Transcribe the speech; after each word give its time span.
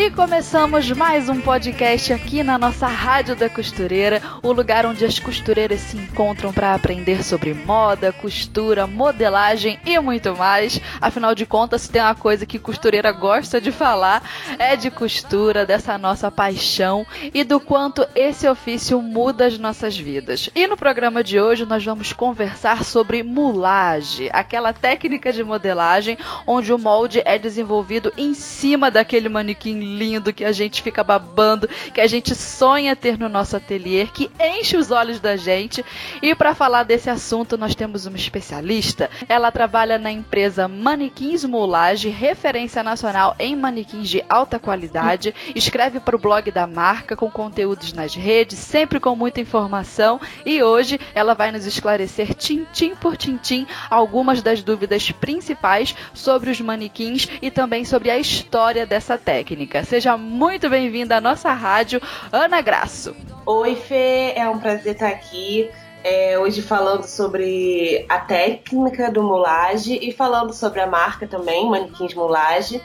E 0.00 0.10
começamos 0.10 0.90
mais 0.92 1.28
um 1.28 1.42
podcast 1.42 2.10
aqui 2.10 2.42
na 2.42 2.56
nossa 2.56 2.86
Rádio 2.86 3.36
da 3.36 3.50
Costureira, 3.50 4.22
o 4.42 4.50
lugar 4.50 4.86
onde 4.86 5.04
as 5.04 5.18
costureiras 5.18 5.78
se 5.78 5.98
encontram 5.98 6.54
para 6.54 6.72
aprender 6.72 7.22
sobre 7.22 7.52
moda, 7.52 8.10
costura, 8.10 8.86
modelagem 8.86 9.78
e 9.84 10.00
muito 10.00 10.34
mais. 10.34 10.80
Afinal 11.02 11.34
de 11.34 11.44
contas, 11.44 11.82
se 11.82 11.90
tem 11.90 12.00
uma 12.00 12.14
coisa 12.14 12.46
que 12.46 12.58
costureira 12.58 13.12
gosta 13.12 13.60
de 13.60 13.70
falar, 13.70 14.22
é 14.58 14.74
de 14.74 14.90
costura, 14.90 15.66
dessa 15.66 15.98
nossa 15.98 16.30
paixão 16.30 17.06
e 17.34 17.44
do 17.44 17.60
quanto 17.60 18.08
esse 18.14 18.48
ofício 18.48 19.02
muda 19.02 19.44
as 19.44 19.58
nossas 19.58 19.98
vidas. 19.98 20.48
E 20.54 20.66
no 20.66 20.78
programa 20.78 21.22
de 21.22 21.38
hoje 21.38 21.66
nós 21.66 21.84
vamos 21.84 22.10
conversar 22.10 22.84
sobre 22.84 23.22
mulagem, 23.22 24.30
aquela 24.32 24.72
técnica 24.72 25.30
de 25.30 25.44
modelagem 25.44 26.16
onde 26.46 26.72
o 26.72 26.78
molde 26.78 27.20
é 27.26 27.38
desenvolvido 27.38 28.10
em 28.16 28.32
cima 28.32 28.90
daquele 28.90 29.28
manequim 29.28 29.89
lindo 29.96 30.32
que 30.32 30.44
a 30.44 30.52
gente 30.52 30.82
fica 30.82 31.02
babando, 31.02 31.68
que 31.92 32.00
a 32.00 32.06
gente 32.06 32.34
sonha 32.34 32.94
ter 32.94 33.18
no 33.18 33.28
nosso 33.28 33.56
ateliê, 33.56 34.06
que 34.06 34.30
enche 34.40 34.76
os 34.76 34.90
olhos 34.90 35.20
da 35.20 35.36
gente. 35.36 35.84
E 36.22 36.34
para 36.34 36.54
falar 36.54 36.84
desse 36.84 37.10
assunto, 37.10 37.58
nós 37.58 37.74
temos 37.74 38.06
uma 38.06 38.16
especialista. 38.16 39.10
Ela 39.28 39.50
trabalha 39.50 39.98
na 39.98 40.10
empresa 40.10 40.68
Manequins 40.68 41.44
Moulage, 41.44 42.08
referência 42.08 42.82
nacional 42.82 43.34
em 43.38 43.56
manequins 43.56 44.08
de 44.08 44.24
alta 44.28 44.58
qualidade. 44.58 45.34
Escreve 45.54 46.00
para 46.00 46.16
o 46.16 46.18
blog 46.18 46.50
da 46.50 46.66
marca 46.66 47.16
com 47.16 47.30
conteúdos 47.30 47.92
nas 47.92 48.14
redes, 48.14 48.58
sempre 48.58 49.00
com 49.00 49.16
muita 49.16 49.40
informação. 49.40 50.20
E 50.44 50.62
hoje 50.62 51.00
ela 51.14 51.34
vai 51.34 51.50
nos 51.50 51.66
esclarecer 51.66 52.34
tintim 52.34 52.94
por 52.94 53.16
tintim 53.16 53.66
algumas 53.88 54.42
das 54.42 54.62
dúvidas 54.62 55.10
principais 55.10 55.94
sobre 56.14 56.50
os 56.50 56.60
manequins 56.60 57.28
e 57.40 57.50
também 57.50 57.84
sobre 57.84 58.10
a 58.10 58.18
história 58.18 58.86
dessa 58.86 59.16
técnica. 59.16 59.69
Seja 59.84 60.16
muito 60.16 60.68
bem-vinda 60.68 61.16
à 61.16 61.20
nossa 61.20 61.52
rádio, 61.52 62.00
Ana 62.32 62.60
Graço. 62.60 63.14
Oi, 63.46 63.76
Fê, 63.76 64.32
é 64.34 64.48
um 64.48 64.58
prazer 64.58 64.94
estar 64.94 65.08
aqui. 65.08 65.70
É, 66.02 66.38
hoje 66.38 66.62
falando 66.62 67.04
sobre 67.04 68.04
a 68.08 68.18
técnica 68.18 69.10
do 69.10 69.22
mulage 69.22 69.98
e 70.00 70.12
falando 70.12 70.52
sobre 70.52 70.80
a 70.80 70.86
marca 70.86 71.26
também, 71.26 71.68
Manequins 71.68 72.14
Mulage. 72.14 72.82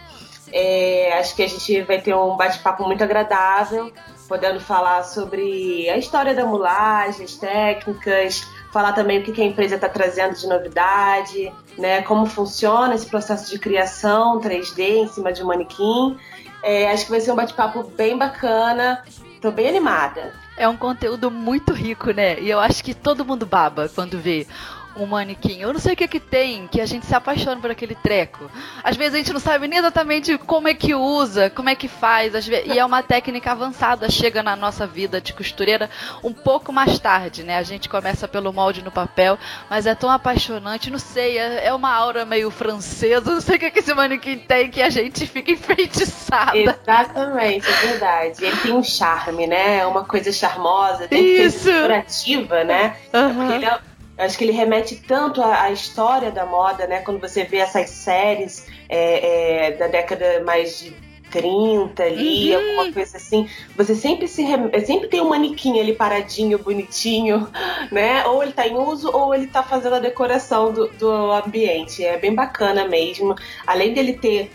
É, 0.51 1.17
acho 1.19 1.35
que 1.35 1.43
a 1.43 1.47
gente 1.47 1.81
vai 1.81 1.99
ter 2.01 2.13
um 2.13 2.37
bate-papo 2.37 2.83
muito 2.83 3.03
agradável, 3.03 3.91
podendo 4.27 4.59
falar 4.59 5.03
sobre 5.03 5.89
a 5.89 5.97
história 5.97 6.35
da 6.35 6.45
mulagem, 6.45 7.25
as 7.25 7.35
técnicas, 7.35 8.45
falar 8.71 8.93
também 8.93 9.19
o 9.19 9.23
que 9.23 9.41
a 9.41 9.45
empresa 9.45 9.75
está 9.75 9.87
trazendo 9.87 10.35
de 10.35 10.47
novidade, 10.47 11.51
né, 11.77 12.01
como 12.01 12.25
funciona 12.25 12.93
esse 12.93 13.05
processo 13.05 13.49
de 13.49 13.57
criação 13.57 14.39
3D 14.39 14.79
em 14.79 15.07
cima 15.07 15.31
de 15.31 15.41
um 15.41 15.47
manequim. 15.47 16.17
É, 16.65 16.91
acho 16.91 17.05
que 17.05 17.11
vai 17.11 17.21
ser 17.21 17.31
um 17.31 17.35
bate-papo 17.35 17.83
bem 17.95 18.17
bacana. 18.17 19.03
Tô 19.39 19.51
bem 19.51 19.69
animada. 19.69 20.33
É 20.57 20.67
um 20.67 20.75
conteúdo 20.75 21.29
muito 21.29 21.71
rico, 21.71 22.09
né? 22.09 22.39
E 22.39 22.49
eu 22.49 22.59
acho 22.59 22.83
que 22.83 22.95
todo 22.95 23.23
mundo 23.23 23.45
baba 23.45 23.87
quando 23.93 24.17
vê 24.17 24.47
um 24.97 25.05
manequim. 25.05 25.59
Eu 25.59 25.73
não 25.73 25.79
sei 25.79 25.93
o 25.93 25.95
que 25.95 26.07
que 26.07 26.19
tem, 26.19 26.67
que 26.67 26.81
a 26.81 26.85
gente 26.85 27.05
se 27.05 27.15
apaixona 27.15 27.59
por 27.59 27.71
aquele 27.71 27.95
treco. 27.95 28.49
Às 28.83 28.95
vezes 28.95 29.13
a 29.15 29.17
gente 29.17 29.33
não 29.33 29.39
sabe 29.39 29.67
nem 29.67 29.79
exatamente 29.79 30.37
como 30.37 30.67
é 30.67 30.73
que 30.73 30.93
usa, 30.93 31.49
como 31.49 31.69
é 31.69 31.75
que 31.75 31.87
faz. 31.87 32.33
Vezes, 32.33 32.65
e 32.65 32.77
é 32.77 32.85
uma 32.85 33.03
técnica 33.03 33.51
avançada, 33.51 34.09
chega 34.09 34.41
na 34.41 34.55
nossa 34.55 34.87
vida 34.87 35.19
de 35.19 35.33
costureira 35.33 35.89
um 36.23 36.33
pouco 36.33 36.71
mais 36.71 36.97
tarde, 36.99 37.43
né? 37.43 37.57
A 37.57 37.63
gente 37.63 37.89
começa 37.89 38.27
pelo 38.27 38.53
molde 38.53 38.83
no 38.83 38.91
papel, 38.91 39.37
mas 39.69 39.85
é 39.85 39.95
tão 39.95 40.09
apaixonante, 40.09 40.89
não 40.89 40.99
sei, 40.99 41.37
é, 41.37 41.67
é 41.67 41.73
uma 41.73 41.93
aura 41.93 42.25
meio 42.25 42.49
francesa, 42.51 43.31
não 43.31 43.41
sei 43.41 43.57
o 43.57 43.59
que, 43.59 43.71
que 43.71 43.79
esse 43.79 43.93
manequim 43.93 44.37
tem 44.37 44.69
que 44.69 44.81
a 44.81 44.89
gente 44.89 45.27
fica 45.27 45.51
enfeitiçada. 45.51 46.57
Exatamente, 46.57 47.67
é 47.67 47.87
verdade. 47.87 48.45
Ele 48.45 48.57
tem 48.57 48.73
um 48.73 48.83
charme, 48.83 49.47
né? 49.47 49.79
É 49.79 49.85
uma 49.85 50.03
coisa 50.03 50.31
charmosa, 50.31 51.07
tem 51.07 51.23
Isso. 51.23 51.57
que 51.57 51.63
ser 51.63 51.73
decorativa, 51.73 52.63
né? 52.63 52.95
Uhum. 53.13 53.35
Porque 53.35 53.53
ele 53.53 53.65
é 53.65 53.79
Acho 54.17 54.37
que 54.37 54.43
ele 54.45 54.53
remete 54.53 54.95
tanto 54.95 55.41
à, 55.41 55.63
à, 55.63 55.71
história 55.71 56.31
da 56.31 56.45
moda, 56.45 56.87
né? 56.87 57.01
Quando 57.01 57.19
você 57.19 57.43
vê 57.43 57.57
essas 57.57 57.89
séries 57.89 58.65
é, 58.87 59.67
é, 59.67 59.71
da 59.71 59.87
década 59.87 60.41
mais 60.45 60.79
de 60.79 60.93
30 61.31 62.01
ali, 62.01 62.55
uhum. 62.55 62.61
alguma 62.61 62.93
coisa 62.93 63.17
assim, 63.17 63.49
você 63.75 63.93
sempre 63.93 64.27
se 64.27 64.45
sempre 64.85 65.09
tem 65.09 65.19
um 65.19 65.29
manequim 65.29 65.79
ali 65.79 65.93
paradinho, 65.93 66.57
bonitinho, 66.57 67.49
né? 67.91 68.25
Ou 68.25 68.41
ele 68.41 68.53
tá 68.53 68.65
em 68.65 68.77
uso 68.77 69.11
ou 69.11 69.35
ele 69.35 69.47
tá 69.47 69.61
fazendo 69.61 69.95
a 69.95 69.99
decoração 69.99 70.71
do, 70.71 70.87
do 70.87 71.31
ambiente. 71.31 72.05
É 72.05 72.17
bem 72.17 72.33
bacana 72.33 72.87
mesmo. 72.87 73.35
Além 73.67 73.93
dele 73.93 74.13
ter 74.13 74.49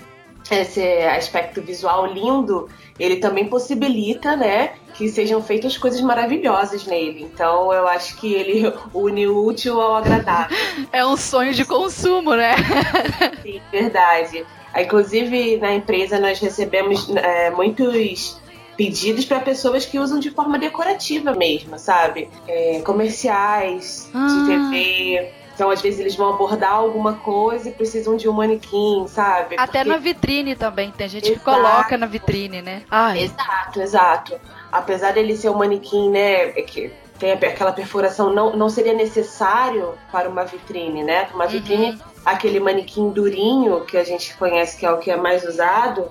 esse 0.54 0.82
aspecto 1.02 1.62
visual 1.62 2.06
lindo, 2.06 2.68
ele 2.98 3.16
também 3.16 3.48
possibilita, 3.48 4.36
né, 4.36 4.72
que 4.94 5.08
sejam 5.08 5.42
feitas 5.42 5.78
coisas 5.78 6.00
maravilhosas 6.00 6.86
nele. 6.86 7.22
Então 7.22 7.72
eu 7.72 7.86
acho 7.88 8.16
que 8.16 8.34
ele 8.34 8.72
une 8.92 9.26
o 9.26 9.44
útil 9.44 9.80
ao 9.80 9.96
agradável. 9.96 10.56
É 10.92 11.04
um 11.06 11.16
sonho 11.16 11.54
de 11.54 11.64
consumo, 11.64 12.34
né? 12.34 12.54
Sim, 13.42 13.60
verdade. 13.70 14.44
Inclusive 14.76 15.56
na 15.56 15.74
empresa 15.74 16.18
nós 16.18 16.38
recebemos 16.40 17.08
é, 17.16 17.50
muitos 17.50 18.40
pedidos 18.76 19.24
para 19.24 19.40
pessoas 19.40 19.84
que 19.84 19.98
usam 19.98 20.18
de 20.18 20.30
forma 20.30 20.58
decorativa 20.58 21.32
mesmo, 21.34 21.78
sabe? 21.78 22.28
É, 22.48 22.80
comerciais, 22.80 24.10
ah. 24.14 24.26
de 24.26 24.46
TV 24.46 25.39
então, 25.60 25.70
às 25.70 25.82
vezes, 25.82 26.00
eles 26.00 26.16
vão 26.16 26.30
abordar 26.30 26.72
alguma 26.72 27.16
coisa 27.16 27.68
e 27.68 27.72
precisam 27.72 28.16
de 28.16 28.26
um 28.26 28.32
manequim, 28.32 29.04
sabe? 29.06 29.56
Até 29.58 29.80
Porque... 29.80 29.90
na 29.90 29.98
vitrine 29.98 30.56
também. 30.56 30.90
Tem 30.90 31.06
gente 31.06 31.26
exato. 31.26 31.38
que 31.38 31.44
coloca 31.44 31.98
na 31.98 32.06
vitrine, 32.06 32.62
né? 32.62 32.82
Ai. 32.90 33.24
Exato, 33.24 33.82
exato. 33.82 34.40
Apesar 34.72 35.12
dele 35.12 35.36
ser 35.36 35.50
um 35.50 35.58
manequim, 35.58 36.08
né? 36.08 36.58
É 36.58 36.62
que 36.62 36.90
tem 37.18 37.32
aquela 37.32 37.72
perfuração, 37.72 38.32
não, 38.32 38.56
não 38.56 38.70
seria 38.70 38.94
necessário 38.94 39.92
para 40.10 40.30
uma 40.30 40.46
vitrine, 40.46 41.02
né? 41.02 41.28
Uma 41.34 41.44
uhum. 41.44 41.50
vitrine, 41.50 41.90
uhum. 41.90 41.98
aquele 42.24 42.58
manequim 42.58 43.10
durinho 43.10 43.84
que 43.84 43.98
a 43.98 44.02
gente 44.04 44.34
conhece 44.38 44.78
que 44.78 44.86
é 44.86 44.90
o 44.90 44.96
que 44.96 45.10
é 45.10 45.16
mais 45.18 45.44
usado, 45.44 46.10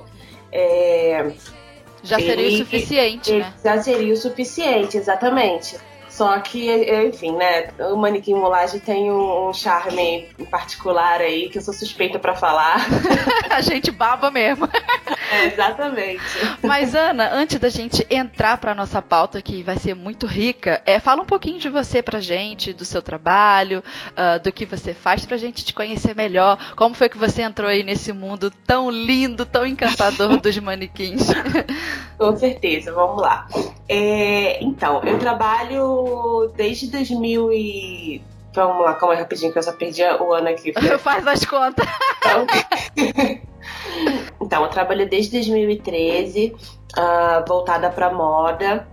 é, 0.52 1.32
já 2.04 2.18
seria 2.18 2.34
ele, 2.34 2.54
o 2.54 2.58
suficiente, 2.60 3.32
ele, 3.32 3.40
né? 3.40 3.54
Já 3.64 3.82
seria 3.82 4.14
o 4.14 4.18
suficiente, 4.18 4.96
exatamente. 4.96 5.76
Só 6.20 6.38
que, 6.42 6.70
enfim, 7.08 7.32
né? 7.32 7.70
O 7.80 7.96
manequim 7.96 8.34
mulagem 8.34 8.78
tem 8.78 9.10
um, 9.10 9.54
charme 9.54 10.28
em 10.38 10.44
particular 10.44 11.22
aí 11.22 11.48
que 11.48 11.60
eu 11.60 11.62
sou 11.62 11.74
suspeita 11.74 12.20
para 12.20 12.36
falar. 12.36 12.86
a 13.50 13.62
gente 13.62 13.90
baba 13.90 14.30
mesmo. 14.30 14.68
É, 15.32 15.46
exatamente. 15.46 16.22
Mas, 16.62 16.94
Ana, 16.94 17.32
antes 17.32 17.58
da 17.58 17.70
gente 17.70 18.06
entrar 18.10 18.58
para 18.58 18.76
nossa 18.76 19.02
pauta, 19.02 19.42
que 19.42 19.64
vai 19.64 19.78
ser 19.78 19.94
muito 19.94 20.28
rica, 20.28 20.82
é, 20.86 21.00
fala 21.00 21.22
um 21.22 21.26
pouquinho 21.26 21.58
de 21.58 21.70
você 21.70 22.02
pra 22.04 22.20
gente, 22.20 22.74
do 22.74 22.84
seu 22.84 23.02
trabalho, 23.02 23.82
uh, 24.12 24.44
do 24.44 24.52
que 24.52 24.66
você 24.66 24.94
faz, 24.94 25.26
pra 25.26 25.38
gente 25.38 25.64
te 25.64 25.74
conhecer 25.74 26.14
melhor. 26.14 26.58
Como 26.76 26.96
foi 26.96 27.08
que 27.08 27.18
você 27.18 27.44
entrou 27.44 27.70
aí 27.70 27.82
nesse 27.82 28.12
mundo 28.12 28.52
tão 28.68 28.92
lindo, 28.92 29.46
tão 29.46 29.66
encantador 29.66 30.36
dos 30.36 30.58
manequins? 30.58 31.28
Com 32.20 32.36
certeza, 32.36 32.92
vamos 32.92 33.22
lá. 33.22 33.48
É, 33.88 34.62
então, 34.62 35.02
eu 35.06 35.18
trabalho 35.18 36.09
desde 36.56 36.88
2000 36.88 37.54
e... 37.54 38.22
Vamos 38.54 38.84
lá, 38.84 38.96
calma 38.96 39.14
aí 39.14 39.20
rapidinho 39.20 39.52
que 39.52 39.60
eu 39.60 39.64
só 39.64 39.74
perdi 39.74 40.02
o 40.04 40.34
ano 40.34 40.50
aqui. 40.50 40.74
Faz 41.00 41.28
as 41.28 41.46
contas. 41.46 41.88
Então, 42.18 42.48
então 44.42 44.64
eu 44.64 44.70
trabalho 44.70 45.08
desde 45.08 45.34
2013, 45.34 46.56
uh, 46.98 47.46
voltada 47.48 47.90
para 47.90 48.12
moda. 48.12 48.88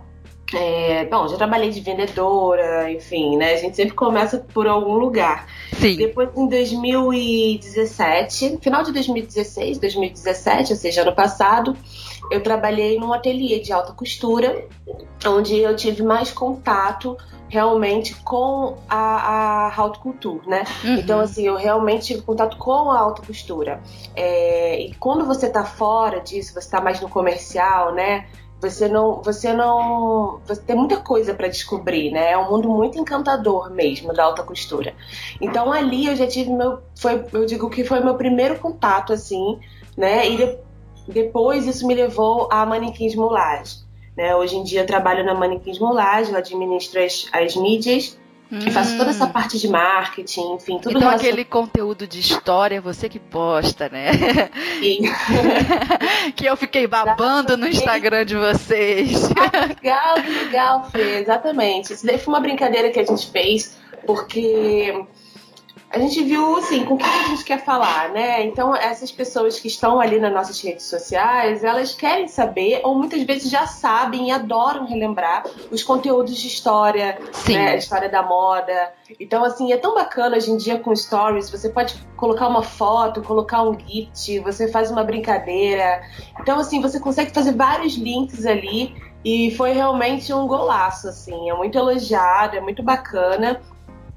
É, 0.54 1.04
bom, 1.06 1.26
já 1.26 1.36
trabalhei 1.36 1.70
de 1.70 1.80
vendedora, 1.80 2.92
enfim, 2.92 3.36
né? 3.36 3.54
A 3.54 3.56
gente 3.56 3.74
sempre 3.74 3.94
começa 3.94 4.38
por 4.38 4.68
algum 4.68 4.94
lugar. 4.94 5.48
Sim. 5.72 5.96
Depois, 5.96 6.28
em 6.36 6.48
2017, 6.48 8.58
final 8.60 8.84
de 8.84 8.92
2016, 8.92 9.78
2017, 9.78 10.72
ou 10.72 10.78
seja, 10.78 11.02
ano 11.02 11.14
passado, 11.14 11.76
eu 12.30 12.42
trabalhei 12.42 12.98
num 12.98 13.12
ateliê 13.12 13.60
de 13.60 13.72
alta 13.72 13.92
costura, 13.92 14.66
onde 15.26 15.56
eu 15.58 15.74
tive 15.76 16.02
mais 16.02 16.30
contato 16.32 17.16
realmente 17.48 18.14
com 18.22 18.76
a, 18.88 19.66
a 19.66 19.74
haute 19.74 19.98
couture, 20.00 20.48
né? 20.48 20.64
Uhum. 20.84 20.96
Então, 20.96 21.20
assim, 21.20 21.46
eu 21.46 21.56
realmente 21.56 22.06
tive 22.06 22.22
contato 22.22 22.56
com 22.56 22.90
a 22.90 22.98
alta 22.98 23.22
costura. 23.22 23.80
É, 24.14 24.80
e 24.80 24.94
quando 24.94 25.24
você 25.24 25.48
tá 25.48 25.64
fora 25.64 26.20
disso, 26.20 26.54
você 26.54 26.68
tá 26.68 26.80
mais 26.80 27.00
no 27.00 27.08
comercial, 27.08 27.94
né? 27.94 28.26
Você 28.60 28.88
não, 28.88 29.22
você 29.22 29.52
não, 29.52 30.40
você 30.46 30.60
tem 30.62 30.74
muita 30.74 30.96
coisa 30.96 31.34
para 31.34 31.46
descobrir, 31.46 32.10
né? 32.10 32.32
É 32.32 32.38
um 32.38 32.50
mundo 32.50 32.68
muito 32.68 32.98
encantador 32.98 33.70
mesmo 33.70 34.14
da 34.14 34.24
alta 34.24 34.42
costura. 34.42 34.94
Então 35.40 35.70
ali 35.70 36.06
eu 36.06 36.16
já 36.16 36.26
tive 36.26 36.50
meu, 36.50 36.80
foi, 36.98 37.22
eu 37.34 37.44
digo 37.44 37.68
que 37.68 37.84
foi 37.84 38.00
meu 38.00 38.14
primeiro 38.14 38.58
contato 38.58 39.12
assim, 39.12 39.60
né? 39.94 40.26
E 40.26 40.58
depois 41.08 41.66
isso 41.66 41.86
me 41.86 41.94
levou 41.94 42.48
a 42.50 42.64
manequins 42.66 43.14
moulage. 43.14 43.86
Né? 44.16 44.34
Hoje 44.34 44.56
em 44.56 44.64
dia 44.64 44.80
eu 44.80 44.86
trabalho 44.86 45.24
na 45.24 45.34
Manequins 45.34 45.78
Moulage, 45.78 46.30
eu 46.32 46.38
administro 46.38 47.04
as, 47.04 47.28
as 47.32 47.54
mídias 47.54 48.18
hum. 48.50 48.60
e 48.60 48.70
faço 48.70 48.96
toda 48.96 49.10
essa 49.10 49.26
hum. 49.26 49.30
parte 49.30 49.58
de 49.58 49.68
marketing, 49.68 50.54
enfim, 50.54 50.78
tudo 50.78 50.96
Então 50.96 51.10
aquele 51.10 51.44
conteúdo 51.44 52.06
de 52.06 52.18
história 52.18 52.80
você 52.80 53.10
que 53.10 53.18
posta, 53.18 53.90
né? 53.90 54.12
Sim. 54.80 55.02
que 56.34 56.46
eu 56.46 56.56
fiquei 56.56 56.86
babando 56.86 57.58
no 57.58 57.68
Instagram 57.68 58.24
de 58.24 58.36
vocês. 58.36 59.28
Ah, 59.32 59.66
legal, 59.66 60.16
legal, 60.16 60.90
Fê, 60.90 61.18
exatamente. 61.18 61.92
Isso 61.92 62.06
daí 62.06 62.18
foi 62.18 62.32
uma 62.32 62.40
brincadeira 62.40 62.90
que 62.90 62.98
a 62.98 63.04
gente 63.04 63.30
fez, 63.30 63.76
porque 64.06 65.04
a 65.90 65.98
gente 65.98 66.22
viu, 66.24 66.56
assim, 66.56 66.84
com 66.84 66.96
quem 66.96 67.08
a 67.08 67.28
gente 67.28 67.44
quer 67.44 67.64
falar, 67.64 68.10
né? 68.10 68.44
Então, 68.44 68.74
essas 68.74 69.10
pessoas 69.12 69.60
que 69.60 69.68
estão 69.68 70.00
ali 70.00 70.18
nas 70.18 70.32
nossas 70.32 70.60
redes 70.60 70.84
sociais, 70.84 71.62
elas 71.62 71.94
querem 71.94 72.26
saber, 72.26 72.80
ou 72.84 72.94
muitas 72.94 73.22
vezes 73.22 73.50
já 73.50 73.66
sabem 73.66 74.28
e 74.28 74.30
adoram 74.30 74.84
relembrar 74.84 75.44
os 75.70 75.82
conteúdos 75.82 76.36
de 76.36 76.48
história, 76.48 77.18
Sim. 77.32 77.54
né? 77.54 77.70
A 77.70 77.76
história 77.76 78.08
da 78.08 78.22
moda. 78.22 78.92
Então, 79.20 79.44
assim, 79.44 79.72
é 79.72 79.76
tão 79.76 79.94
bacana 79.94 80.36
hoje 80.36 80.50
em 80.50 80.56
dia 80.56 80.78
com 80.78 80.94
stories, 80.94 81.48
você 81.48 81.68
pode 81.68 81.96
colocar 82.16 82.48
uma 82.48 82.62
foto, 82.62 83.22
colocar 83.22 83.62
um 83.62 83.78
gift, 83.78 84.40
você 84.40 84.68
faz 84.68 84.90
uma 84.90 85.04
brincadeira. 85.04 86.02
Então, 86.40 86.58
assim, 86.58 86.80
você 86.80 86.98
consegue 86.98 87.30
fazer 87.30 87.52
vários 87.52 87.94
links 87.94 88.44
ali 88.44 88.94
e 89.24 89.50
foi 89.56 89.72
realmente 89.72 90.32
um 90.32 90.46
golaço, 90.46 91.08
assim. 91.08 91.48
É 91.48 91.54
muito 91.54 91.78
elogiado, 91.78 92.56
é 92.56 92.60
muito 92.60 92.82
bacana. 92.82 93.60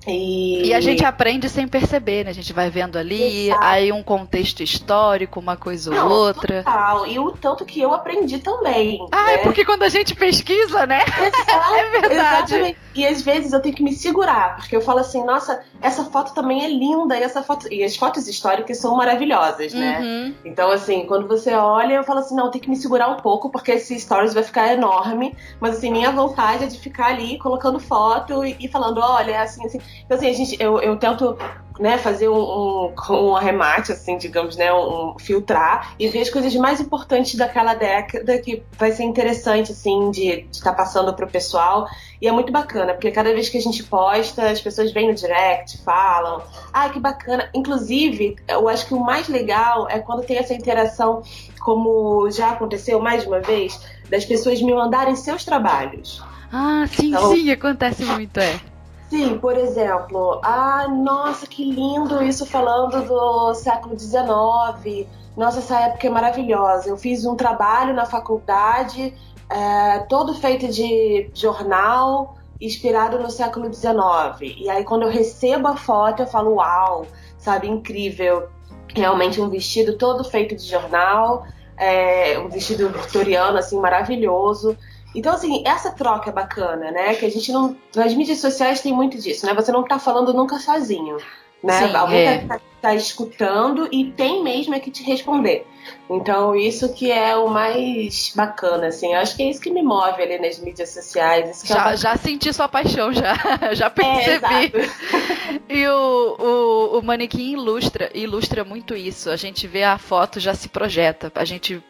E... 0.10 0.68
e... 0.68 0.74
a 0.74 0.82
gente 0.82 1.04
aprende 1.06 1.50
sem 1.50 1.68
perceber, 1.68 2.26
né? 2.26 2.32
A 2.32 2.34
gente 2.34 2.54
vai 2.54 2.70
vendo 2.70 2.98
ali, 2.98 3.48
Exato. 3.48 3.64
aí 3.64 3.92
um 3.92 4.04
contexto 4.04 4.62
histórico, 4.62 5.40
uma 5.40 5.56
coisa 5.56 6.04
ou 6.04 6.12
outra. 6.12 6.64
Total. 6.64 7.08
E 7.08 7.20
o 7.20 7.32
tanto 7.32 7.66
que 7.66 7.80
eu 7.82 7.94
aprendi 7.94 8.40
também. 8.40 9.00
Ah, 9.12 9.26
né? 9.26 9.34
é 9.36 9.38
porque 9.40 9.66
quando 9.66 9.84
a 9.84 9.90
gente 9.90 10.16
pesquisa, 10.16 10.86
né? 10.86 11.02
Exato, 11.20 11.74
é 11.74 11.90
verdade. 11.90 12.56
Exatamente. 12.56 12.80
E 12.96 13.08
às 13.08 13.22
vezes 13.22 13.54
eu 13.54 13.62
tenho 13.62 13.76
que 13.76 13.84
me 13.84 13.94
segurar, 13.94 14.58
porque 14.58 14.76
eu 14.76 14.82
falo 14.82 15.00
assim, 15.00 15.24
nossa, 15.24 15.64
essa 15.82 16.04
foto 16.06 16.34
também 16.34 16.64
é 16.66 16.68
linda, 16.68 17.18
e 17.18 17.24
essa 17.24 17.42
foto. 17.42 17.72
E 17.72 17.84
as 17.84 17.96
fotos 17.96 18.28
históricas 18.28 18.78
são 18.78 18.96
maravilhosas, 18.96 19.74
né? 19.74 20.00
Uhum. 20.02 20.36
Então, 20.44 20.70
assim, 20.72 21.06
quando 21.06 21.28
você 21.28 21.54
olha, 21.54 21.94
eu 21.94 22.04
falo 22.04 22.20
assim, 22.20 22.36
não, 22.36 22.52
tem 22.52 22.60
que 22.60 22.70
me 22.70 22.76
segurar 22.76 23.10
um 23.10 23.18
pouco, 23.18 23.50
porque 23.50 23.72
esse 23.72 23.98
stories 24.00 24.34
vai 24.34 24.44
ficar 24.44 24.74
enorme. 24.74 25.36
Mas 25.60 25.78
assim, 25.78 25.92
minha 25.92 26.12
vontade 26.12 26.64
é 26.64 26.68
de 26.68 26.80
ficar 26.80 27.08
ali 27.08 27.38
colocando 27.38 27.80
foto 27.80 28.44
e, 28.44 28.58
e 28.60 28.68
falando, 28.68 29.00
olha, 29.00 29.32
é 29.32 29.38
assim, 29.38 29.66
assim. 29.66 29.80
Então, 30.06 30.18
assim, 30.18 30.30
a 30.30 30.34
gente, 30.34 30.62
eu, 30.62 30.80
eu 30.80 30.98
tento 30.98 31.38
né, 31.80 31.98
fazer 31.98 32.28
um, 32.28 32.38
um, 32.38 32.94
um, 33.10 33.36
arremate, 33.36 33.94
assim, 33.94 34.18
digamos, 34.18 34.58
né, 34.58 34.72
um, 34.74 35.16
filtrar 35.18 35.96
e 35.98 36.10
ver 36.10 36.20
as 36.20 36.30
coisas 36.30 36.54
mais 36.56 36.82
importantes 36.82 37.36
daquela 37.36 37.74
década 37.74 38.38
que 38.38 38.62
vai 38.78 38.92
ser 38.92 39.04
interessante, 39.04 39.72
assim, 39.72 40.12
de 40.12 40.46
estar 40.52 40.72
tá 40.72 40.76
passando 40.76 41.14
pro 41.14 41.26
pessoal. 41.26 41.88
E 42.22 42.28
é 42.28 42.32
muito 42.34 42.52
bacana, 42.52 42.94
porque 42.94 43.10
cada 43.12 43.34
vez 43.34 43.48
que 43.48 43.58
a 43.58 43.62
gente 43.62 43.82
posta, 43.84 44.50
as 44.50 44.60
pessoas 44.60 44.92
vêm 44.92 45.08
no 45.08 45.16
direct, 45.16 45.82
falam, 45.84 46.44
ah, 46.74 46.90
que 46.90 47.00
bacana. 47.00 47.50
Inclusive, 47.54 48.36
eu 48.46 48.68
acho 48.68 48.86
que 48.86 48.94
o 48.94 49.00
mais 49.00 49.30
legal 49.30 49.88
é 49.90 50.00
quando 50.00 50.26
tem 50.26 50.38
essa 50.38 50.54
interação, 50.54 51.24
como 51.62 52.30
já 52.30 52.52
aconteceu 52.52 53.00
mais 53.00 53.22
de 53.22 53.30
uma 53.30 53.40
vez, 53.40 53.80
das 54.10 54.26
pessoas 54.26 54.62
me 54.62 54.74
mandarem 54.74 55.16
seus 55.16 55.46
trabalhos. 55.46 56.22
Ah, 56.52 56.86
sim, 56.92 57.08
então, 57.08 57.32
sim, 57.32 57.50
acontece 57.52 58.04
muito, 58.04 58.38
é. 58.38 58.60
Sim, 59.10 59.40
por 59.40 59.58
exemplo, 59.58 60.40
ah, 60.44 60.88
nossa, 60.88 61.48
que 61.48 61.64
lindo 61.64 62.22
isso 62.22 62.46
falando 62.46 63.04
do 63.08 63.56
século 63.56 63.98
XIX. 63.98 65.08
Nossa, 65.36 65.60
essa 65.60 65.80
época 65.80 66.06
é 66.06 66.10
maravilhosa. 66.12 66.90
Eu 66.90 66.98
fiz 66.98 67.26
um 67.26 67.36
trabalho 67.36 67.94
na 67.94 68.06
faculdade, 68.06 69.16
é, 69.50 70.00
todo 70.08 70.36
feito 70.36 70.68
de 70.68 71.28
jornal, 71.34 72.36
inspirado 72.62 73.18
no 73.18 73.32
século 73.32 73.74
XIX. 73.74 74.56
E 74.58 74.70
aí, 74.70 74.84
quando 74.84 75.04
eu 75.04 75.10
recebo 75.10 75.68
a 75.68 75.76
foto, 75.76 76.22
eu 76.22 76.28
falo, 76.28 76.56
uau, 76.56 77.08
sabe, 77.38 77.68
incrível. 77.68 78.48
Realmente 78.94 79.42
um 79.42 79.50
vestido 79.50 79.98
todo 79.98 80.24
feito 80.24 80.56
de 80.56 80.64
jornal, 80.68 81.46
é, 81.78 82.38
um 82.38 82.48
vestido 82.48 82.90
vitoriano, 82.90 83.58
assim, 83.58 83.80
maravilhoso. 83.80 84.78
Então, 85.16 85.34
assim, 85.34 85.64
essa 85.66 85.92
troca 85.92 86.30
é 86.30 86.34
bacana, 86.34 86.92
né? 86.92 87.16
Que 87.16 87.26
a 87.26 87.32
gente 87.32 87.52
não. 87.52 87.76
Nas 87.96 88.14
mídias 88.14 88.40
sociais 88.40 88.82
tem 88.82 88.94
muito 88.94 89.18
disso, 89.18 89.46
né? 89.46 89.54
Você 89.54 89.72
não 89.72 89.84
tá 89.84 89.98
falando 89.98 90.34
nunca 90.34 90.60
sozinho. 90.60 91.18
Né? 91.64 91.88
Sim, 91.88 91.96
Alguém 91.96 92.28
é. 92.28 92.38
tá, 92.46 92.60
tá, 92.82 92.96
escutando 92.96 93.88
e 93.92 94.12
tem 94.12 94.44
mesmo 94.44 94.74
é 94.74 94.80
que 94.80 94.92
te 94.92 95.04
responder. 95.04 95.66
Então, 96.10 96.56
isso 96.56 96.94
que 96.94 97.12
é 97.12 97.36
o 97.36 97.48
mais 97.48 98.34
bacana, 98.36 98.88
assim. 98.88 99.14
Eu 99.14 99.20
acho 99.20 99.36
que 99.36 99.44
é 99.44 99.50
isso 99.50 99.62
que 99.62 99.70
me 99.70 99.84
move 99.84 100.22
ali 100.22 100.40
nas 100.40 100.60
mídias 100.60 100.90
sociais. 100.90 101.64
já, 101.66 101.92
é 101.92 101.98
já 101.98 102.18
senti 102.18 102.52
sua 102.52 102.68
paixão, 102.68 103.14
já. 103.14 103.36
já 103.74 103.86
é, 103.86 103.90
percebi. 103.90 104.74
É, 104.76 105.60
e 105.74 105.88
o, 105.88 106.36
o, 106.40 107.00
o 107.00 107.02
manequim 107.04 107.54
ilustra, 107.54 108.10
ilustra 108.14 108.64
muito 108.64 108.96
isso. 108.96 109.30
A 109.30 109.36
gente 109.36 109.68
vê 109.68 109.84
a 109.84 109.98
foto, 109.98 110.40
já 110.40 110.54
se 110.54 110.68
projeta. 110.68 111.32
A 111.36 111.46
gente 111.46 111.82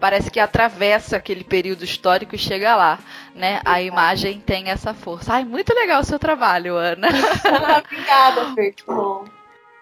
parece 0.00 0.30
que 0.30 0.40
atravessa 0.40 1.16
aquele 1.16 1.44
período 1.44 1.84
histórico 1.84 2.34
e 2.34 2.38
chega 2.38 2.74
lá, 2.76 2.98
né? 3.34 3.60
A 3.64 3.82
imagem 3.82 4.40
tem 4.40 4.70
essa 4.70 4.94
força. 4.94 5.34
Ai, 5.34 5.44
muito 5.44 5.74
legal 5.74 6.00
o 6.00 6.04
seu 6.04 6.18
trabalho, 6.18 6.76
Ana. 6.76 7.08
Obrigada, 7.78 8.54
Fê, 8.54 8.74
bom. 8.86 9.24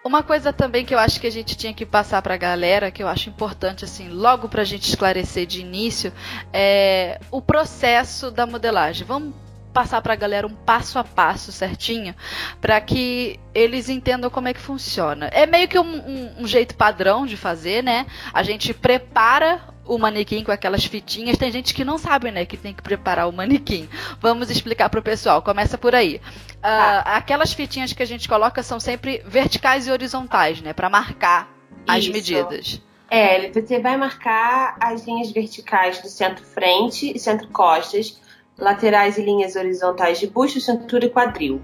Uma 0.05 0.23
coisa 0.23 0.53
também 0.53 0.85
que 0.85 0.95
eu 0.95 0.99
acho 0.99 1.19
que 1.19 1.27
a 1.27 1.33
gente 1.33 1.57
tinha 1.57 1.73
que 1.73 1.87
passar 1.87 2.21
para 2.21 2.35
a 2.35 2.37
galera, 2.37 2.91
que 2.91 3.03
eu 3.03 3.09
acho 3.09 3.31
importante, 3.31 3.87
assim, 3.87 4.11
logo 4.11 4.51
para 4.51 4.61
a 4.61 4.65
gente 4.65 4.87
esclarecer 4.87 5.47
de 5.47 5.63
início, 5.63 6.13
é 6.53 7.19
o 7.31 7.41
processo 7.41 8.31
da 8.31 8.47
modelagem. 8.47 9.07
Vamos 9.07 9.35
passar 9.73 10.03
para 10.03 10.13
a 10.13 10.17
galera 10.17 10.47
um 10.47 10.55
passo 10.55 10.99
a 10.99 11.05
passo 11.05 11.51
certinho, 11.51 12.15
para 12.61 12.79
que 12.83 13.41
eles 13.55 13.89
entendam 13.89 14.29
como 14.29 14.47
é 14.47 14.53
que 14.53 14.61
funciona. 14.61 15.29
É 15.29 15.47
meio 15.47 15.67
que 15.69 15.79
um, 15.79 15.97
um, 15.97 16.43
um, 16.43 16.47
jeito 16.47 16.77
padrão 16.77 17.25
de 17.25 17.39
fazer, 17.39 17.83
né? 17.83 18.07
A 18.33 18.43
gente 18.43 18.75
prepara 18.75 19.74
o 19.87 19.99
manequim 19.99 20.43
com 20.43 20.53
aquelas 20.53 20.85
fitinhas. 20.85 21.37
Tem 21.37 21.51
gente 21.51 21.75
que 21.75 21.85
não 21.85 21.99
sabe, 21.99 22.31
né, 22.31 22.45
que 22.45 22.57
tem 22.57 22.75
que 22.75 22.83
preparar 22.83 23.29
o 23.29 23.33
manequim. 23.33 23.89
Vamos 24.21 24.51
explicar 24.51 24.89
para 24.89 25.01
o 25.01 25.03
pessoal. 25.03 25.43
Começa 25.43 25.77
por 25.77 25.95
aí. 25.95 26.21
Uh, 26.57 27.03
aquelas 27.05 27.53
fitinhas 27.53 27.93
que 27.93 28.03
a 28.03 28.07
gente 28.07 28.29
coloca 28.29 28.63
são 28.63 28.81
sempre 28.81 29.23
verticais 29.27 29.87
e 29.87 29.91
horizontais, 29.91 30.61
né, 30.61 30.73
para 30.73 30.89
marcar 30.89 31.49
as 31.87 32.05
Isso. 32.05 32.13
medidas. 32.13 32.81
É, 33.11 33.51
você 33.53 33.79
vai 33.79 33.97
marcar 33.97 34.77
as 34.81 35.07
linhas 35.07 35.31
verticais 35.31 36.01
do 36.01 36.09
centro-frente 36.09 37.13
e 37.15 37.19
centro-costas 37.19 38.19
laterais 38.59 39.19
e 39.19 39.23
linhas 39.23 39.57
horizontais 39.57 40.19
de 40.19 40.27
busto, 40.27 40.61
cintura 40.61 41.07
e 41.07 41.11
quadril. 41.11 41.61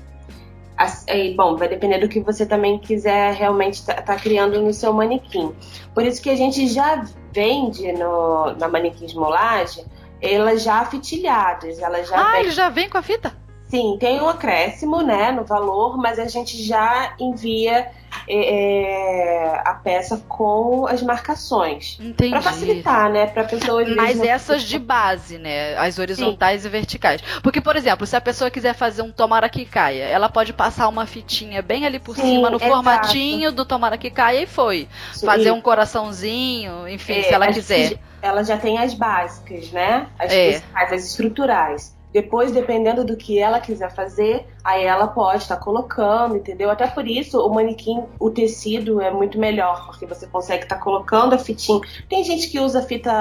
Assim, 0.76 1.34
bom, 1.36 1.56
vai 1.56 1.68
depender 1.68 1.98
do 1.98 2.08
que 2.08 2.20
você 2.20 2.46
também 2.46 2.78
quiser 2.78 3.34
realmente 3.34 3.74
estar 3.74 3.94
tá, 3.96 4.02
tá 4.02 4.16
criando 4.16 4.60
no 4.62 4.72
seu 4.72 4.92
manequim. 4.92 5.52
Por 5.94 6.04
isso 6.04 6.22
que 6.22 6.30
a 6.30 6.36
gente 6.36 6.66
já 6.68 7.04
vende 7.32 7.92
no, 7.92 8.52
na 8.56 8.68
manequim 8.68 9.04
esmolagem 9.06 9.84
elas 10.22 10.62
já 10.62 10.84
fitilhadas, 10.84 11.78
elas 11.78 12.06
já 12.08 12.16
Ah, 12.18 12.32
vem... 12.32 12.40
ele 12.40 12.50
já 12.50 12.68
vem 12.68 12.88
com 12.90 12.98
a 12.98 13.02
fita? 13.02 13.34
Sim, 13.68 13.96
tem 13.98 14.20
um 14.20 14.28
acréscimo, 14.28 15.00
né, 15.00 15.30
no 15.32 15.44
valor, 15.44 15.96
mas 15.96 16.18
a 16.18 16.26
gente 16.26 16.62
já 16.62 17.14
envia 17.18 17.90
é, 18.32 19.62
a 19.64 19.74
peça 19.74 20.22
com 20.28 20.86
as 20.86 21.02
marcações. 21.02 21.98
Entendi. 22.00 22.30
Pra 22.30 22.42
facilitar, 22.42 23.10
né? 23.10 23.26
Pra 23.26 23.44
pessoa. 23.44 23.84
Mas 23.96 24.20
essas 24.20 24.62
de 24.62 24.78
base, 24.78 25.38
né? 25.38 25.76
As 25.76 25.98
horizontais 25.98 26.62
Sim. 26.62 26.68
e 26.68 26.70
verticais. 26.70 27.20
Porque, 27.42 27.60
por 27.60 27.76
exemplo, 27.76 28.06
se 28.06 28.14
a 28.16 28.20
pessoa 28.20 28.50
quiser 28.50 28.74
fazer 28.74 29.02
um 29.02 29.10
tomara 29.10 29.48
que 29.48 29.64
caia, 29.64 30.04
ela 30.04 30.28
pode 30.28 30.52
passar 30.52 30.88
uma 30.88 31.06
fitinha 31.06 31.62
bem 31.62 31.86
ali 31.86 31.98
por 31.98 32.14
Sim, 32.16 32.22
cima, 32.22 32.50
no 32.50 32.56
exato. 32.56 32.72
formatinho 32.72 33.52
do 33.52 33.64
tomara 33.64 33.98
que 33.98 34.10
caia 34.10 34.42
e 34.42 34.46
foi. 34.46 34.88
Sim. 35.12 35.26
Fazer 35.26 35.50
um 35.50 35.60
coraçãozinho, 35.60 36.88
enfim, 36.88 37.14
é, 37.14 37.22
se 37.24 37.34
ela 37.34 37.46
quiser. 37.52 37.98
Ela 38.22 38.44
já 38.44 38.56
tem 38.58 38.78
as 38.78 38.94
básicas, 38.94 39.70
né? 39.72 40.06
As, 40.18 40.32
é. 40.32 40.62
as 40.74 41.04
estruturais. 41.04 41.98
Depois, 42.12 42.50
dependendo 42.50 43.04
do 43.04 43.16
que 43.16 43.38
ela 43.38 43.60
quiser 43.60 43.94
fazer, 43.94 44.46
aí 44.64 44.84
ela 44.84 45.06
pode 45.06 45.42
estar 45.44 45.56
tá 45.56 45.62
colocando, 45.62 46.36
entendeu? 46.36 46.68
Até 46.68 46.86
por 46.86 47.06
isso, 47.06 47.38
o 47.40 47.54
manequim, 47.54 48.04
o 48.18 48.30
tecido 48.30 49.00
é 49.00 49.10
muito 49.10 49.38
melhor, 49.38 49.86
porque 49.86 50.06
você 50.06 50.26
consegue 50.26 50.64
estar 50.64 50.76
tá 50.76 50.82
colocando 50.82 51.34
a 51.34 51.38
fitinha. 51.38 51.80
Tem 52.08 52.24
gente 52.24 52.48
que 52.48 52.58
usa 52.58 52.82
fita 52.82 53.12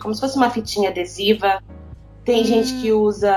como 0.00 0.14
se 0.14 0.20
fosse 0.20 0.36
uma 0.36 0.50
fitinha 0.50 0.90
adesiva. 0.90 1.62
Tem 2.22 2.42
hum. 2.42 2.44
gente 2.44 2.74
que 2.74 2.92
usa, 2.92 3.34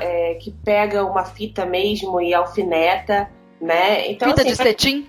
é, 0.00 0.34
que 0.34 0.50
pega 0.50 1.02
uma 1.04 1.24
fita 1.24 1.64
mesmo 1.64 2.20
e 2.20 2.34
alfineta, 2.34 3.30
né? 3.58 4.10
Então, 4.10 4.28
fita 4.28 4.42
assim, 4.42 4.50
de 4.50 4.56
cetim? 4.56 5.06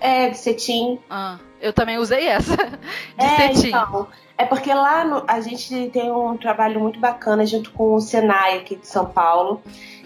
É, 0.00 0.30
de 0.30 0.38
cetim. 0.38 0.98
Ah, 1.10 1.38
eu 1.60 1.72
também 1.74 1.98
usei 1.98 2.26
essa. 2.26 2.56
De 3.16 3.24
é, 3.24 3.54
cetim. 3.54 3.68
Então, 3.68 4.08
é 4.36 4.44
porque 4.44 4.72
lá 4.72 5.04
no, 5.04 5.24
a 5.26 5.40
gente 5.40 5.90
tem 5.90 6.10
um 6.10 6.36
trabalho 6.36 6.80
muito 6.80 6.98
bacana 6.98 7.44
junto 7.46 7.70
com 7.72 7.94
o 7.94 8.00
Senai 8.00 8.58
aqui 8.58 8.76
de 8.76 8.86
São 8.86 9.06
Paulo, 9.06 9.62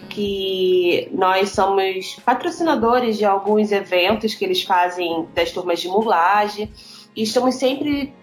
que 0.09 1.09
nós 1.11 1.49
somos 1.49 2.17
patrocinadores 2.25 3.17
de 3.17 3.25
alguns 3.25 3.71
eventos 3.71 4.33
que 4.33 4.45
eles 4.45 4.63
fazem 4.63 5.27
das 5.33 5.51
turmas 5.51 5.79
de 5.79 5.87
mulagem 5.87 6.71
e 7.15 7.23
estamos 7.23 7.55
sempre 7.55 8.13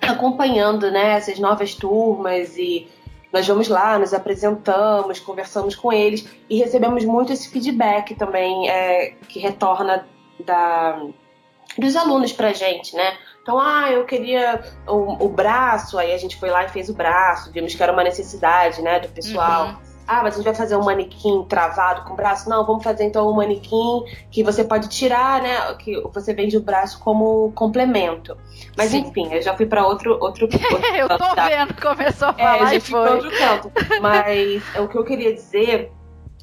acompanhando 0.00 0.90
né, 0.90 1.12
essas 1.12 1.38
novas 1.38 1.74
turmas 1.74 2.56
e 2.56 2.88
nós 3.32 3.46
vamos 3.46 3.68
lá, 3.68 3.98
nos 3.98 4.14
apresentamos, 4.14 5.20
conversamos 5.20 5.74
com 5.74 5.92
eles 5.92 6.26
e 6.48 6.58
recebemos 6.58 7.04
muito 7.04 7.32
esse 7.32 7.50
feedback 7.50 8.14
também 8.14 8.68
é, 8.70 9.14
que 9.28 9.38
retorna 9.38 10.06
da, 10.44 11.02
dos 11.76 11.94
alunos 11.94 12.32
pra 12.32 12.52
gente, 12.52 12.96
né? 12.96 13.16
Então, 13.48 13.58
ah, 13.58 13.90
eu 13.90 14.04
queria 14.04 14.60
o, 14.86 15.24
o, 15.24 15.28
braço, 15.30 15.98
aí 15.98 16.12
a 16.12 16.18
gente 16.18 16.36
foi 16.36 16.50
lá 16.50 16.64
e 16.64 16.68
fez 16.68 16.90
o 16.90 16.92
braço, 16.92 17.50
vimos 17.50 17.74
que 17.74 17.82
era 17.82 17.90
uma 17.90 18.04
necessidade, 18.04 18.82
né, 18.82 19.00
do 19.00 19.08
pessoal. 19.08 19.68
Uhum. 19.68 19.76
Ah, 20.06 20.22
mas 20.22 20.34
a 20.34 20.36
gente 20.36 20.44
vai 20.44 20.54
fazer 20.54 20.76
um 20.76 20.84
manequim 20.84 21.46
travado 21.48 22.02
com 22.02 22.12
o 22.12 22.16
braço? 22.16 22.46
Não, 22.46 22.66
vamos 22.66 22.84
fazer 22.84 23.04
então 23.04 23.26
um 23.26 23.32
manequim 23.32 24.04
que 24.30 24.42
você 24.42 24.62
pode 24.62 24.90
tirar, 24.90 25.40
né? 25.40 25.74
Que 25.78 25.98
você 26.12 26.34
vende 26.34 26.58
o 26.58 26.60
braço 26.60 27.00
como 27.00 27.50
complemento. 27.52 28.36
Mas 28.76 28.90
Sim. 28.90 28.98
enfim, 28.98 29.32
eu 29.32 29.40
já 29.40 29.56
fui 29.56 29.64
para 29.64 29.86
outro, 29.86 30.18
outro, 30.20 30.44
outro 30.70 30.94
Eu 30.94 31.08
tô 31.08 31.34
tá? 31.34 31.48
vendo, 31.48 31.74
começou 31.80 32.28
a 32.28 32.32
falar 32.34 32.74
é, 32.74 32.76
e 32.76 32.80
foi. 32.80 33.14
outro 33.14 33.30
canto. 33.30 33.72
Mas 34.02 34.62
o 34.76 34.88
que 34.88 34.98
eu 34.98 35.04
queria 35.04 35.32
dizer 35.32 35.90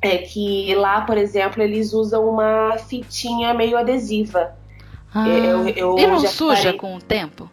é 0.01 0.17
que 0.17 0.73
lá, 0.73 1.01
por 1.01 1.19
exemplo, 1.19 1.61
eles 1.61 1.93
usam 1.93 2.27
uma 2.27 2.79
fitinha 2.79 3.53
meio 3.53 3.77
adesiva. 3.77 4.55
Ah, 5.15 5.29
eu, 5.29 5.69
eu 5.69 5.97
e 5.97 6.07
não 6.07 6.19
suja 6.19 6.63
parei... 6.63 6.77
com 6.77 6.93
o 6.93 7.01
tempo? 7.01 7.49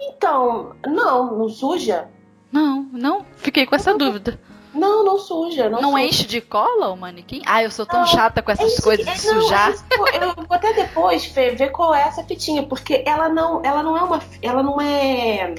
Então, 0.00 0.74
não, 0.84 1.38
não 1.38 1.48
suja? 1.48 2.08
Não, 2.50 2.82
não, 2.92 3.24
fiquei 3.36 3.64
com 3.66 3.76
essa 3.76 3.96
dúvida. 3.96 4.40
Não, 4.74 5.04
não 5.04 5.16
suja. 5.16 5.68
Não, 5.68 5.80
não 5.80 5.92
suja. 5.92 6.04
enche 6.04 6.26
de 6.26 6.40
cola 6.40 6.88
o 6.88 6.96
manequim? 6.96 7.40
Ah, 7.46 7.62
eu 7.62 7.70
sou 7.70 7.86
tão 7.86 8.00
não, 8.00 8.06
chata 8.06 8.42
com 8.42 8.50
essas 8.50 8.80
coisas 8.80 9.06
de 9.06 9.26
não, 9.28 9.42
sujar. 9.42 9.74
eu 10.20 10.34
vou 10.34 10.46
até 10.50 10.72
depois 10.72 11.24
ver, 11.26 11.56
ver 11.56 11.70
qual 11.70 11.94
é 11.94 12.02
essa 12.02 12.24
fitinha, 12.24 12.64
porque 12.64 13.02
ela 13.06 13.28
não, 13.28 13.64
ela 13.64 13.82
não 13.82 13.96
é 13.96 14.02
uma. 14.02 14.20
Ela 14.42 14.62
não 14.62 14.80
é. 14.80 15.54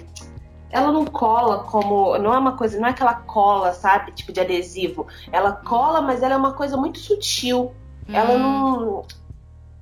Ela 0.69 0.91
não 0.91 1.05
cola 1.05 1.63
como. 1.63 2.17
Não 2.17 2.33
é 2.33 2.37
uma 2.37 2.57
coisa. 2.57 2.77
Não 2.79 2.87
é 2.87 2.91
aquela 2.91 3.15
cola, 3.15 3.73
sabe? 3.73 4.11
Tipo 4.11 4.33
de 4.33 4.41
adesivo. 4.41 5.07
Ela 5.31 5.53
cola, 5.53 6.01
mas 6.01 6.21
ela 6.21 6.33
é 6.33 6.37
uma 6.37 6.53
coisa 6.53 6.75
muito 6.75 6.99
sutil. 6.99 7.73
Hum. 8.07 8.13
Ela 8.13 8.37
não. 8.37 9.05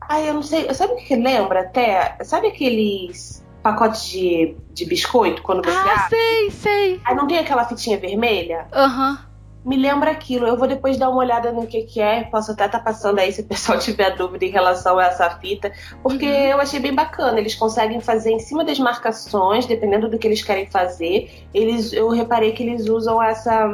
Ai, 0.08 0.30
eu 0.30 0.34
não 0.34 0.44
sei. 0.44 0.74
Sabe 0.74 0.94
o 0.94 0.96
que 0.98 1.16
lembra 1.16 1.62
até? 1.62 2.18
Sabe 2.24 2.48
aqueles 2.48 3.46
pacotes 3.62 4.06
de, 4.06 4.56
de 4.74 4.86
biscoito 4.86 5.42
quando 5.42 5.64
você 5.64 5.76
ah, 5.76 6.06
abre? 6.06 6.18
sei, 6.18 6.52
sei. 6.52 7.02
Aí 7.06 7.16
não 7.16 7.28
tem 7.28 7.40
aquela 7.40 7.66
fitinha 7.66 7.98
vermelha? 7.98 8.68
Aham. 8.74 9.12
Uhum. 9.12 9.28
Me 9.66 9.76
lembra 9.76 10.12
aquilo. 10.12 10.48
Eu 10.48 10.56
vou 10.58 10.66
depois 10.66 10.98
dar 10.98 11.10
uma 11.10 11.18
olhada 11.18 11.52
no 11.52 11.68
que, 11.68 11.82
que 11.82 12.00
é. 12.00 12.24
Posso 12.24 12.54
até 12.54 12.68
estar 12.68 12.78
tá 12.78 12.84
passando 12.86 13.20
aí 13.20 13.34
se 13.34 13.42
o 13.42 13.44
pessoal 13.44 13.78
tiver 13.80 14.16
dúvida 14.16 14.46
em 14.46 14.50
relação 14.50 14.98
a 14.98 15.08
essa 15.08 15.30
fita. 15.32 15.74
Porque 16.02 16.26
uhum. 16.26 16.32
eu 16.32 16.62
achei 16.62 16.80
bem 16.80 16.96
bacana. 16.96 17.38
Eles 17.38 17.54
conseguem 17.54 18.00
fazer 18.00 18.32
em 18.32 18.40
cima 18.40 18.64
das 18.64 18.80
marcações, 18.80 19.66
dependendo 19.66 20.10
do 20.10 20.18
que 20.18 20.26
eles 20.26 20.42
querem 20.42 20.68
fazer. 20.68 21.46
Eles, 21.54 21.92
eu 21.92 22.08
reparei 22.08 22.54
que 22.54 22.64
eles 22.64 22.88
usam 22.88 23.22
essa, 23.22 23.70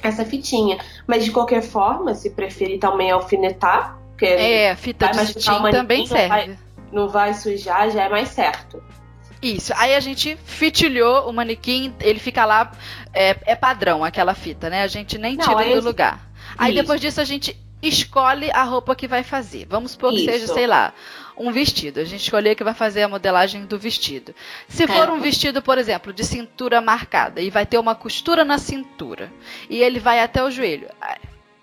essa 0.00 0.24
fitinha. 0.24 0.78
Mas 1.08 1.24
de 1.24 1.32
qualquer 1.32 1.62
forma, 1.62 2.14
se 2.14 2.30
preferir 2.30 2.78
também 2.78 3.10
alfinetar, 3.10 3.95
porque 4.16 4.24
é, 4.24 4.74
fita 4.74 5.08
de 5.08 5.26
cetim 5.26 5.70
também 5.70 6.06
serve. 6.06 6.28
Não 6.28 6.28
vai, 6.28 6.58
não 6.90 7.08
vai 7.08 7.34
sujar, 7.34 7.90
já 7.90 8.04
é 8.04 8.08
mais 8.08 8.28
certo. 8.30 8.82
Isso. 9.42 9.74
Aí 9.76 9.94
a 9.94 10.00
gente 10.00 10.38
fitilhou 10.42 11.28
o 11.28 11.32
manequim, 11.32 11.94
ele 12.00 12.18
fica 12.18 12.46
lá, 12.46 12.72
é, 13.12 13.36
é 13.44 13.54
padrão 13.54 14.02
aquela 14.02 14.34
fita, 14.34 14.70
né? 14.70 14.82
A 14.82 14.86
gente 14.86 15.18
nem 15.18 15.36
tira 15.36 15.54
não, 15.54 15.80
do 15.80 15.84
lugar. 15.84 16.26
Aí 16.56 16.72
Isso. 16.72 16.82
depois 16.82 17.00
disso 17.00 17.20
a 17.20 17.24
gente 17.24 17.54
escolhe 17.82 18.50
a 18.50 18.62
roupa 18.62 18.96
que 18.96 19.06
vai 19.06 19.22
fazer. 19.22 19.66
Vamos 19.68 19.90
supor 19.90 20.12
que 20.12 20.20
Isso. 20.20 20.30
seja, 20.30 20.46
sei 20.46 20.66
lá, 20.66 20.94
um 21.36 21.52
vestido. 21.52 22.00
A 22.00 22.04
gente 22.04 22.22
escolher 22.22 22.54
que 22.54 22.64
vai 22.64 22.72
fazer 22.72 23.02
a 23.02 23.08
modelagem 23.08 23.66
do 23.66 23.78
vestido. 23.78 24.34
Se 24.66 24.84
é. 24.84 24.86
for 24.86 25.10
um 25.10 25.20
vestido, 25.20 25.60
por 25.60 25.76
exemplo, 25.76 26.10
de 26.10 26.24
cintura 26.24 26.80
marcada 26.80 27.42
e 27.42 27.50
vai 27.50 27.66
ter 27.66 27.78
uma 27.78 27.94
costura 27.94 28.46
na 28.46 28.56
cintura 28.56 29.30
e 29.68 29.82
ele 29.82 30.00
vai 30.00 30.20
até 30.20 30.42
o 30.42 30.50
joelho, 30.50 30.88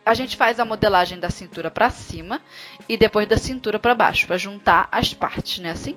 a 0.05 0.13
gente 0.13 0.35
faz 0.35 0.59
a 0.59 0.65
modelagem 0.65 1.19
da 1.19 1.29
cintura 1.29 1.71
para 1.71 1.89
cima 1.89 2.41
e 2.87 2.97
depois 2.97 3.27
da 3.27 3.37
cintura 3.37 3.79
para 3.79 3.95
baixo, 3.95 4.27
para 4.27 4.37
juntar 4.37 4.87
as 4.91 5.13
partes, 5.13 5.59
né? 5.59 5.71
Assim? 5.71 5.95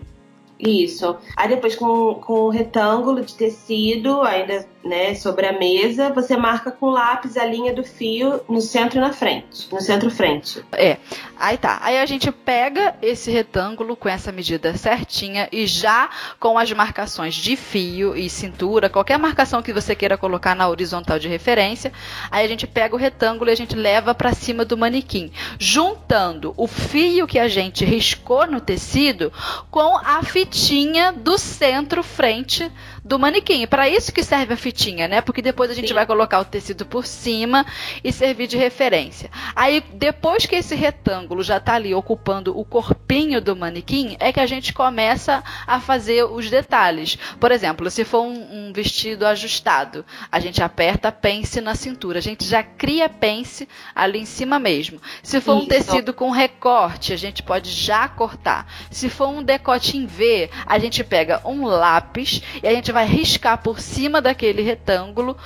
Isso. 0.58 1.16
Aí 1.36 1.48
depois 1.48 1.76
com, 1.76 2.14
com 2.14 2.44
o 2.44 2.48
retângulo 2.48 3.22
de 3.22 3.34
tecido, 3.34 4.22
ainda 4.22 4.66
né, 4.86 5.14
sobre 5.14 5.46
a 5.46 5.52
mesa, 5.52 6.10
você 6.10 6.36
marca 6.36 6.70
com 6.70 6.90
lápis 6.90 7.36
a 7.36 7.44
linha 7.44 7.74
do 7.74 7.82
fio 7.82 8.40
no 8.48 8.60
centro 8.60 8.98
e 8.98 9.00
na 9.00 9.12
frente. 9.12 9.68
No 9.72 9.80
centro-frente. 9.80 10.64
É. 10.72 10.96
Aí 11.38 11.58
tá. 11.58 11.78
Aí 11.82 11.98
a 11.98 12.06
gente 12.06 12.30
pega 12.32 12.94
esse 13.02 13.30
retângulo 13.30 13.96
com 13.96 14.08
essa 14.08 14.32
medida 14.32 14.76
certinha 14.76 15.48
e 15.52 15.66
já 15.66 16.08
com 16.40 16.58
as 16.58 16.72
marcações 16.72 17.34
de 17.34 17.56
fio 17.56 18.16
e 18.16 18.30
cintura, 18.30 18.88
qualquer 18.88 19.18
marcação 19.18 19.62
que 19.62 19.72
você 19.72 19.94
queira 19.94 20.16
colocar 20.16 20.54
na 20.54 20.68
horizontal 20.68 21.18
de 21.18 21.28
referência, 21.28 21.92
aí 22.30 22.44
a 22.44 22.48
gente 22.48 22.66
pega 22.66 22.94
o 22.94 22.98
retângulo 22.98 23.50
e 23.50 23.52
a 23.52 23.56
gente 23.56 23.74
leva 23.74 24.14
para 24.14 24.32
cima 24.32 24.64
do 24.64 24.76
manequim, 24.76 25.30
juntando 25.58 26.54
o 26.56 26.66
fio 26.66 27.26
que 27.26 27.38
a 27.38 27.48
gente 27.48 27.84
riscou 27.84 28.46
no 28.46 28.60
tecido 28.60 29.32
com 29.70 29.96
a 29.98 30.22
fitinha 30.22 31.12
do 31.12 31.36
centro-frente 31.36 32.70
do 33.06 33.18
manequim. 33.20 33.66
Para 33.66 33.88
isso 33.88 34.12
que 34.12 34.24
serve 34.24 34.54
a 34.54 34.56
fitinha, 34.56 35.06
né? 35.06 35.20
Porque 35.20 35.40
depois 35.40 35.70
a 35.70 35.74
gente 35.74 35.88
Sim. 35.88 35.94
vai 35.94 36.04
colocar 36.04 36.40
o 36.40 36.44
tecido 36.44 36.84
por 36.84 37.06
cima 37.06 37.64
e 38.02 38.12
servir 38.12 38.48
de 38.48 38.56
referência. 38.56 39.30
Aí, 39.54 39.82
depois 39.94 40.44
que 40.44 40.56
esse 40.56 40.74
retângulo 40.74 41.42
já 41.42 41.58
está 41.58 41.74
ali 41.74 41.94
ocupando 41.94 42.58
o 42.58 42.64
corpinho 42.64 43.40
do 43.40 43.54
manequim, 43.54 44.16
é 44.18 44.32
que 44.32 44.40
a 44.40 44.46
gente 44.46 44.72
começa 44.72 45.42
a 45.66 45.80
fazer 45.80 46.24
os 46.24 46.50
detalhes. 46.50 47.16
Por 47.38 47.52
exemplo, 47.52 47.88
se 47.90 48.04
for 48.04 48.22
um, 48.22 48.68
um 48.68 48.72
vestido 48.72 49.24
ajustado, 49.24 50.04
a 50.30 50.40
gente 50.40 50.60
aperta 50.60 51.12
pence 51.12 51.60
na 51.60 51.76
cintura. 51.76 52.18
A 52.18 52.22
gente 52.22 52.44
já 52.44 52.64
cria 52.64 53.08
pence 53.08 53.68
ali 53.94 54.18
em 54.18 54.26
cima 54.26 54.58
mesmo. 54.58 55.00
Se 55.22 55.40
for 55.40 55.56
isso. 55.56 55.64
um 55.64 55.68
tecido 55.68 56.12
com 56.12 56.30
recorte, 56.30 57.12
a 57.12 57.16
gente 57.16 57.42
pode 57.42 57.70
já 57.70 58.08
cortar. 58.08 58.66
Se 58.90 59.08
for 59.08 59.28
um 59.28 59.44
decote 59.44 59.96
em 59.96 60.06
V, 60.06 60.50
a 60.66 60.76
gente 60.80 61.04
pega 61.04 61.40
um 61.44 61.66
lápis 61.66 62.42
e 62.60 62.66
a 62.66 62.72
gente 62.72 62.95
vai 62.96 63.04
riscar 63.04 63.58
por 63.58 63.78
cima 63.78 64.22
daquele 64.22 64.62
retângulo 64.62 65.36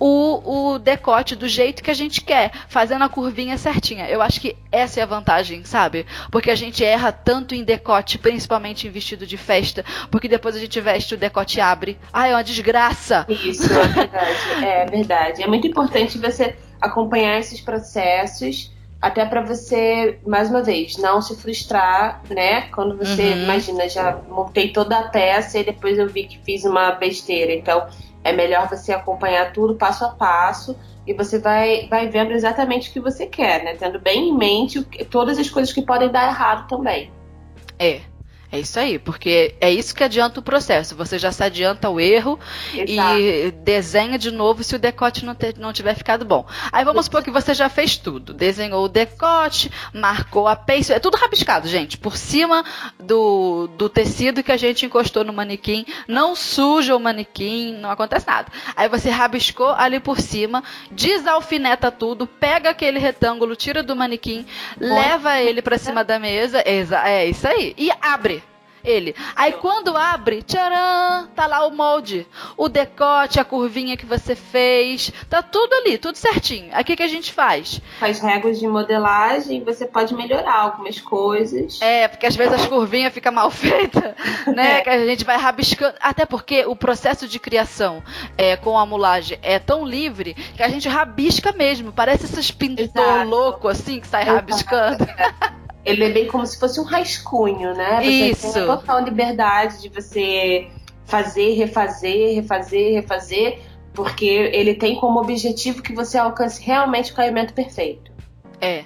o, 0.00 0.72
o 0.72 0.78
decote 0.78 1.36
do 1.36 1.46
jeito 1.46 1.82
que 1.82 1.90
a 1.90 1.94
gente 1.94 2.22
quer, 2.22 2.50
fazendo 2.66 3.04
a 3.04 3.10
curvinha 3.10 3.58
certinha. 3.58 4.08
Eu 4.08 4.22
acho 4.22 4.40
que 4.40 4.56
essa 4.72 5.00
é 5.00 5.02
a 5.02 5.06
vantagem, 5.06 5.66
sabe? 5.66 6.06
Porque 6.30 6.50
a 6.50 6.54
gente 6.54 6.82
erra 6.82 7.12
tanto 7.12 7.54
em 7.54 7.62
decote, 7.62 8.16
principalmente 8.16 8.88
em 8.88 8.90
vestido 8.90 9.26
de 9.26 9.36
festa, 9.36 9.84
porque 10.10 10.28
depois 10.28 10.56
a 10.56 10.58
gente 10.58 10.80
veste 10.80 11.12
o 11.12 11.18
decote 11.18 11.60
abre. 11.60 11.98
Ai, 12.10 12.30
é 12.30 12.34
uma 12.34 12.42
desgraça. 12.42 13.26
Isso, 13.28 13.70
é 13.70 13.86
verdade. 13.86 14.64
é 14.64 14.86
verdade. 14.86 15.42
É 15.42 15.46
muito 15.46 15.66
importante 15.66 16.16
você 16.16 16.56
acompanhar 16.80 17.38
esses 17.38 17.60
processos 17.60 18.73
até 19.04 19.26
para 19.26 19.42
você, 19.42 20.18
mais 20.26 20.48
uma 20.48 20.62
vez, 20.62 20.96
não 20.96 21.20
se 21.20 21.36
frustrar, 21.36 22.22
né? 22.30 22.62
Quando 22.70 22.96
você, 22.96 23.22
uhum. 23.22 23.42
imagina, 23.42 23.86
já 23.86 24.18
montei 24.30 24.72
toda 24.72 24.98
a 24.98 25.08
peça 25.10 25.58
e 25.58 25.64
depois 25.64 25.98
eu 25.98 26.08
vi 26.08 26.24
que 26.24 26.38
fiz 26.38 26.64
uma 26.64 26.92
besteira. 26.92 27.52
Então, 27.52 27.86
é 28.24 28.32
melhor 28.32 28.66
você 28.66 28.94
acompanhar 28.94 29.52
tudo 29.52 29.74
passo 29.74 30.06
a 30.06 30.08
passo 30.08 30.74
e 31.06 31.12
você 31.12 31.38
vai, 31.38 31.86
vai 31.86 32.08
vendo 32.08 32.32
exatamente 32.32 32.88
o 32.88 32.92
que 32.94 33.00
você 33.00 33.26
quer, 33.26 33.62
né? 33.62 33.74
Tendo 33.74 34.00
bem 34.00 34.30
em 34.30 34.38
mente 34.38 34.82
todas 35.10 35.38
as 35.38 35.50
coisas 35.50 35.70
que 35.70 35.82
podem 35.82 36.08
dar 36.08 36.26
errado 36.26 36.66
também. 36.66 37.12
É. 37.78 38.00
É 38.54 38.60
isso 38.60 38.78
aí, 38.78 39.00
porque 39.00 39.56
é 39.60 39.68
isso 39.68 39.92
que 39.92 40.04
adianta 40.04 40.38
o 40.38 40.42
processo. 40.42 40.94
Você 40.94 41.18
já 41.18 41.32
se 41.32 41.42
adianta 41.42 41.90
o 41.90 41.98
erro 41.98 42.38
Exato. 42.72 43.18
e 43.18 43.50
desenha 43.50 44.16
de 44.16 44.30
novo 44.30 44.62
se 44.62 44.76
o 44.76 44.78
decote 44.78 45.24
não, 45.24 45.34
ter, 45.34 45.58
não 45.58 45.72
tiver 45.72 45.96
ficado 45.96 46.24
bom. 46.24 46.46
Aí 46.70 46.84
vamos 46.84 47.06
supor 47.06 47.24
que 47.24 47.32
você 47.32 47.52
já 47.52 47.68
fez 47.68 47.96
tudo. 47.96 48.32
Desenhou 48.32 48.84
o 48.84 48.88
decote, 48.88 49.72
marcou 49.92 50.46
a 50.46 50.54
peça. 50.54 50.94
É 50.94 51.00
tudo 51.00 51.16
rabiscado, 51.16 51.66
gente. 51.66 51.98
Por 51.98 52.16
cima 52.16 52.64
do, 52.96 53.68
do 53.76 53.88
tecido 53.88 54.40
que 54.40 54.52
a 54.52 54.56
gente 54.56 54.86
encostou 54.86 55.24
no 55.24 55.32
manequim. 55.32 55.84
Não 56.06 56.36
suja 56.36 56.94
o 56.94 57.00
manequim, 57.00 57.74
não 57.74 57.90
acontece 57.90 58.24
nada. 58.24 58.52
Aí 58.76 58.88
você 58.88 59.10
rabiscou 59.10 59.70
ali 59.70 59.98
por 59.98 60.20
cima, 60.20 60.62
desalfineta 60.92 61.90
tudo, 61.90 62.24
pega 62.24 62.70
aquele 62.70 63.00
retângulo, 63.00 63.56
tira 63.56 63.82
do 63.82 63.96
manequim, 63.96 64.46
leva 64.78 65.40
ele 65.40 65.60
para 65.60 65.76
cima 65.76 66.04
da 66.04 66.20
mesa. 66.20 66.60
É 66.60 67.26
isso 67.26 67.48
aí. 67.48 67.74
E 67.76 67.90
abre 68.00 68.43
ele. 68.84 69.14
Aí 69.34 69.52
quando 69.52 69.96
abre, 69.96 70.42
tcharam, 70.42 71.28
tá 71.28 71.46
lá 71.46 71.66
o 71.66 71.70
molde, 71.70 72.26
o 72.56 72.68
decote, 72.68 73.40
a 73.40 73.44
curvinha 73.44 73.96
que 73.96 74.06
você 74.06 74.36
fez, 74.36 75.12
tá 75.28 75.42
tudo 75.42 75.72
ali, 75.74 75.98
tudo 75.98 76.16
certinho. 76.16 76.68
Aí 76.72 76.82
o 76.82 76.84
que, 76.84 76.96
que 76.96 77.02
a 77.02 77.08
gente 77.08 77.32
faz? 77.32 77.80
Faz 77.98 78.20
regras 78.20 78.58
de 78.58 78.68
modelagem, 78.68 79.64
você 79.64 79.86
pode 79.86 80.14
melhorar 80.14 80.54
algumas 80.54 81.00
coisas. 81.00 81.80
É, 81.80 82.06
porque 82.08 82.26
às 82.26 82.36
vezes 82.36 82.54
as 82.54 82.66
curvinhas 82.66 83.12
ficam 83.12 83.32
mal 83.32 83.50
feitas, 83.50 84.14
né? 84.54 84.78
É. 84.78 84.80
Que 84.82 84.90
a 84.90 85.06
gente 85.06 85.24
vai 85.24 85.38
rabiscando. 85.38 85.94
Até 86.00 86.26
porque 86.26 86.64
o 86.66 86.76
processo 86.76 87.26
de 87.26 87.38
criação 87.38 88.02
é, 88.36 88.56
com 88.56 88.78
a 88.78 88.84
mulagem 88.84 89.38
é 89.42 89.58
tão 89.58 89.84
livre 89.84 90.34
que 90.34 90.62
a 90.62 90.68
gente 90.68 90.88
rabisca 90.88 91.52
mesmo. 91.52 91.92
Parece 91.92 92.26
esses 92.26 92.50
pintor 92.50 93.26
louco 93.26 93.68
assim 93.68 94.00
que 94.00 94.06
sai 94.06 94.22
Exato. 94.22 94.36
rabiscando. 94.36 95.06
Ele 95.84 96.04
é 96.04 96.10
bem 96.10 96.26
como 96.26 96.46
se 96.46 96.58
fosse 96.58 96.80
um 96.80 96.84
rascunho, 96.84 97.74
né? 97.74 98.00
Você 98.00 98.30
Isso. 98.30 98.52
tem 98.52 98.62
a 98.62 98.66
total 98.66 99.04
liberdade 99.04 99.82
de 99.82 99.88
você 99.88 100.68
fazer, 101.04 101.54
refazer, 101.54 102.36
refazer, 102.36 102.94
refazer, 102.94 103.58
porque 103.92 104.24
ele 104.24 104.74
tem 104.74 104.96
como 104.96 105.20
objetivo 105.20 105.82
que 105.82 105.94
você 105.94 106.18
alcance 106.18 106.62
realmente 106.62 107.12
o 107.12 107.14
caimento 107.14 107.52
perfeito. 107.52 108.10
É. 108.60 108.84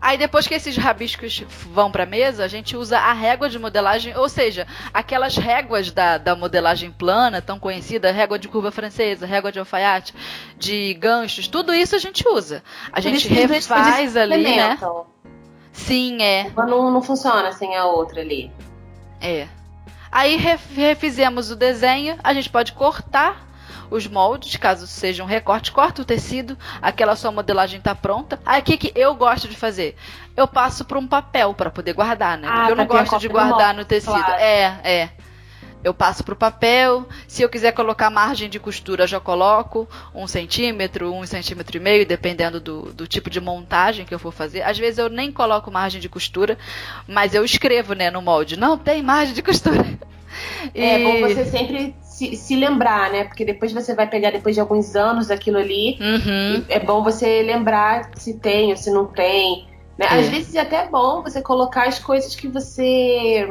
Aí 0.00 0.16
depois 0.16 0.46
que 0.46 0.54
esses 0.54 0.76
rabiscos 0.76 1.44
vão 1.72 1.90
para 1.90 2.04
a 2.04 2.06
mesa, 2.06 2.44
a 2.44 2.48
gente 2.48 2.76
usa 2.76 2.98
a 2.98 3.12
régua 3.12 3.48
de 3.48 3.58
modelagem, 3.58 4.16
ou 4.16 4.28
seja, 4.28 4.66
aquelas 4.94 5.36
réguas 5.36 5.90
da, 5.90 6.18
da 6.18 6.36
modelagem 6.36 6.90
plana, 6.90 7.42
tão 7.42 7.58
conhecida, 7.58 8.12
régua 8.12 8.38
de 8.38 8.48
curva 8.48 8.70
francesa, 8.70 9.26
régua 9.26 9.50
de 9.50 9.58
alfaiate, 9.58 10.14
de 10.56 10.94
ganchos, 10.94 11.48
tudo 11.48 11.74
isso 11.74 11.96
a 11.96 11.98
gente 11.98 12.26
usa. 12.28 12.62
A 12.92 13.00
gente 13.00 13.28
refaz 13.28 14.16
ali, 14.16 14.44
né? 14.44 14.78
Sim, 15.78 16.22
é. 16.22 16.50
Uma 16.52 16.66
não, 16.66 16.90
não 16.90 17.02
funciona 17.02 17.52
sem 17.52 17.76
a 17.76 17.86
outra 17.86 18.20
ali. 18.20 18.50
É. 19.20 19.46
Aí 20.10 20.36
refizemos 20.36 21.50
o 21.50 21.56
desenho, 21.56 22.18
a 22.22 22.34
gente 22.34 22.50
pode 22.50 22.72
cortar 22.72 23.46
os 23.90 24.06
moldes, 24.06 24.56
caso 24.56 24.86
seja 24.86 25.22
um 25.22 25.26
recorte, 25.26 25.72
corta 25.72 26.02
o 26.02 26.04
tecido, 26.04 26.58
aquela 26.82 27.16
sua 27.16 27.30
modelagem 27.30 27.78
está 27.78 27.94
pronta. 27.94 28.38
Aí 28.44 28.60
o 28.60 28.64
que, 28.64 28.76
que 28.76 28.92
eu 28.94 29.14
gosto 29.14 29.48
de 29.48 29.56
fazer? 29.56 29.96
Eu 30.36 30.46
passo 30.46 30.84
para 30.84 30.98
um 30.98 31.06
papel 31.06 31.54
para 31.54 31.70
poder 31.70 31.94
guardar, 31.94 32.36
né? 32.36 32.48
Ah, 32.50 32.56
Porque 32.56 32.72
eu 32.72 32.76
não 32.76 32.86
gosto 32.86 33.18
de 33.18 33.28
guardar 33.28 33.72
no 33.72 33.84
tecido. 33.84 34.12
Claro. 34.12 34.40
É, 34.40 34.80
é 34.84 35.10
eu 35.82 35.94
passo 35.94 36.24
para 36.24 36.34
o 36.34 36.36
papel. 36.36 37.06
Se 37.26 37.42
eu 37.42 37.48
quiser 37.48 37.72
colocar 37.72 38.10
margem 38.10 38.48
de 38.48 38.58
costura, 38.58 39.06
já 39.06 39.20
coloco 39.20 39.88
um 40.14 40.26
centímetro, 40.26 41.12
um 41.12 41.24
centímetro 41.24 41.76
e 41.76 41.80
meio, 41.80 42.06
dependendo 42.06 42.60
do, 42.60 42.92
do 42.92 43.06
tipo 43.06 43.30
de 43.30 43.40
montagem 43.40 44.04
que 44.04 44.14
eu 44.14 44.18
for 44.18 44.32
fazer. 44.32 44.62
Às 44.62 44.78
vezes 44.78 44.98
eu 44.98 45.08
nem 45.08 45.30
coloco 45.32 45.70
margem 45.70 46.00
de 46.00 46.08
costura, 46.08 46.58
mas 47.06 47.34
eu 47.34 47.44
escrevo 47.44 47.94
né, 47.94 48.10
no 48.10 48.22
molde. 48.22 48.58
Não 48.58 48.76
tem 48.76 49.02
margem 49.02 49.34
de 49.34 49.42
costura. 49.42 49.84
E... 50.74 50.80
É 50.80 51.02
bom 51.02 51.20
você 51.20 51.44
sempre 51.44 51.94
se, 52.02 52.36
se, 52.36 52.56
lembrar, 52.56 53.10
né? 53.10 53.24
Porque 53.24 53.44
depois 53.44 53.72
você 53.72 53.94
vai 53.94 54.06
pegar, 54.06 54.30
depois 54.30 54.54
de 54.54 54.60
alguns 54.60 54.94
anos, 54.94 55.30
aquilo 55.30 55.58
ali. 55.58 55.98
Uhum. 56.00 56.64
É 56.68 56.78
bom 56.78 57.02
você 57.02 57.42
lembrar 57.42 58.10
se 58.16 58.34
tem 58.34 58.70
ou 58.70 58.76
se 58.76 58.90
não 58.90 59.06
tem. 59.06 59.66
Né? 59.96 60.06
É. 60.06 60.14
Às 60.18 60.28
vezes 60.28 60.54
é 60.54 60.60
até 60.60 60.86
bom 60.86 61.22
você 61.22 61.42
colocar 61.42 61.88
as 61.88 61.98
coisas 61.98 62.34
que 62.34 62.46
você 62.46 63.48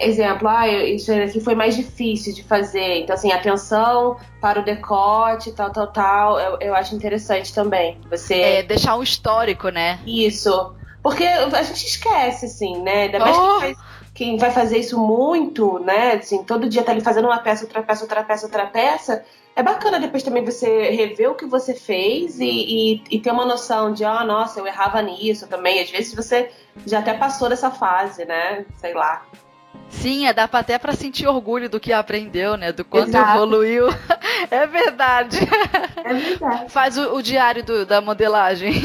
exemplo, 0.00 0.48
ah, 0.48 0.68
isso 0.68 1.12
aqui 1.12 1.40
foi 1.40 1.54
mais 1.54 1.74
difícil 1.74 2.34
de 2.34 2.42
fazer. 2.42 3.00
Então, 3.00 3.14
assim, 3.14 3.32
atenção 3.32 4.16
para 4.40 4.60
o 4.60 4.64
decote, 4.64 5.52
tal, 5.52 5.70
tal, 5.70 5.86
tal, 5.86 6.38
eu, 6.38 6.58
eu 6.60 6.74
acho 6.74 6.94
interessante 6.94 7.54
também. 7.54 7.98
Você. 8.10 8.34
É, 8.34 8.62
deixar 8.62 8.96
um 8.96 9.02
histórico, 9.02 9.68
né? 9.68 9.98
Isso. 10.06 10.74
Porque 11.02 11.24
a 11.24 11.62
gente 11.62 11.86
esquece, 11.86 12.46
assim, 12.46 12.82
né? 12.82 13.04
Ainda 13.04 13.18
mais 13.18 13.36
oh. 13.36 13.60
quem, 13.60 13.76
quem 14.14 14.36
vai 14.36 14.50
fazer 14.50 14.78
isso 14.78 14.98
muito, 14.98 15.78
né? 15.78 16.12
Assim, 16.12 16.42
todo 16.44 16.68
dia 16.68 16.82
tá 16.82 16.92
ali 16.92 17.00
fazendo 17.00 17.26
uma 17.26 17.38
peça, 17.38 17.64
outra 17.64 17.82
peça, 17.82 18.02
outra 18.02 18.22
peça, 18.22 18.46
outra 18.46 18.66
peça. 18.66 19.24
É 19.56 19.62
bacana 19.62 19.98
depois 19.98 20.22
também 20.22 20.44
você 20.44 20.90
rever 20.90 21.30
o 21.30 21.34
que 21.34 21.44
você 21.44 21.74
fez 21.74 22.38
e, 22.38 22.44
e, 22.44 23.04
e 23.10 23.18
ter 23.18 23.32
uma 23.32 23.44
noção 23.44 23.92
de, 23.92 24.04
ah, 24.04 24.20
oh, 24.22 24.26
nossa, 24.26 24.60
eu 24.60 24.66
errava 24.66 25.02
nisso 25.02 25.46
também. 25.48 25.80
Às 25.80 25.90
vezes 25.90 26.14
você 26.14 26.50
já 26.86 27.00
até 27.00 27.14
passou 27.14 27.48
dessa 27.48 27.70
fase, 27.70 28.24
né? 28.24 28.64
Sei 28.76 28.94
lá. 28.94 29.22
Sim, 29.90 30.26
é, 30.26 30.32
dá 30.32 30.48
até 30.50 30.78
para 30.78 30.92
sentir 30.92 31.26
orgulho 31.26 31.68
do 31.68 31.80
que 31.80 31.92
aprendeu, 31.92 32.56
né? 32.56 32.72
Do 32.72 32.84
quanto 32.84 33.08
Exato. 33.08 33.36
evoluiu. 33.36 33.88
É 34.50 34.66
verdade. 34.66 35.38
É 36.02 36.14
verdade. 36.14 36.72
Faz 36.72 36.96
o, 36.96 37.14
o 37.14 37.22
diário 37.22 37.62
do, 37.62 37.84
da 37.84 38.00
modelagem. 38.00 38.72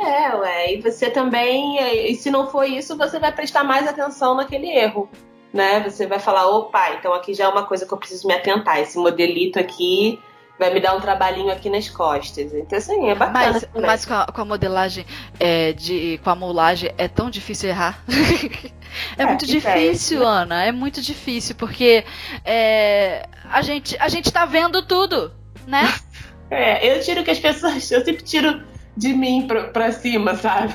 É, 0.00 0.34
ué. 0.36 0.74
E 0.74 0.80
você 0.80 1.10
também, 1.10 1.76
e 2.08 2.14
se 2.14 2.30
não 2.30 2.46
for 2.46 2.64
isso, 2.64 2.96
você 2.96 3.18
vai 3.18 3.32
prestar 3.32 3.64
mais 3.64 3.86
atenção 3.86 4.36
naquele 4.36 4.68
erro. 4.68 5.10
Né? 5.52 5.80
Você 5.80 6.06
vai 6.06 6.20
falar, 6.20 6.46
opa, 6.46 6.92
então 6.92 7.12
aqui 7.12 7.34
já 7.34 7.44
é 7.44 7.48
uma 7.48 7.64
coisa 7.64 7.84
que 7.84 7.92
eu 7.92 7.98
preciso 7.98 8.28
me 8.28 8.32
atentar. 8.32 8.78
Esse 8.78 8.96
modelito 8.96 9.58
aqui 9.58 10.20
vai 10.58 10.72
me 10.74 10.80
dar 10.80 10.94
um 10.96 11.00
trabalhinho 11.00 11.50
aqui 11.50 11.70
nas 11.70 11.88
costas. 11.88 12.52
Então, 12.52 12.78
assim, 12.78 13.08
é 13.08 13.14
bacana. 13.14 13.52
Mas, 13.52 13.68
mas 13.74 14.04
com, 14.04 14.14
a, 14.14 14.26
com, 14.26 14.40
a, 14.40 14.44
modelagem, 14.44 15.06
é, 15.38 15.72
de, 15.72 16.18
com 16.22 16.30
a 16.30 16.34
molagem, 16.34 16.92
é 16.98 17.06
tão 17.06 17.30
difícil 17.30 17.70
errar. 17.70 18.02
é, 19.16 19.22
é, 19.22 19.26
muito 19.26 19.46
difícil, 19.46 20.22
é 20.22 20.26
Ana. 20.26 20.64
É 20.64 20.72
muito 20.72 21.00
difícil, 21.00 21.54
porque 21.54 22.04
é, 22.44 23.26
a, 23.48 23.62
gente, 23.62 23.96
a 24.00 24.08
gente 24.08 24.32
tá 24.32 24.44
vendo 24.44 24.82
tudo, 24.82 25.32
né? 25.66 25.82
É, 26.50 26.96
eu 26.96 27.02
tiro 27.02 27.22
que 27.22 27.30
as 27.30 27.38
pessoas. 27.38 27.90
Eu 27.90 28.02
sempre 28.02 28.24
tiro 28.24 28.62
de 28.96 29.12
mim 29.12 29.46
pra, 29.46 29.64
pra 29.64 29.92
cima, 29.92 30.34
sabe? 30.34 30.74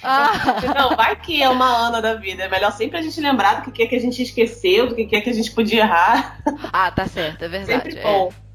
Ah. 0.00 0.30
Não, 0.78 0.94
vai 0.94 1.16
que 1.16 1.42
é 1.42 1.48
uma 1.48 1.66
Ana 1.66 2.00
da 2.00 2.14
vida. 2.14 2.44
É 2.44 2.48
melhor 2.48 2.70
sempre 2.70 2.98
a 2.98 3.02
gente 3.02 3.20
lembrar 3.20 3.64
do 3.64 3.72
que 3.72 3.82
é 3.82 3.86
que 3.88 3.96
a 3.96 4.00
gente 4.00 4.22
esqueceu, 4.22 4.86
do 4.86 4.94
que 4.94 5.16
é 5.16 5.20
que 5.20 5.28
a 5.28 5.32
gente 5.32 5.50
podia 5.50 5.80
errar. 5.80 6.38
Ah, 6.72 6.88
tá 6.92 7.08
certo, 7.08 7.42
é 7.42 7.48
verdade. 7.48 7.90
Sempre 7.90 8.00
bom. 8.00 8.32
É. 8.44 8.47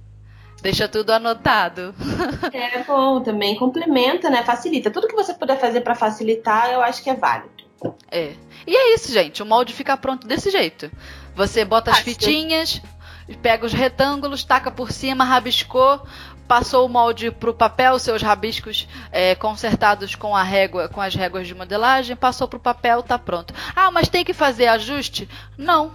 Deixa 0.64 0.88
tudo 0.88 1.12
anotado. 1.12 1.94
É 2.54 2.84
bom 2.84 3.22
também, 3.22 3.56
complementa, 3.56 4.30
né? 4.30 4.44
Facilita. 4.44 4.92
Tudo 4.92 5.08
que 5.08 5.16
você 5.16 5.34
puder 5.34 5.60
fazer 5.60 5.82
para 5.82 5.96
facilitar, 5.96 6.70
eu 6.70 6.82
acho 6.82 7.04
que 7.04 7.10
é 7.10 7.16
válido. 7.16 7.52
É. 8.12 8.34
E 8.66 8.76
é 8.76 8.94
isso, 8.94 9.12
gente. 9.12 9.42
O 9.42 9.46
molde 9.46 9.74
fica 9.74 9.98
pronto 9.98 10.28
desse 10.28 10.50
jeito. 10.50 10.90
Você 11.36 11.66
bota 11.66 11.92
as 11.92 12.00
fitinhas, 12.00 12.82
pega 13.42 13.66
os 13.66 13.74
retângulos, 13.74 14.44
taca 14.44 14.70
por 14.70 14.92
cima, 14.92 15.24
rabiscou, 15.24 16.02
passou 16.48 16.86
o 16.86 16.90
molde 16.90 17.32
para 17.32 17.50
o 17.50 17.54
papel, 17.54 17.98
seus 17.98 18.22
rabiscos 18.22 18.88
é, 19.12 19.36
consertados 19.36 20.16
com 20.16 20.36
a 20.36 20.44
régua, 20.44 20.88
com 20.88 21.02
as 21.02 21.16
réguas 21.16 21.48
de 21.48 21.56
modelagem, 21.56 22.16
passou 22.16 22.48
para 22.48 22.58
o 22.58 22.62
papel, 22.62 23.02
tá 23.04 23.18
pronto. 23.18 23.54
Ah, 23.76 23.90
mas 23.92 24.10
tem 24.10 24.24
que 24.24 24.34
fazer 24.34 24.68
ajuste? 24.68 25.28
Não. 25.58 25.92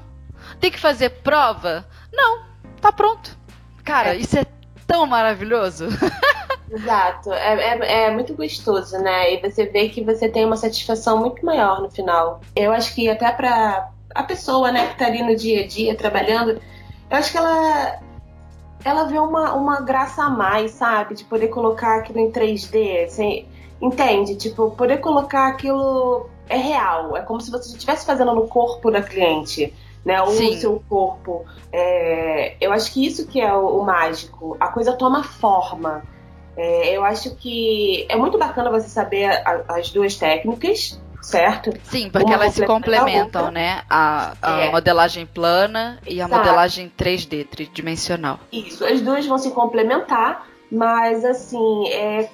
Tem 0.60 0.70
que 0.70 0.78
fazer 0.78 1.10
prova? 1.22 1.86
Não. 2.12 2.44
Tá 2.80 2.92
pronto. 2.92 3.38
Cara, 3.84 4.14
é. 4.14 4.18
isso 4.18 4.36
é 4.38 4.44
tão 4.88 5.06
maravilhoso. 5.06 5.86
Exato, 6.70 7.32
é, 7.32 7.54
é, 7.54 8.06
é, 8.06 8.10
muito 8.10 8.34
gostoso, 8.34 8.98
né? 8.98 9.34
E 9.34 9.40
você 9.40 9.66
vê 9.66 9.88
que 9.88 10.02
você 10.02 10.28
tem 10.28 10.44
uma 10.44 10.56
satisfação 10.56 11.18
muito 11.18 11.44
maior 11.44 11.80
no 11.80 11.90
final. 11.90 12.40
Eu 12.56 12.72
acho 12.72 12.94
que 12.94 13.08
até 13.08 13.30
pra 13.30 13.90
a 14.14 14.22
pessoa, 14.22 14.72
né, 14.72 14.88
que 14.88 14.98
tá 14.98 15.06
ali 15.06 15.22
no 15.22 15.36
dia 15.36 15.62
a 15.62 15.66
dia 15.66 15.94
trabalhando, 15.94 16.60
eu 17.10 17.16
acho 17.16 17.30
que 17.30 17.38
ela 17.38 18.00
ela 18.84 19.04
vê 19.04 19.18
uma, 19.18 19.54
uma 19.54 19.80
graça 19.80 20.22
a 20.24 20.30
mais, 20.30 20.72
sabe? 20.72 21.14
De 21.14 21.24
poder 21.24 21.48
colocar 21.48 21.98
aquilo 21.98 22.20
em 22.20 22.30
3D, 22.30 23.04
assim, 23.04 23.46
entende? 23.80 24.36
Tipo, 24.36 24.70
poder 24.70 24.98
colocar 24.98 25.48
aquilo 25.48 26.28
é 26.48 26.56
real, 26.56 27.16
é 27.16 27.22
como 27.22 27.40
se 27.40 27.50
você 27.50 27.70
estivesse 27.74 28.06
fazendo 28.06 28.34
no 28.34 28.46
corpo 28.48 28.90
da 28.90 29.02
cliente 29.02 29.72
né? 30.04 30.20
Ou 30.22 30.30
Sim. 30.30 30.56
o 30.56 30.60
seu 30.60 30.82
corpo. 30.88 31.44
É, 31.72 32.56
eu 32.60 32.72
acho 32.72 32.92
que 32.92 33.06
isso 33.06 33.26
que 33.26 33.40
é 33.40 33.52
o, 33.52 33.80
o 33.80 33.84
mágico. 33.84 34.56
A 34.58 34.68
coisa 34.68 34.92
toma 34.92 35.22
forma. 35.22 36.02
É, 36.56 36.96
eu 36.96 37.04
acho 37.04 37.36
que 37.36 38.04
é 38.08 38.16
muito 38.16 38.36
bacana 38.36 38.70
você 38.70 38.88
saber 38.88 39.26
a, 39.26 39.62
as 39.68 39.90
duas 39.90 40.16
técnicas, 40.16 41.00
certo? 41.22 41.72
Sim, 41.84 42.10
porque 42.10 42.26
Uma 42.26 42.34
elas 42.34 42.54
se 42.54 42.66
complementam, 42.66 43.46
a 43.46 43.50
né? 43.50 43.82
A, 43.88 44.34
a 44.42 44.60
é. 44.62 44.70
modelagem 44.70 45.24
plana 45.24 45.98
e 46.06 46.20
a 46.20 46.26
modelagem 46.26 46.92
3D, 46.98 47.46
tridimensional. 47.46 48.40
Isso, 48.50 48.84
as 48.84 49.00
duas 49.00 49.24
vão 49.26 49.38
se 49.38 49.50
complementar, 49.52 50.48
mas 50.70 51.24
assim, 51.24 51.88
é, 51.90 52.28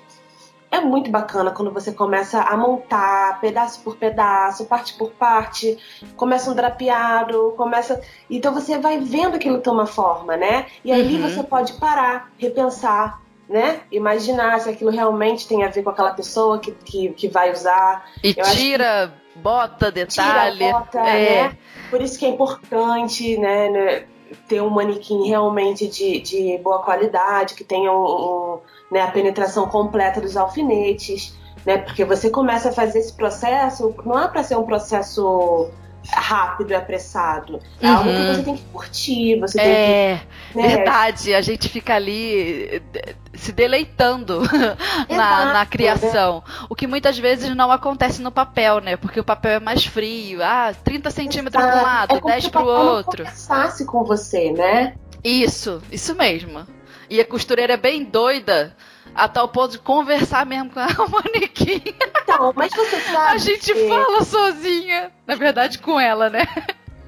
é 0.74 0.80
muito 0.80 1.10
bacana 1.10 1.50
quando 1.50 1.70
você 1.70 1.92
começa 1.92 2.40
a 2.40 2.56
montar 2.56 3.40
pedaço 3.40 3.80
por 3.80 3.96
pedaço, 3.96 4.64
parte 4.66 4.94
por 4.94 5.10
parte, 5.12 5.78
começa 6.16 6.50
um 6.50 6.54
drapeado, 6.54 7.54
começa. 7.56 8.00
Então 8.28 8.52
você 8.52 8.78
vai 8.78 8.98
vendo 8.98 9.37
aquilo 9.37 9.60
toma 9.60 9.87
forma, 9.87 10.37
né? 10.37 10.66
E 10.84 10.92
ali 10.92 11.16
uhum. 11.16 11.28
você 11.28 11.42
pode 11.42 11.74
parar, 11.74 12.30
repensar, 12.38 13.20
né? 13.48 13.80
Imaginar 13.90 14.60
se 14.60 14.68
aquilo 14.68 14.90
realmente 14.90 15.46
tem 15.46 15.62
a 15.64 15.68
ver 15.68 15.82
com 15.82 15.90
aquela 15.90 16.12
pessoa 16.12 16.58
que, 16.58 16.72
que, 16.72 17.08
que 17.10 17.28
vai 17.28 17.52
usar. 17.52 18.10
E 18.22 18.34
Eu 18.37 18.44
tira, 18.44 19.14
que... 19.32 19.38
bota 19.38 19.92
detalhe. 19.92 20.58
Tira, 20.58 20.72
bota, 20.72 20.98
é. 21.00 21.42
né? 21.48 21.58
Por 21.88 22.02
isso 22.02 22.18
que 22.18 22.26
é 22.26 22.28
importante, 22.28 23.38
né? 23.38 24.06
Ter 24.49 24.61
um 24.61 24.70
manequim 24.70 25.29
realmente 25.29 25.87
de, 25.87 26.20
de 26.20 26.59
boa 26.59 26.83
qualidade, 26.83 27.55
que 27.55 27.64
tenha 27.64 27.92
um, 27.92 28.05
um 28.05 28.59
né, 28.90 29.03
a 29.03 29.11
penetração 29.11 29.68
completa 29.68 30.20
dos 30.20 30.37
alfinetes, 30.37 31.37
né? 31.64 31.79
Porque 31.79 32.05
você 32.05 32.31
começa 32.31 32.68
a 32.68 32.73
fazer 32.73 32.99
esse 32.99 33.12
processo, 33.12 33.94
não 34.05 34.18
é 34.18 34.29
para 34.29 34.42
ser 34.42 34.57
um 34.57 34.64
processo 34.64 35.70
rápido 36.12 36.70
e 36.70 36.75
apressado. 36.75 37.61
É 37.81 37.88
uhum. 37.88 37.97
algo 37.97 38.11
que 38.11 38.16
uhum. 38.16 38.35
você 38.35 38.42
tem 38.42 38.57
que 38.57 38.64
curtir, 38.64 39.40
você 39.40 39.59
tem 39.59 39.66
é, 39.66 40.20
que. 40.53 40.59
Né? 40.59 40.68
Verdade, 40.68 41.35
a 41.35 41.40
gente 41.40 41.68
fica 41.68 41.94
ali 41.94 42.83
se 43.37 43.53
deleitando 43.53 44.42
na, 45.09 45.53
na, 45.53 45.66
criação. 45.66 46.42
O 46.68 46.75
que 46.75 46.87
muitas 46.87 47.18
vezes 47.18 47.55
não 47.55 47.70
acontece 47.70 48.23
no 48.23 48.31
papel, 48.31 48.81
né? 48.81 48.97
Porque 48.97 49.20
o 49.20 49.25
papel 49.25 49.53
é 49.53 49.61
mais 49.61 49.85
frio. 49.85 50.42
Ah, 50.42 50.73
30 50.85 51.11
centímetros 51.11 51.62
para 51.62 51.79
um 51.79 51.83
lado, 51.83 52.16
é 52.16 52.20
10 52.20 52.49
para 52.49 52.62
o 52.62 52.66
outro. 52.66 53.25
Não 53.25 53.87
com 53.87 54.05
você, 54.05 54.53
né? 54.53 54.94
Isso, 55.23 55.83
isso 55.90 56.14
mesmo. 56.14 56.66
E 57.09 57.20
a 57.20 57.25
costureira 57.25 57.75
é 57.75 57.79
bem 57.79 58.05
doida 58.05 58.77
a 59.14 59.29
tal 59.29 59.49
ponto 59.49 59.73
de 59.73 59.79
conversar 59.79 60.44
mesmo 60.44 60.70
com 60.70 60.81
a 60.81 60.88
manequim. 61.09 61.83
Então, 62.23 62.53
mas 62.55 62.73
você 62.75 63.01
sabe. 63.01 63.35
A 63.35 63.38
gente 63.38 63.73
que... 63.73 63.88
fala 63.88 64.23
sozinha. 64.23 65.12
Na 65.27 65.35
verdade, 65.35 65.79
com 65.79 65.99
ela, 65.99 66.29
né? 66.29 66.47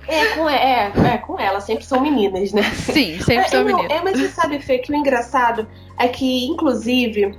É 0.09 0.27
com, 0.37 0.49
é, 0.49 0.93
é, 1.15 1.19
com 1.19 1.39
ela, 1.39 1.61
sempre 1.61 1.85
são 1.85 2.01
meninas, 2.01 2.53
né? 2.53 2.63
Sim, 2.63 3.19
sempre 3.21 3.47
é, 3.47 3.49
são 3.49 3.65
não, 3.65 3.77
meninas. 3.77 3.99
É, 3.99 4.03
mas 4.05 4.19
você 4.19 4.29
sabe, 4.29 4.61
Fê, 4.61 4.79
que 4.79 4.93
o 4.93 4.95
engraçado 4.95 5.67
é 5.99 6.09
que, 6.09 6.47
inclusive, 6.47 7.37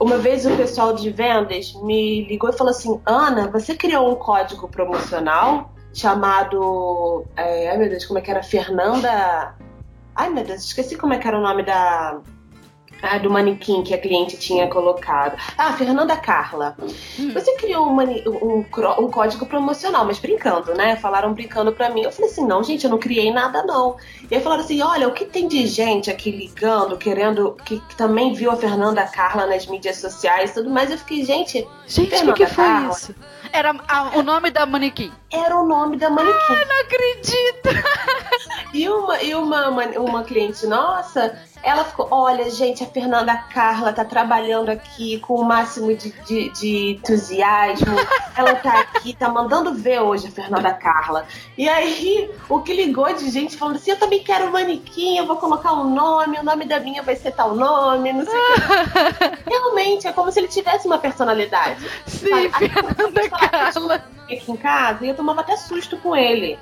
uma 0.00 0.16
vez 0.18 0.46
o 0.46 0.56
pessoal 0.56 0.94
de 0.94 1.10
vendas 1.10 1.74
me 1.82 2.24
ligou 2.26 2.50
e 2.50 2.52
falou 2.52 2.70
assim: 2.70 3.00
Ana, 3.06 3.48
você 3.48 3.74
criou 3.74 4.10
um 4.10 4.16
código 4.16 4.68
promocional 4.68 5.72
chamado. 5.92 7.24
É, 7.36 7.70
ai 7.70 7.76
meu 7.76 7.88
Deus, 7.88 8.04
como 8.04 8.18
é 8.18 8.22
que 8.22 8.30
era? 8.30 8.42
Fernanda. 8.42 9.54
Ai 10.14 10.30
meu 10.30 10.44
Deus, 10.44 10.64
esqueci 10.64 10.96
como 10.96 11.14
é 11.14 11.18
que 11.18 11.28
era 11.28 11.38
o 11.38 11.42
nome 11.42 11.62
da 11.62 12.20
ah, 13.02 13.18
do 13.18 13.30
manequim 13.30 13.82
que 13.82 13.94
a 13.94 13.98
cliente 13.98 14.36
tinha 14.36 14.68
colocado. 14.68 15.36
Ah, 15.56 15.72
Fernanda 15.72 16.16
Carla. 16.16 16.76
Hum. 17.18 17.32
Você 17.32 17.54
criou 17.56 17.86
um, 17.86 18.00
um, 18.00 18.64
um, 18.98 19.10
código 19.10 19.46
promocional, 19.46 20.04
mas 20.04 20.18
brincando, 20.18 20.74
né? 20.74 20.96
Falaram 20.96 21.32
brincando 21.32 21.72
pra 21.72 21.90
mim. 21.90 22.02
Eu 22.02 22.12
falei 22.12 22.30
assim: 22.30 22.46
não, 22.46 22.62
gente, 22.62 22.84
eu 22.84 22.90
não 22.90 22.98
criei 22.98 23.32
nada, 23.32 23.62
não. 23.62 23.96
E 24.30 24.34
aí 24.34 24.40
falaram 24.40 24.62
assim: 24.62 24.82
olha, 24.82 25.08
o 25.08 25.12
que 25.12 25.24
tem 25.24 25.48
de 25.48 25.66
gente 25.66 26.10
aqui 26.10 26.30
ligando, 26.30 26.96
querendo, 26.96 27.56
que, 27.64 27.80
que 27.80 27.96
também 27.96 28.32
viu 28.32 28.50
a 28.50 28.56
Fernanda 28.56 29.04
Carla 29.04 29.46
nas 29.46 29.66
mídias 29.66 29.96
sociais 29.96 30.50
e 30.50 30.54
tudo 30.54 30.70
mais. 30.70 30.90
Eu 30.90 30.98
fiquei, 30.98 31.24
gente. 31.24 31.66
Gente, 31.86 32.14
o 32.14 32.34
que, 32.34 32.44
que 32.44 32.46
foi 32.46 32.64
Carla? 32.64 32.90
isso? 32.90 33.14
Era 33.52 33.74
a, 33.88 34.18
o 34.18 34.22
nome 34.22 34.50
da 34.50 34.66
manequim. 34.66 35.12
Era 35.30 35.56
o 35.56 35.66
nome 35.66 35.96
da 35.96 36.10
manequim. 36.10 36.54
Ah, 36.54 36.64
não 36.64 36.80
acredito! 36.80 37.68
e 38.74 38.88
uma, 38.88 39.22
e 39.22 39.34
uma, 39.34 39.68
uma, 39.68 39.84
uma 39.98 40.24
cliente 40.24 40.66
nossa 40.66 41.36
ela 41.62 41.84
ficou, 41.84 42.08
olha, 42.10 42.50
gente, 42.50 42.82
a 42.82 42.86
Fernanda 42.86 43.36
Carla 43.36 43.92
tá 43.92 44.04
trabalhando 44.04 44.70
aqui 44.70 45.18
com 45.20 45.34
o 45.34 45.44
máximo 45.44 45.94
de, 45.94 46.10
de, 46.24 46.48
de, 46.50 46.90
entusiasmo. 46.92 47.96
Ela 48.34 48.54
tá 48.54 48.80
aqui, 48.80 49.14
tá 49.14 49.28
mandando 49.28 49.74
ver 49.74 50.00
hoje 50.00 50.28
a 50.28 50.30
Fernanda 50.30 50.72
Carla. 50.72 51.26
E 51.58 51.68
aí, 51.68 52.30
o 52.48 52.60
que 52.60 52.72
ligou 52.72 53.12
de 53.12 53.28
gente 53.30 53.58
falando 53.58 53.76
assim: 53.76 53.90
eu 53.90 53.98
também 53.98 54.22
quero 54.24 54.46
um 54.46 54.52
manequim, 54.52 55.18
eu 55.18 55.26
vou 55.26 55.36
colocar 55.36 55.74
um 55.74 55.92
nome, 55.92 56.38
o 56.38 56.42
nome 56.42 56.64
da 56.64 56.80
minha 56.80 57.02
vai 57.02 57.16
ser 57.16 57.32
tal 57.32 57.54
nome, 57.54 58.12
não 58.12 58.24
sei 58.24 58.38
o 58.38 58.44
que. 58.44 59.40
Realmente, 59.50 60.06
é 60.06 60.12
como 60.12 60.32
se 60.32 60.40
ele 60.40 60.48
tivesse 60.48 60.86
uma 60.86 60.98
personalidade. 60.98 61.86
Sim? 62.06 62.50
Fernanda 62.50 63.28
Carla. 63.48 64.04
Aqui 64.24 64.52
em 64.52 64.56
casa 64.56 65.04
e 65.04 65.08
eu 65.08 65.16
tomava 65.16 65.40
até 65.40 65.56
susto 65.56 65.96
com 65.98 66.14
ele. 66.14 66.58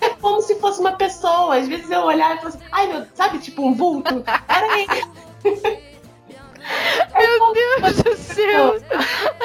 é 0.00 0.08
como 0.20 0.40
se 0.40 0.58
fosse 0.60 0.80
uma 0.80 0.92
pessoa. 0.92 1.56
Às 1.56 1.68
vezes 1.68 1.90
eu 1.90 2.00
olhava 2.00 2.34
e 2.34 2.38
falava 2.38 2.56
assim, 2.56 2.66
ai 2.72 2.86
meu, 2.86 3.06
sabe, 3.14 3.38
tipo 3.38 3.62
um 3.62 3.74
vulto? 3.74 4.24
Era 4.48 4.78
ele. 4.78 5.04
Meu 7.14 7.52
Deus 7.52 8.02
do 8.02 8.16
céu! 8.16 8.76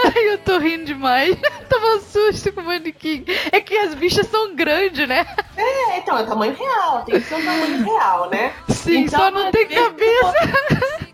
Ai, 0.05 0.33
eu 0.33 0.37
tô 0.39 0.57
rindo 0.57 0.85
demais. 0.85 1.37
Tava 1.69 1.85
um 1.95 2.01
susto 2.01 2.51
com 2.51 2.61
o 2.61 2.65
manequim. 2.65 3.25
É 3.51 3.61
que 3.61 3.77
as 3.77 3.93
bichas 3.93 4.27
são 4.27 4.55
grandes, 4.55 5.07
né? 5.07 5.25
É, 5.55 5.99
então 5.99 6.17
é 6.17 6.23
tamanho 6.23 6.55
real, 6.55 7.03
tem 7.03 7.19
que 7.19 7.27
ser 7.27 7.35
um 7.35 7.45
tamanho 7.45 7.83
real, 7.83 8.29
né? 8.29 8.53
Sim, 8.69 9.01
então, 9.01 9.19
só 9.19 9.31
não 9.31 9.51
tem 9.51 9.67
cabeça. 9.67 10.33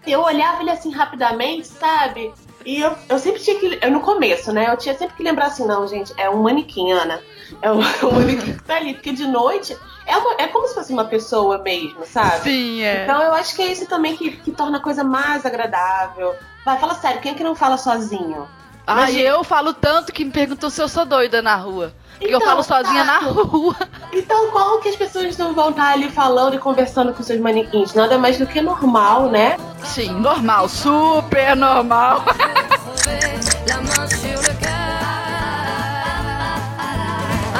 Eu, 0.05 0.19
eu 0.19 0.21
olhava 0.21 0.61
ele 0.61 0.71
assim 0.71 0.91
rapidamente, 0.91 1.67
sabe? 1.67 2.33
E 2.67 2.81
eu, 2.81 2.93
eu 3.07 3.17
sempre 3.17 3.41
tinha 3.41 3.57
que. 3.57 3.79
Eu, 3.81 3.89
no 3.89 4.01
começo, 4.01 4.51
né? 4.51 4.69
Eu 4.69 4.75
tinha 4.75 4.93
sempre 4.93 5.15
que 5.15 5.23
lembrar 5.23 5.45
assim, 5.45 5.65
não, 5.65 5.87
gente, 5.87 6.13
é 6.17 6.29
um 6.29 6.43
manequim, 6.43 6.91
Ana. 6.91 7.23
É 7.61 7.71
um, 7.71 7.79
um 8.05 8.11
manequim 8.11 8.55
que 8.55 8.63
tá 8.63 8.75
ali. 8.75 8.93
Porque 8.93 9.13
de 9.13 9.25
noite 9.25 9.75
é, 10.05 10.17
uma, 10.17 10.33
é 10.33 10.47
como 10.47 10.67
se 10.67 10.75
fosse 10.75 10.91
uma 10.91 11.05
pessoa 11.05 11.59
mesmo, 11.59 12.05
sabe? 12.05 12.43
Sim, 12.43 12.83
é. 12.83 13.05
Então 13.05 13.21
eu 13.23 13.33
acho 13.33 13.55
que 13.55 13.61
é 13.61 13.71
isso 13.71 13.87
também 13.87 14.17
que, 14.17 14.31
que 14.31 14.51
torna 14.51 14.79
a 14.79 14.81
coisa 14.81 15.01
mais 15.01 15.45
agradável. 15.45 16.35
Vai, 16.65 16.77
fala 16.77 16.95
sério, 16.95 17.21
quem 17.21 17.31
é 17.31 17.35
que 17.35 17.43
não 17.43 17.55
fala 17.55 17.77
sozinho? 17.77 18.45
Ah, 18.89 19.11
eu 19.11 19.43
falo 19.43 19.73
tanto 19.73 20.13
que 20.13 20.23
me 20.23 20.31
perguntam 20.31 20.69
se 20.69 20.81
eu 20.81 20.87
sou 20.87 21.05
doida 21.05 21.41
na 21.41 21.57
rua. 21.57 21.93
Porque 22.11 22.27
então, 22.27 22.39
eu 22.39 22.45
falo 22.45 22.63
sozinha 22.63 23.05
tá. 23.05 23.05
na 23.05 23.19
rua. 23.19 23.75
Então, 24.13 24.49
como 24.49 24.81
que 24.81 24.87
as 24.87 24.95
pessoas 24.95 25.37
não 25.37 25.53
vão 25.53 25.71
estar 25.71 25.91
ali 25.91 26.09
falando 26.09 26.55
e 26.55 26.57
conversando 26.57 27.13
com 27.13 27.21
seus 27.21 27.41
manequins? 27.41 27.93
Nada 27.93 28.17
mais 28.17 28.37
do 28.37 28.47
que 28.47 28.61
normal, 28.61 29.29
né? 29.29 29.57
Sim, 29.83 30.11
normal, 30.21 30.69
super 30.69 31.53
normal. 31.53 32.23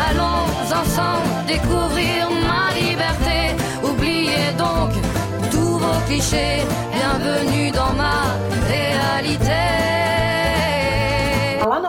Allons 0.10 0.72
ensemble 0.72 1.44
découvrir 1.46 2.26
ma 2.48 2.72
liberté. 2.72 3.54
Oubliez 3.84 4.54
donc 4.54 4.94
tous 5.52 5.78
vos 5.78 6.06
clichés. 6.08 6.66
Bienvenue 6.94 7.70
dans 7.72 7.94
ma 7.94 8.24
réalité. 8.70 9.77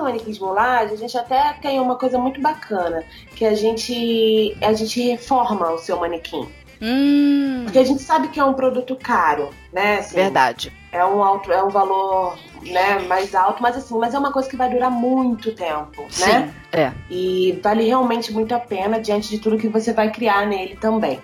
Manequins 0.08 0.38
Moulage, 0.38 0.94
a 0.94 0.96
gente 0.96 1.16
até 1.16 1.54
tem 1.54 1.78
uma 1.80 1.96
coisa 1.96 2.18
muito 2.18 2.40
bacana, 2.40 3.04
que 3.34 3.44
a 3.44 3.54
gente, 3.54 4.56
a 4.60 4.72
gente 4.72 5.00
reforma 5.00 5.70
o 5.70 5.78
seu 5.78 5.98
manequim. 5.98 6.48
Hum. 6.80 7.62
Porque 7.64 7.78
a 7.78 7.84
gente 7.84 8.02
sabe 8.02 8.28
que 8.28 8.38
é 8.38 8.44
um 8.44 8.54
produto 8.54 8.96
caro, 8.96 9.50
né? 9.72 9.98
Assim, 9.98 10.14
Verdade. 10.14 10.72
É 10.92 11.04
um, 11.04 11.22
alto, 11.22 11.52
é 11.52 11.62
um 11.62 11.68
valor 11.68 12.38
né, 12.62 13.00
mais 13.00 13.34
alto, 13.34 13.62
mas 13.62 13.76
assim, 13.76 13.98
mas 13.98 14.14
é 14.14 14.18
uma 14.18 14.32
coisa 14.32 14.48
que 14.48 14.56
vai 14.56 14.70
durar 14.70 14.90
muito 14.90 15.52
tempo, 15.52 16.06
Sim, 16.08 16.26
né? 16.26 16.54
É. 16.72 16.92
E 17.10 17.58
vale 17.62 17.84
realmente 17.84 18.32
muito 18.32 18.54
a 18.54 18.60
pena 18.60 19.00
diante 19.00 19.28
de 19.28 19.38
tudo 19.38 19.58
que 19.58 19.68
você 19.68 19.92
vai 19.92 20.10
criar 20.10 20.46
nele 20.46 20.76
também. 20.76 21.20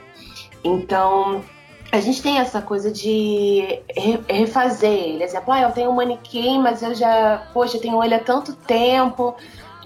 Então, 0.63 1.43
a 1.95 2.01
gente 2.01 2.21
tem 2.21 2.39
essa 2.39 2.61
coisa 2.61 2.91
de 2.91 3.81
refazer 4.29 4.91
ele. 4.91 5.23
Exemplo, 5.23 5.53
ah, 5.53 5.61
eu 5.61 5.71
tenho 5.71 5.91
um 5.91 5.95
manequim, 5.95 6.59
mas 6.59 6.83
eu 6.83 6.93
já, 6.93 7.47
poxa, 7.55 7.77
eu 7.77 7.81
tenho 7.81 8.03
ele 8.03 8.15
há 8.15 8.19
tanto 8.19 8.53
tempo, 8.53 9.37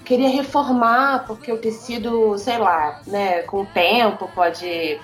queria 0.06 0.30
reformar, 0.30 1.24
porque 1.26 1.52
o 1.52 1.58
tecido, 1.58 2.38
sei 2.38 2.56
lá, 2.56 3.02
né, 3.06 3.42
com 3.42 3.60
o 3.60 3.66
tempo 3.66 4.26
pode 4.34 4.98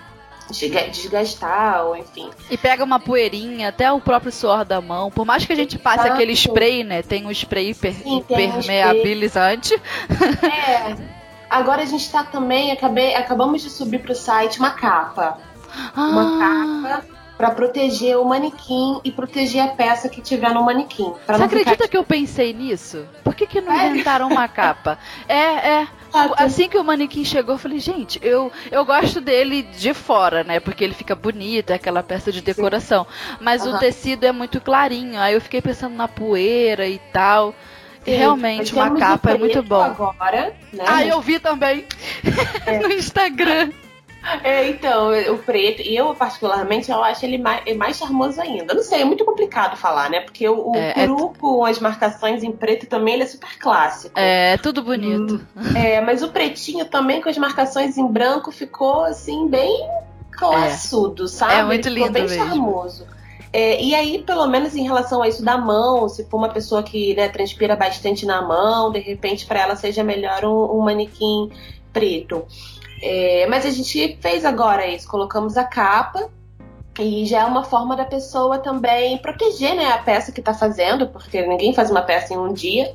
desgastar, 0.51 1.85
ou 1.85 1.95
enfim. 1.95 2.31
E 2.51 2.57
pega 2.57 2.83
uma 2.83 2.99
poeirinha, 2.99 3.69
até 3.69 3.93
o 3.93 4.01
próprio 4.01 4.33
suor 4.33 4.65
da 4.65 4.81
mão. 4.81 5.11
Por 5.11 5.27
mais 5.27 5.45
que 5.45 5.53
a 5.53 5.57
gente 5.57 5.79
passe 5.79 6.01
Exato. 6.01 6.15
aquele 6.15 6.33
spray, 6.33 6.85
né? 6.85 7.03
Tem 7.03 7.27
um 7.27 7.31
spray 7.31 7.71
hiper, 7.71 7.93
Sim, 7.93 8.17
impermeabilizante. 8.17 9.75
Um 9.75 10.47
é. 10.47 10.97
Agora 11.51 11.83
a 11.83 11.87
gente 11.87 12.11
tá 12.11 12.25
também, 12.25 12.73
acabei, 12.73 13.15
acabamos 13.15 13.63
de 13.63 13.69
subir 13.69 14.01
pro 14.01 14.15
site 14.15 14.59
uma 14.59 14.71
capa. 14.71 15.39
Ah. 15.95 16.09
Uma 16.09 16.39
capa 16.39 17.15
para 17.37 17.51
proteger 17.51 18.17
o 18.17 18.25
manequim 18.25 19.01
e 19.05 19.11
proteger 19.11 19.63
a 19.63 19.69
peça 19.69 20.09
que 20.09 20.21
tiver 20.21 20.53
no 20.55 20.63
manequim. 20.65 21.13
Você 21.27 21.43
acredita 21.43 21.71
ficar... 21.73 21.89
que 21.89 21.97
eu 21.97 22.05
pensei 22.05 22.53
nisso? 22.53 23.07
Por 23.25 23.35
que, 23.35 23.47
que 23.47 23.61
não 23.61 23.75
inventaram 23.75 24.29
uma 24.29 24.47
capa? 24.47 24.99
É, 25.29 25.81
é. 25.81 25.89
Assim 26.37 26.69
que 26.69 26.79
o 26.79 26.85
manequim 26.85 27.25
chegou, 27.25 27.57
eu 27.57 27.59
falei, 27.59 27.81
gente, 27.81 28.21
eu, 28.23 28.53
eu 28.71 28.85
gosto 28.85 29.21
dele 29.21 29.63
de 29.63 29.93
fora, 29.93 30.45
né? 30.45 30.61
Porque 30.61 30.85
ele 30.85 30.95
fica 30.95 31.17
bonito, 31.17 31.71
é 31.71 31.75
aquela 31.75 32.05
peça 32.05 32.31
de 32.31 32.41
decoração. 32.41 33.05
Mas 33.41 33.67
uhum. 33.67 33.75
o 33.75 33.79
tecido 33.81 34.25
é 34.25 34.31
muito 34.31 34.61
clarinho. 34.61 35.19
Aí 35.21 35.35
eu 35.35 35.41
fiquei 35.41 35.61
pensando 35.61 35.97
na 35.97 36.07
poeira 36.07 36.87
e 36.87 37.01
tal. 37.13 37.53
Sim, 38.05 38.17
Realmente, 38.17 38.73
uma 38.75 38.97
capa 38.97 39.33
é 39.33 39.39
muito 39.39 39.63
bom. 39.63 39.83
Agora, 39.83 40.55
né? 40.73 40.85
Ah, 40.87 41.05
eu 41.05 41.21
vi 41.21 41.41
também 41.41 41.85
é. 42.67 42.79
no 42.87 42.93
Instagram. 42.93 43.73
É, 44.43 44.69
então, 44.69 45.11
o 45.33 45.39
preto, 45.39 45.83
e 45.83 45.97
eu 45.97 46.15
particularmente, 46.15 46.91
eu 46.91 47.03
acho 47.03 47.25
ele 47.25 47.39
mais, 47.39 47.77
mais 47.77 47.97
charmoso 47.97 48.41
ainda. 48.41 48.75
Não 48.75 48.83
sei, 48.83 49.03
é 49.03 49.05
muito 49.05 49.25
complicado 49.25 49.77
falar, 49.77 50.09
né? 50.09 50.21
Porque 50.21 50.49
o, 50.49 50.73
o 50.73 50.77
é, 50.77 50.93
cru 50.93 51.33
é... 51.35 51.39
com 51.39 51.65
as 51.65 51.79
marcações 51.79 52.43
em 52.43 52.53
preto 52.53 52.87
também, 52.87 53.15
ele 53.15 53.25
é 53.25 53.27
super 53.27 53.59
clássico. 53.59 54.19
É, 54.19 54.57
tudo 54.59 54.83
bonito. 54.83 55.41
Hum, 55.57 55.77
é, 55.77 56.01
mas 56.01 56.23
o 56.23 56.29
pretinho 56.29 56.85
também 56.87 57.21
com 57.21 57.29
as 57.29 57.39
marcações 57.39 57.99
em 57.99 58.07
branco 58.07 58.51
ficou, 58.51 59.05
assim, 59.05 59.49
bem 59.49 59.89
classudo, 60.33 61.25
é. 61.25 61.29
sabe? 61.29 61.55
É 61.55 61.63
muito 61.63 61.89
ele 61.89 61.97
lindo 61.97 62.13
ficou 62.13 62.29
bem 62.29 62.39
mesmo. 62.39 62.45
charmoso. 62.45 63.07
É, 63.53 63.81
e 63.81 63.95
aí, 63.95 64.21
pelo 64.21 64.49
menos 64.49 64.75
em 64.75 64.83
relação 64.83 65.23
a 65.23 65.29
isso 65.29 65.45
da 65.45 65.57
mão, 65.57 66.09
se 66.09 66.25
for 66.25 66.39
uma 66.39 66.49
pessoa 66.49 66.83
que 66.83 67.15
né, 67.15 67.29
transpira 67.29 67.77
bastante 67.77 68.27
na 68.27 68.43
mão, 68.43 68.91
de 68.91 68.99
repente 68.99 69.47
para 69.47 69.61
ela 69.61 69.77
seja 69.77 70.03
melhor 70.03 70.45
um, 70.45 70.77
um 70.77 70.81
manequim 70.81 71.53
preto. 71.93 72.45
É, 73.07 73.47
mas 73.51 73.67
a 73.67 73.71
gente 73.71 74.17
fez 74.19 74.47
agora 74.47 74.87
isso, 74.87 75.07
colocamos 75.07 75.59
a 75.59 75.65
capa 75.65 76.31
e 76.99 77.27
já 77.27 77.41
é 77.41 77.45
uma 77.45 77.63
forma 77.63 77.95
da 77.95 78.07
pessoa 78.07 78.59
também 78.59 79.19
proteger 79.19 79.75
né, 79.75 79.93
a 79.93 79.99
peça 79.99 80.33
que 80.33 80.41
está 80.41 80.55
fazendo, 80.55 81.07
porque 81.09 81.47
ninguém 81.47 81.75
faz 81.75 81.91
uma 81.91 82.01
peça 82.01 82.33
em 82.33 82.39
um 82.39 82.51
dia. 82.51 82.95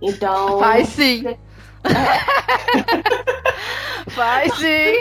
Então. 0.00 0.58
Faz 0.58 0.88
sim. 0.88 1.26
É. 1.26 1.36
Faz 4.08 4.54
sim. 4.54 4.94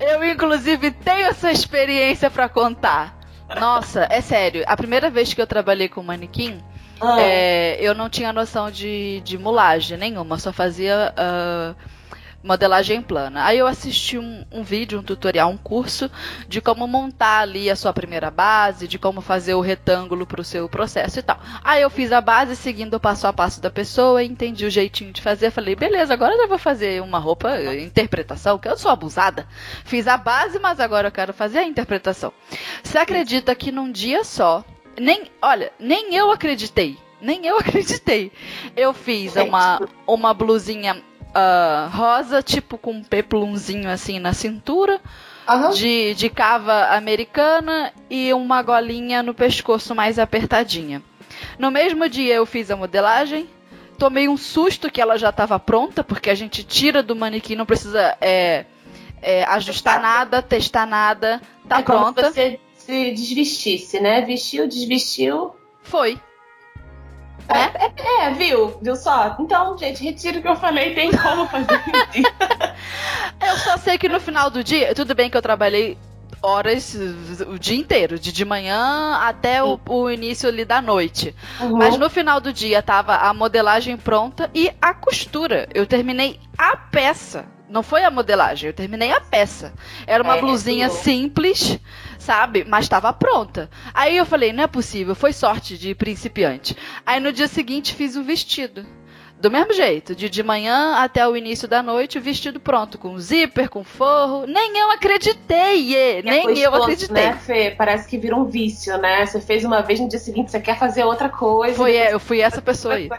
Eu, 0.00 0.24
inclusive, 0.24 0.90
tenho 0.90 1.26
essa 1.26 1.52
experiência 1.52 2.30
para 2.30 2.48
contar. 2.48 3.14
Nossa, 3.60 4.06
é 4.08 4.22
sério. 4.22 4.64
A 4.66 4.78
primeira 4.78 5.10
vez 5.10 5.34
que 5.34 5.42
eu 5.42 5.46
trabalhei 5.46 5.90
com 5.90 6.02
manequim, 6.02 6.58
ah. 7.02 7.20
é, 7.20 7.76
eu 7.80 7.94
não 7.94 8.08
tinha 8.08 8.32
noção 8.32 8.70
de, 8.70 9.20
de 9.20 9.36
mulagem 9.36 9.98
nenhuma, 9.98 10.38
só 10.38 10.54
fazia 10.54 11.12
uh, 11.12 11.76
modelagem 12.44 13.00
plana. 13.00 13.44
Aí 13.44 13.58
eu 13.58 13.66
assisti 13.66 14.18
um, 14.18 14.44
um, 14.52 14.62
vídeo, 14.62 15.00
um 15.00 15.02
tutorial, 15.02 15.50
um 15.50 15.56
curso 15.56 16.10
de 16.46 16.60
como 16.60 16.86
montar 16.86 17.40
ali 17.40 17.70
a 17.70 17.74
sua 17.74 17.92
primeira 17.92 18.30
base, 18.30 18.86
de 18.86 18.98
como 18.98 19.22
fazer 19.22 19.54
o 19.54 19.62
retângulo 19.62 20.26
para 20.26 20.42
o 20.42 20.44
seu 20.44 20.68
processo 20.68 21.18
e 21.18 21.22
tal. 21.22 21.40
Aí 21.64 21.80
eu 21.80 21.88
fiz 21.88 22.12
a 22.12 22.20
base 22.20 22.54
seguindo 22.54 22.94
o 22.94 23.00
passo 23.00 23.26
a 23.26 23.32
passo 23.32 23.62
da 23.62 23.70
pessoa, 23.70 24.22
entendi 24.22 24.66
o 24.66 24.70
jeitinho 24.70 25.10
de 25.10 25.22
fazer, 25.22 25.50
falei, 25.50 25.74
beleza, 25.74 26.12
agora 26.12 26.34
eu 26.34 26.46
vou 26.46 26.58
fazer 26.58 27.02
uma 27.02 27.18
roupa, 27.18 27.58
interpretação, 27.74 28.58
que 28.58 28.68
eu 28.68 28.76
sou 28.76 28.90
abusada. 28.90 29.48
Fiz 29.84 30.06
a 30.06 30.18
base, 30.18 30.58
mas 30.58 30.78
agora 30.78 31.08
eu 31.08 31.12
quero 31.12 31.32
fazer 31.32 31.60
a 31.60 31.64
interpretação. 31.64 32.32
Você 32.82 32.98
acredita 32.98 33.54
que 33.54 33.72
num 33.72 33.90
dia 33.90 34.22
só, 34.22 34.62
nem, 35.00 35.30
olha, 35.40 35.72
nem 35.80 36.14
eu 36.14 36.30
acreditei, 36.30 36.98
nem 37.22 37.46
eu 37.46 37.56
acreditei. 37.58 38.30
Eu 38.76 38.92
fiz 38.92 39.34
uma, 39.36 39.80
uma 40.06 40.34
blusinha 40.34 41.02
uh, 41.34 41.96
rosa, 41.96 42.42
tipo 42.42 42.78
com 42.78 42.92
um 42.92 43.04
peplumzinho 43.04 43.90
assim 43.90 44.18
na 44.18 44.32
cintura. 44.32 45.00
Uhum. 45.46 45.70
De, 45.72 46.14
de 46.14 46.30
cava 46.30 46.86
americana 46.96 47.92
e 48.08 48.32
uma 48.32 48.62
golinha 48.62 49.22
no 49.22 49.34
pescoço 49.34 49.94
mais 49.94 50.18
apertadinha. 50.18 51.02
No 51.58 51.70
mesmo 51.70 52.08
dia 52.08 52.36
eu 52.36 52.46
fiz 52.46 52.70
a 52.70 52.76
modelagem, 52.76 53.46
tomei 53.98 54.26
um 54.26 54.38
susto 54.38 54.90
que 54.90 55.02
ela 55.02 55.18
já 55.18 55.28
estava 55.28 55.58
pronta, 55.58 56.02
porque 56.02 56.30
a 56.30 56.34
gente 56.34 56.64
tira 56.64 57.02
do 57.02 57.14
manequim, 57.14 57.56
não 57.56 57.66
precisa 57.66 58.16
é, 58.22 58.64
é, 59.20 59.44
ajustar 59.44 60.00
nada, 60.00 60.40
testar 60.40 60.86
nada, 60.86 61.42
tá 61.68 61.80
é 61.80 61.82
pronta. 61.82 62.22
Como 62.22 62.34
se 62.34 62.40
você 62.40 62.60
se 62.74 63.10
desvestisse, 63.10 64.00
né? 64.00 64.20
Vestiu, 64.22 64.66
desvestiu. 64.66 65.54
Foi. 65.82 66.18
É, 67.48 67.86
é, 67.86 68.26
é, 68.26 68.30
viu? 68.32 68.78
Viu 68.80 68.96
só? 68.96 69.36
Então, 69.38 69.76
gente, 69.76 70.02
retiro 70.02 70.38
o 70.38 70.42
que 70.42 70.48
eu 70.48 70.56
falei, 70.56 70.94
tem 70.94 71.10
como 71.10 71.46
fazer 71.46 71.80
Eu 73.40 73.56
só 73.58 73.76
sei 73.76 73.98
que 73.98 74.08
no 74.08 74.20
final 74.20 74.50
do 74.50 74.64
dia, 74.64 74.94
tudo 74.94 75.14
bem 75.14 75.28
que 75.28 75.36
eu 75.36 75.42
trabalhei 75.42 75.98
horas 76.44 76.94
o 77.48 77.58
dia 77.58 77.76
inteiro, 77.76 78.18
de 78.18 78.30
de 78.30 78.44
manhã 78.44 79.16
até 79.22 79.62
o, 79.62 79.80
o 79.88 80.10
início 80.10 80.48
ali 80.48 80.64
da 80.64 80.80
noite. 80.82 81.34
Uhum. 81.60 81.78
Mas 81.78 81.96
no 81.96 82.10
final 82.10 82.40
do 82.40 82.52
dia 82.52 82.82
tava 82.82 83.16
a 83.16 83.32
modelagem 83.32 83.96
pronta 83.96 84.50
e 84.54 84.70
a 84.80 84.92
costura. 84.92 85.68
Eu 85.74 85.86
terminei 85.86 86.38
a 86.58 86.76
peça. 86.76 87.46
Não 87.68 87.82
foi 87.82 88.04
a 88.04 88.10
modelagem, 88.10 88.68
eu 88.68 88.74
terminei 88.74 89.10
a 89.10 89.20
peça. 89.20 89.72
Era 90.06 90.22
uma 90.22 90.36
é, 90.36 90.40
blusinha 90.40 90.90
simples 90.90 91.80
sabe? 92.24 92.64
Mas 92.66 92.86
estava 92.86 93.12
pronta. 93.12 93.70
Aí 93.92 94.16
eu 94.16 94.24
falei, 94.24 94.52
não 94.52 94.64
é 94.64 94.66
possível, 94.66 95.14
foi 95.14 95.32
sorte 95.32 95.76
de 95.76 95.94
principiante. 95.94 96.76
Aí 97.04 97.20
no 97.20 97.32
dia 97.32 97.46
seguinte 97.46 97.94
fiz 97.94 98.16
o 98.16 98.24
vestido. 98.24 98.86
Do 99.38 99.50
mesmo 99.50 99.74
jeito, 99.74 100.14
de 100.14 100.30
de 100.30 100.42
manhã 100.42 100.94
até 100.96 101.26
o 101.28 101.36
início 101.36 101.68
da 101.68 101.82
noite, 101.82 102.16
o 102.16 102.22
vestido 102.22 102.58
pronto, 102.58 102.96
com 102.96 103.18
zíper, 103.18 103.68
com 103.68 103.84
forro. 103.84 104.46
Nem 104.46 104.78
eu 104.78 104.90
acreditei, 104.90 105.94
é 105.94 106.22
nem 106.22 106.58
eu 106.58 106.74
acreditei. 106.74 107.24
Né, 107.24 107.34
Fê? 107.34 107.70
Parece 107.76 108.08
que 108.08 108.16
vira 108.16 108.34
um 108.34 108.44
vício, 108.44 108.96
né? 108.96 109.26
Você 109.26 109.40
fez 109.40 109.62
uma 109.62 109.82
vez 109.82 110.00
no 110.00 110.08
dia 110.08 110.18
seguinte, 110.18 110.50
você 110.50 110.60
quer 110.60 110.78
fazer 110.78 111.04
outra 111.04 111.28
coisa. 111.28 111.76
Foi, 111.76 111.94
é, 111.94 112.14
eu 112.14 112.20
fui 112.20 112.40
essa 112.40 112.62
pessoa 112.62 112.94
aí. 112.94 113.10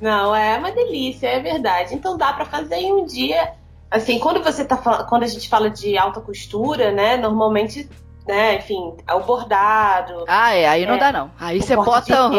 Não, 0.00 0.34
é 0.34 0.58
uma 0.58 0.72
delícia, 0.72 1.28
é 1.28 1.38
verdade. 1.38 1.94
Então 1.94 2.16
dá 2.16 2.32
para 2.32 2.44
fazer 2.44 2.76
em 2.76 2.92
um 2.92 3.06
dia 3.06 3.52
assim, 3.94 4.18
quando 4.18 4.42
você 4.42 4.64
tá 4.64 4.76
quando 4.76 5.22
a 5.22 5.26
gente 5.26 5.48
fala 5.48 5.70
de 5.70 5.96
alta 5.96 6.20
costura, 6.20 6.90
né, 6.90 7.16
normalmente 7.16 7.88
né, 8.26 8.56
enfim, 8.56 8.96
é 9.06 9.14
o 9.14 9.20
bordado. 9.20 10.24
Ah, 10.26 10.54
é, 10.54 10.66
aí 10.66 10.86
não 10.86 10.94
é, 10.94 10.98
dá 10.98 11.12
não. 11.12 11.30
Aí 11.38 11.60
você 11.60 11.76
bota, 11.76 12.30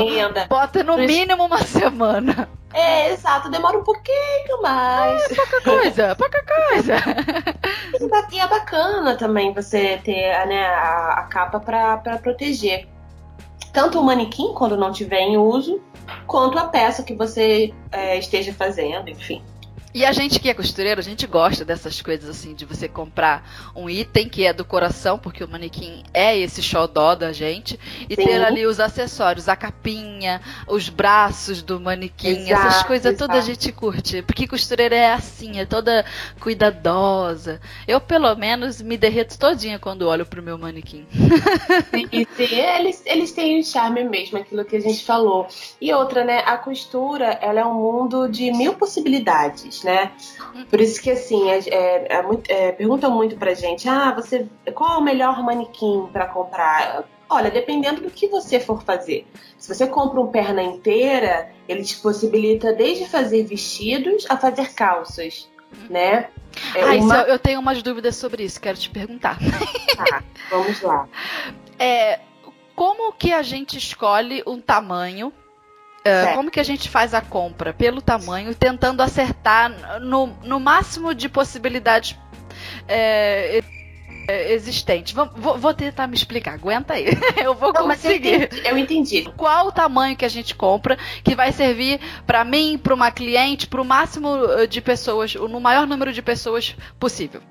bota 0.49 0.83
no 0.83 0.97
mínimo 0.97 1.45
uma 1.45 1.59
semana. 1.59 2.49
É, 2.73 3.11
exato, 3.11 3.49
demora 3.49 3.77
um 3.77 3.83
pouquinho 3.83 4.61
mais. 4.61 5.31
É, 5.31 5.35
pouca 5.35 5.61
coisa, 5.61 6.15
pouca 6.15 6.43
coisa. 6.43 6.95
E 8.31 8.39
é 8.39 8.47
bacana 8.47 9.15
também 9.15 9.53
você 9.53 9.97
ter 10.03 10.45
né, 10.47 10.65
a, 10.65 11.19
a 11.19 11.23
capa 11.23 11.59
para 11.59 12.17
proteger 12.17 12.87
tanto 13.71 13.99
o 13.99 14.03
manequim 14.03 14.53
quando 14.53 14.75
não 14.75 14.91
tiver 14.91 15.21
em 15.21 15.37
uso, 15.37 15.81
quanto 16.25 16.57
a 16.57 16.65
peça 16.65 17.03
que 17.03 17.13
você 17.13 17.73
é, 17.91 18.17
esteja 18.17 18.53
fazendo, 18.53 19.09
enfim. 19.09 19.43
E 19.95 20.03
a 20.03 20.11
gente 20.11 20.41
que 20.41 20.49
é 20.49 20.53
costureiro, 20.53 20.99
a 20.99 21.03
gente 21.03 21.25
gosta 21.25 21.63
dessas 21.63 22.01
coisas 22.01 22.29
assim, 22.29 22.53
de 22.53 22.65
você 22.65 22.85
comprar 22.85 23.71
um 23.73 23.89
item 23.89 24.27
que 24.27 24.45
é 24.45 24.51
do 24.51 24.65
coração, 24.65 25.17
porque 25.17 25.41
o 25.41 25.47
manequim 25.47 26.03
é 26.13 26.37
esse 26.37 26.61
xodó 26.61 27.15
da 27.15 27.31
gente, 27.31 27.79
e 28.09 28.13
Sim. 28.13 28.25
ter 28.25 28.43
ali 28.43 28.65
os 28.65 28.81
acessórios, 28.81 29.47
a 29.47 29.55
capinha, 29.55 30.41
os 30.67 30.89
braços 30.89 31.61
do 31.61 31.79
manequim, 31.79 32.41
exato, 32.41 32.67
essas 32.67 32.83
coisas 32.83 33.13
exato. 33.13 33.25
todas 33.25 33.41
a 33.41 33.47
gente 33.47 33.71
curte. 33.71 34.21
Porque 34.23 34.45
costureira 34.45 34.97
é 34.97 35.13
assim, 35.13 35.61
é 35.61 35.65
toda 35.65 36.03
cuidadosa. 36.41 37.61
Eu, 37.87 38.01
pelo 38.01 38.35
menos, 38.35 38.81
me 38.81 38.97
derreto 38.97 39.39
todinha 39.39 39.79
quando 39.79 40.09
olho 40.09 40.25
pro 40.25 40.43
meu 40.43 40.57
manequim. 40.57 41.07
Sim, 41.93 42.27
sim. 42.35 42.53
Eles, 42.53 43.01
eles 43.05 43.31
têm 43.31 43.61
um 43.61 43.63
charme 43.63 44.03
mesmo, 44.03 44.37
aquilo 44.37 44.65
que 44.65 44.75
a 44.75 44.81
gente 44.81 45.05
falou. 45.05 45.47
E 45.79 45.93
outra, 45.93 46.25
né? 46.25 46.39
A 46.39 46.57
costura, 46.57 47.39
ela 47.41 47.61
é 47.61 47.65
um 47.65 47.75
mundo 47.75 48.27
de 48.27 48.51
mil 48.51 48.73
possibilidades 48.73 49.84
né? 49.85 50.11
Por 50.69 50.81
isso 50.81 51.01
que 51.01 51.11
assim, 51.11 51.49
é, 51.49 51.59
é, 51.59 52.17
é 52.17 52.21
muito, 52.21 52.49
é, 52.51 52.71
perguntam 52.71 53.11
muito 53.11 53.37
pra 53.37 53.53
gente, 53.53 53.87
ah, 53.87 54.11
você 54.11 54.47
qual 54.73 54.95
é 54.95 54.97
o 54.97 55.01
melhor 55.01 55.41
manequim 55.43 56.09
para 56.11 56.25
comprar? 56.27 57.05
Olha, 57.29 57.49
dependendo 57.49 58.01
do 58.01 58.11
que 58.11 58.27
você 58.27 58.59
for 58.59 58.83
fazer. 58.83 59.25
Se 59.57 59.73
você 59.73 59.87
compra 59.87 60.19
um 60.19 60.27
perna 60.27 60.61
inteira, 60.61 61.49
ele 61.67 61.83
te 61.83 61.97
possibilita 61.97 62.73
desde 62.73 63.07
fazer 63.07 63.43
vestidos 63.43 64.25
a 64.29 64.37
fazer 64.37 64.73
calças, 64.73 65.49
né? 65.89 66.29
É 66.75 66.83
ah, 66.83 66.95
uma... 66.95 67.21
eu 67.21 67.39
tenho 67.39 67.59
umas 67.59 67.81
dúvidas 67.81 68.15
sobre 68.15 68.43
isso, 68.43 68.61
quero 68.61 68.77
te 68.77 68.89
perguntar. 68.89 69.37
Tá, 69.95 70.21
vamos 70.51 70.81
lá. 70.81 71.07
É, 71.79 72.19
como 72.75 73.13
que 73.13 73.31
a 73.31 73.41
gente 73.41 73.77
escolhe 73.77 74.43
um 74.45 74.59
tamanho 74.59 75.31
Uh, 76.05 76.35
como 76.35 76.51
que 76.51 76.59
a 76.59 76.63
gente 76.63 76.87
faz 76.87 77.15
a 77.15 77.21
compra? 77.21 77.73
Pelo 77.73 77.99
tamanho, 77.99 78.53
tentando 78.53 79.01
acertar 79.01 79.99
no, 79.99 80.27
no 80.43 80.59
máximo 80.59 81.15
de 81.15 81.27
possibilidades 81.27 82.15
é, 82.87 83.63
existentes. 84.27 85.13
Vou, 85.13 85.57
vou, 85.57 85.73
tentar 85.73 86.05
me 86.05 86.15
explicar, 86.15 86.53
aguenta 86.53 86.93
aí. 86.93 87.05
Eu 87.43 87.55
vou 87.55 87.73
Não, 87.73 87.87
conseguir. 87.87 88.33
Eu 88.33 88.43
entendi, 88.43 88.67
eu 88.67 88.77
entendi. 88.77 89.33
Qual 89.35 89.67
o 89.67 89.71
tamanho 89.71 90.15
que 90.15 90.25
a 90.25 90.29
gente 90.29 90.55
compra 90.55 90.97
que 91.23 91.35
vai 91.35 91.51
servir 91.51 91.99
para 92.25 92.43
mim, 92.43 92.77
para 92.77 92.93
uma 92.93 93.09
cliente, 93.11 93.67
para 93.67 93.81
o 93.81 93.85
máximo 93.85 94.37
de 94.69 94.81
pessoas, 94.81 95.33
no 95.33 95.59
maior 95.59 95.87
número 95.87 96.13
de 96.13 96.21
pessoas 96.21 96.75
possível? 96.99 97.41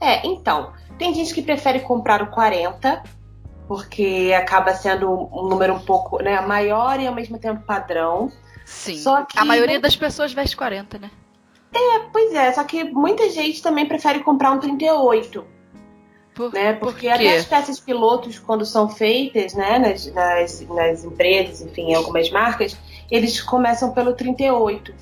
É, 0.00 0.26
então, 0.26 0.72
tem 0.98 1.14
gente 1.14 1.32
que 1.32 1.42
prefere 1.42 1.80
comprar 1.80 2.22
o 2.22 2.26
40 2.26 3.02
porque 3.66 4.32
acaba 4.36 4.74
sendo 4.74 5.10
um 5.10 5.48
número 5.48 5.74
um 5.74 5.80
pouco 5.80 6.22
né, 6.22 6.40
maior 6.40 7.00
e 7.00 7.06
ao 7.06 7.14
mesmo 7.14 7.38
tempo 7.38 7.62
padrão. 7.62 8.30
Sim. 8.64 8.96
Só 8.98 9.24
que 9.24 9.38
a 9.38 9.44
maioria 9.44 9.80
das 9.80 9.96
pessoas 9.96 10.32
veste 10.32 10.56
40, 10.56 10.98
né? 10.98 11.10
É, 11.74 11.98
pois 12.12 12.34
é, 12.34 12.52
só 12.52 12.64
que 12.64 12.84
muita 12.84 13.30
gente 13.30 13.62
também 13.62 13.86
prefere 13.86 14.20
comprar 14.20 14.52
um 14.52 14.58
38. 14.60 15.44
Por, 16.34 16.52
né? 16.52 16.72
Porque 16.74 17.08
por 17.08 17.14
até 17.14 17.36
as 17.36 17.44
peças 17.44 17.80
pilotos, 17.80 18.38
quando 18.38 18.64
são 18.64 18.88
feitas, 18.88 19.54
né, 19.54 19.78
nas, 19.78 20.06
nas, 20.12 20.60
nas 20.68 21.04
empresas, 21.04 21.60
enfim, 21.60 21.90
em 21.90 21.94
algumas 21.94 22.30
marcas, 22.30 22.76
eles 23.10 23.40
começam 23.40 23.92
pelo 23.92 24.14
38. 24.14 24.92
Hum. 24.92 24.94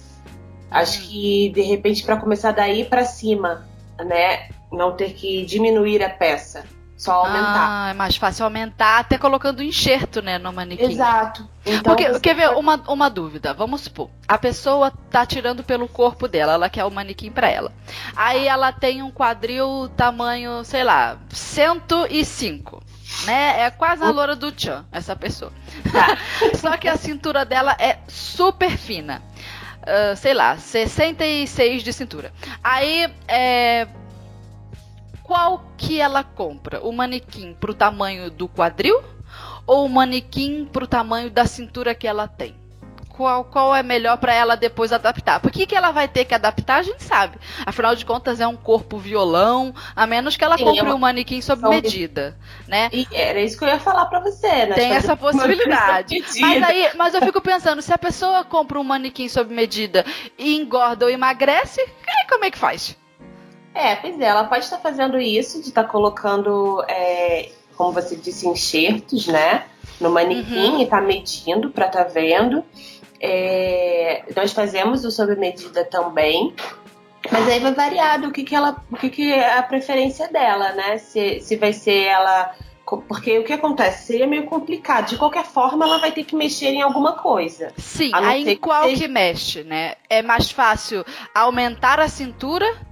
Acho 0.71 1.03
que, 1.03 1.51
de 1.51 1.63
repente, 1.63 2.05
para 2.05 2.17
começar 2.17 2.53
daí 2.53 2.85
para 2.85 3.05
cima 3.05 3.69
né, 4.05 4.49
não 4.73 4.97
ter 4.97 5.13
que 5.13 5.45
diminuir 5.45 6.03
a 6.03 6.11
peça. 6.11 6.65
Só 7.01 7.13
aumentar. 7.13 7.69
Ah, 7.71 7.91
é 7.93 7.95
mais 7.95 8.17
fácil 8.17 8.45
aumentar 8.45 8.99
até 8.99 9.17
colocando 9.17 9.63
enxerto, 9.63 10.21
né, 10.21 10.37
no 10.37 10.53
manequim. 10.53 10.93
Exato. 10.93 11.49
Então, 11.65 11.97
Porque, 11.97 12.21
quer 12.21 12.35
ver, 12.35 12.51
uma, 12.51 12.75
uma 12.89 13.09
dúvida, 13.09 13.55
vamos 13.55 13.81
supor, 13.81 14.11
a 14.29 14.37
pessoa 14.37 14.93
tá 15.11 15.25
tirando 15.25 15.65
pelo 15.65 15.89
corpo 15.89 16.29
dela, 16.29 16.53
ela 16.53 16.69
quer 16.69 16.85
o 16.85 16.91
manequim 16.91 17.31
para 17.31 17.49
ela. 17.49 17.73
Aí 18.15 18.47
ela 18.47 18.71
tem 18.71 19.03
um 19.03 19.11
quadril 19.11 19.89
tamanho, 19.97 20.63
sei 20.63 20.85
lá, 20.85 21.17
105 21.31 22.83
né? 23.25 23.63
É 23.63 23.71
quase 23.71 24.05
a 24.05 24.11
loura 24.11 24.37
do 24.37 24.53
Chan, 24.55 24.85
essa 24.93 25.17
pessoa. 25.17 25.53
Tá. 25.91 26.19
Só 26.55 26.77
que 26.77 26.87
a 26.87 26.99
cintura 26.99 27.47
dela 27.47 27.75
é 27.79 27.99
super 28.07 28.77
fina. 28.77 29.23
Uh, 29.81 30.15
sei 30.17 30.35
lá, 30.35 30.59
66 30.59 31.83
de 31.83 31.93
cintura. 31.95 32.31
Aí, 32.63 33.11
é, 33.27 33.89
qual 35.31 35.63
que 35.79 36.01
ela 36.01 36.25
compra? 36.25 36.81
O 36.81 36.91
manequim 36.91 37.55
pro 37.55 37.73
tamanho 37.73 38.33
do 38.33 38.49
quadril 38.49 39.01
ou 39.65 39.87
o 39.87 39.89
manequim 39.89 40.65
pro 40.65 40.89
tamanho 40.89 41.31
da 41.31 41.47
cintura 41.47 41.95
que 41.95 42.09
ela 42.09 42.27
tem? 42.27 42.57
Qual, 43.11 43.45
qual 43.45 43.77
é 43.77 43.81
melhor 43.81 44.17
para 44.17 44.35
ela 44.35 44.57
depois 44.57 44.93
adaptar? 44.93 45.39
Por 45.39 45.53
que, 45.53 45.67
que 45.67 45.77
ela 45.77 45.93
vai 45.93 46.09
ter 46.09 46.25
que 46.25 46.35
adaptar, 46.35 46.79
a 46.79 46.83
gente 46.83 47.05
sabe. 47.05 47.39
Afinal 47.65 47.95
de 47.95 48.05
contas, 48.05 48.41
é 48.41 48.47
um 48.49 48.57
corpo 48.57 48.99
violão, 48.99 49.73
a 49.95 50.05
menos 50.05 50.37
que 50.37 50.43
ela 50.43 50.59
Sim, 50.59 50.65
compre 50.65 50.89
é 50.89 50.95
um 50.95 50.99
manequim 50.99 51.41
sob 51.41 51.63
medida, 51.69 52.37
né? 52.67 52.91
E 52.93 53.07
era 53.13 53.41
isso 53.41 53.57
que 53.57 53.63
eu 53.63 53.69
ia 53.69 53.79
falar 53.79 54.07
para 54.07 54.19
você, 54.19 54.67
né? 54.67 54.75
Tem 54.75 54.91
essa 54.91 55.15
possibilidade. 55.17 56.25
Mas 56.41 56.63
aí, 56.65 56.91
mas 56.97 57.15
eu 57.15 57.23
fico 57.23 57.41
pensando, 57.41 57.81
se 57.83 57.93
a 57.93 57.99
pessoa 57.99 58.43
compra 58.43 58.81
um 58.81 58.85
manequim 58.85 59.29
sob 59.29 59.55
medida 59.55 60.05
e 60.37 60.57
engorda 60.57 61.05
ou 61.05 61.11
emagrece, 61.11 61.81
como 62.29 62.45
é 62.45 62.51
que 62.51 62.59
faz? 62.59 62.99
É, 63.75 63.97
pois 63.97 64.21
é, 64.21 64.25
ela 64.25 64.45
pode 64.45 64.65
estar 64.65 64.79
fazendo 64.79 65.19
isso, 65.19 65.61
de 65.61 65.69
estar 65.69 65.85
colocando, 65.85 66.85
é, 66.89 67.51
como 67.77 67.93
você 67.93 68.17
disse, 68.17 68.49
enxertos, 68.49 69.27
né? 69.27 69.65
No 70.01 70.11
manequim 70.11 70.73
uhum. 70.73 70.81
e 70.81 70.87
tá 70.87 71.01
medindo 71.01 71.71
para 71.71 71.87
estar 71.87 72.05
tá 72.05 72.11
vendo. 72.11 72.65
É, 73.21 74.25
nós 74.35 74.53
fazemos 74.53 75.05
o 75.05 75.11
sob 75.11 75.37
medida 75.37 75.85
também. 75.85 76.55
Mas 77.31 77.49
aí 77.49 77.61
vai 77.61 77.75
variar 77.75 78.21
do 78.21 78.33
que, 78.33 78.45
que 78.45 78.55
ela. 78.55 78.83
o 78.91 78.97
que, 78.97 79.11
que 79.11 79.33
é 79.33 79.59
a 79.59 79.63
preferência 79.63 80.27
dela, 80.29 80.73
né? 80.73 80.99
Se, 80.99 81.41
se 81.41 81.57
vai 81.57 81.73
ser 81.73 82.05
ela. 82.07 82.55
Porque 83.07 83.39
o 83.39 83.45
que 83.45 83.53
acontece? 83.53 84.07
Seria 84.07 84.27
meio 84.27 84.47
complicado. 84.47 85.11
De 85.11 85.17
qualquer 85.17 85.45
forma, 85.45 85.85
ela 85.85 85.99
vai 85.99 86.11
ter 86.11 86.25
que 86.25 86.35
mexer 86.35 86.71
em 86.71 86.83
alguma 86.83 87.13
coisa. 87.13 87.73
Sim, 87.77 88.11
aí 88.15 88.49
em 88.49 88.57
qual 88.57 88.89
que, 88.89 88.97
que 88.97 89.07
mexe, 89.07 89.63
né? 89.63 89.95
É 90.09 90.23
mais 90.23 90.51
fácil 90.51 91.05
aumentar 91.33 92.01
a 92.01 92.09
cintura 92.09 92.90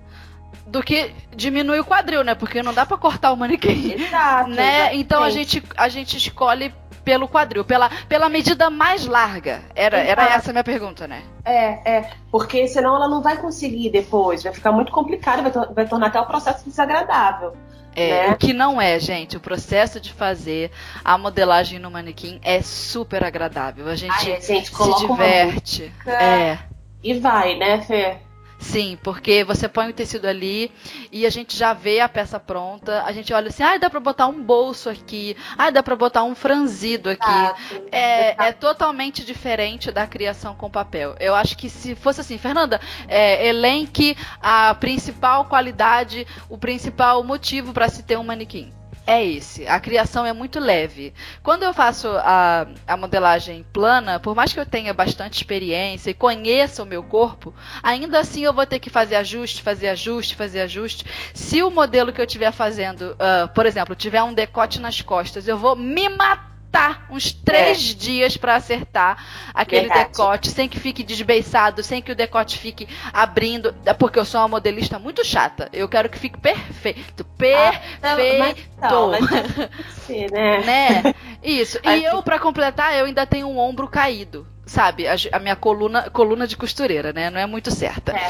do 0.67 0.83
que 0.83 1.13
diminuir 1.35 1.81
o 1.81 1.85
quadril, 1.85 2.23
né? 2.23 2.35
Porque 2.35 2.63
não 2.63 2.75
dá 2.75 2.85
para 2.85 2.97
cortar 2.97 3.33
o 3.33 3.37
manequim. 3.37 3.93
Exato. 4.01 4.51
Né? 4.51 4.95
Então 4.95 5.23
a 5.23 5.31
gente, 5.31 5.63
a 5.77 5.89
gente 5.89 6.17
escolhe 6.17 6.73
pelo 7.05 7.27
quadril, 7.27 7.65
pela, 7.65 7.89
pela 8.07 8.29
medida 8.29 8.69
mais 8.69 9.07
larga. 9.07 9.63
Era, 9.75 9.99
era 9.99 10.35
essa 10.35 10.51
a 10.51 10.53
minha 10.53 10.65
pergunta, 10.65 11.09
né? 11.09 11.23
É, 11.43 11.97
é. 11.97 12.11
Porque 12.31 12.69
senão 12.69 12.97
ela 12.97 13.09
não 13.09 13.23
vai 13.23 13.39
conseguir 13.39 13.89
depois. 13.89 14.43
Vai 14.43 14.53
ficar 14.53 14.73
muito 14.73 14.93
complicado, 14.93 15.43
vai, 15.43 15.51
to 15.51 15.73
vai 15.75 15.89
tornar 15.89 16.09
até 16.09 16.21
o 16.21 16.27
processo 16.27 16.69
desagradável. 16.69 17.57
É, 17.97 18.29
né? 18.29 18.35
o 18.35 18.37
que 18.37 18.53
não 18.53 18.81
é, 18.81 19.01
gente, 19.01 19.37
o 19.37 19.41
processo 19.41 19.99
de 19.99 20.13
fazer 20.13 20.71
a 21.05 21.19
modelagem 21.19 21.79
no 21.79 21.91
manequim 21.91 22.39
é 22.45 22.61
super 22.61 23.25
agradável. 23.25 23.89
A 23.89 23.97
gente, 23.97 24.13
Ai, 24.13 24.37
a 24.37 24.41
gente 24.41 24.69
se 24.69 24.99
diverte. 25.01 25.93
É. 26.07 26.59
E 27.03 27.19
vai, 27.19 27.57
né, 27.57 27.81
Fê? 27.81 28.19
Sim, 28.59 28.99
porque 29.05 29.45
você 29.45 29.69
põe 29.69 29.89
o 29.89 29.93
tecido 29.93 30.27
ali 30.27 30.73
e 31.13 31.25
a 31.25 31.31
gente 31.31 31.57
já 31.57 31.73
vê 31.73 32.01
a 32.01 32.09
peça 32.09 32.41
pronta. 32.41 33.05
A 33.05 33.13
gente 33.13 33.33
olha 33.33 33.49
assim, 33.49 33.63
ah, 33.63 33.79
dá 33.79 33.89
para 33.89 34.01
botar 34.01 34.27
um 34.27 34.43
bolso 34.43 34.91
aqui, 34.91 35.37
ah, 35.57 35.71
dá 35.71 35.81
para 35.83 35.95
botar 35.95 36.25
um 36.25 36.35
franzido 36.35 37.09
aqui. 37.09 37.25
Exato, 37.25 37.89
é, 37.93 38.49
é 38.49 38.53
totalmente 38.53 39.25
diferente 39.25 39.93
da 39.93 40.07
criação 40.07 40.57
com 40.57 40.69
papel. 40.69 41.15
Eu 41.21 41.35
acho 41.37 41.57
que 41.57 41.71
se 41.71 41.95
fosse 41.95 42.21
assim, 42.21 42.37
Fernanda, 42.37 42.81
é, 43.07 43.47
elenque 43.47 44.17
a 44.43 44.75
principal 44.75 45.45
qualidade, 45.45 46.27
o 46.49 46.59
principal 46.59 47.23
motivo 47.23 47.73
para 47.73 47.89
se 47.89 48.03
ter 48.03 48.19
um 48.19 48.25
manequim 48.25 48.73
é 49.09 49.25
esse. 49.25 49.67
A 49.67 49.81
criação 49.81 50.27
é 50.27 50.35
muito 50.35 50.61
leve. 50.61 51.15
Quando 51.43 51.63
eu 51.63 51.73
faço 51.73 52.09
a, 52.19 52.67
a 52.87 52.95
modelagem 52.95 53.65
plana, 53.73 54.21
por 54.21 54.37
mais 54.37 54.53
que 54.53 54.61
eu 54.61 54.67
tenha 54.67 54.93
bastante 54.93 55.39
experiência 55.39 56.11
e 56.11 56.15
conheça 56.15 56.83
o 56.83 56.87
meu 56.87 57.03
corpo, 57.03 57.55
ainda 57.83 58.21
assim 58.21 58.43
eu 58.43 58.53
vou 58.53 58.67
ter 58.67 58.79
que 58.79 58.91
fazer 58.91 59.17
ajuste, 59.17 59.63
fazer 59.63 59.89
ajuste, 59.89 60.37
fazer 60.37 60.61
ajuste. 60.61 61.07
Se 61.33 61.63
o 61.63 61.71
modelo 61.71 62.13
que 62.13 62.21
eu 62.21 62.27
estiver 62.27 62.53
fazendo, 62.53 63.13
uh, 63.13 63.49
por 63.55 63.65
exemplo, 63.65 63.95
tiver 63.95 64.23
um 64.23 64.35
decote 64.35 64.79
nas 64.79 65.01
costas, 65.01 65.49
eu 65.49 65.57
vou 65.57 65.75
me 65.75 66.07
matar 66.11 66.58
tá 66.71 67.07
uns 67.11 67.33
três 67.33 67.91
é. 67.91 67.95
dias 67.95 68.37
para 68.37 68.57
acertar 68.57 69.25
aquele 69.55 69.89
Verdade. 69.89 70.09
decote, 70.09 70.49
sem 70.51 70.69
que 70.69 70.79
fique 70.79 71.03
desbeiçado, 71.03 71.83
sem 71.83 72.01
que 72.01 72.13
o 72.13 72.17
decote 72.17 72.59
fique 72.59 72.89
abrindo, 73.13 73.75
é 73.85 73.93
porque 73.93 74.19
eu 74.19 74.25
sou 74.25 74.41
uma 74.41 74.49
modelista 74.49 74.99
muito 74.99 75.25
chata. 75.25 75.69
Eu 75.73 75.89
quero 75.89 76.09
que 76.09 76.19
fique 76.19 76.39
perfeito, 76.39 77.25
perfeito. 77.25 77.99
Ah, 78.03 78.17
não, 78.17 78.39
mas, 78.39 78.57
não, 78.81 79.11
né? 80.31 80.59
né? 80.65 81.15
Isso. 81.43 81.79
E 81.85 82.05
eu 82.05 82.23
para 82.23 82.39
completar, 82.39 82.95
eu 82.97 83.07
ainda 83.07 83.27
tenho 83.27 83.49
um 83.49 83.59
ombro 83.59 83.89
caído 83.89 84.47
sabe, 84.69 85.09
a, 85.09 85.15
a, 85.33 85.39
minha 85.39 85.57
coluna, 85.57 86.11
coluna 86.11 86.47
de 86.47 86.57
costureira, 86.57 87.13
né? 87.13 87.31
Não 87.31 87.41
é 87.41 87.47
muito 87.47 87.71
certa. 87.71 88.13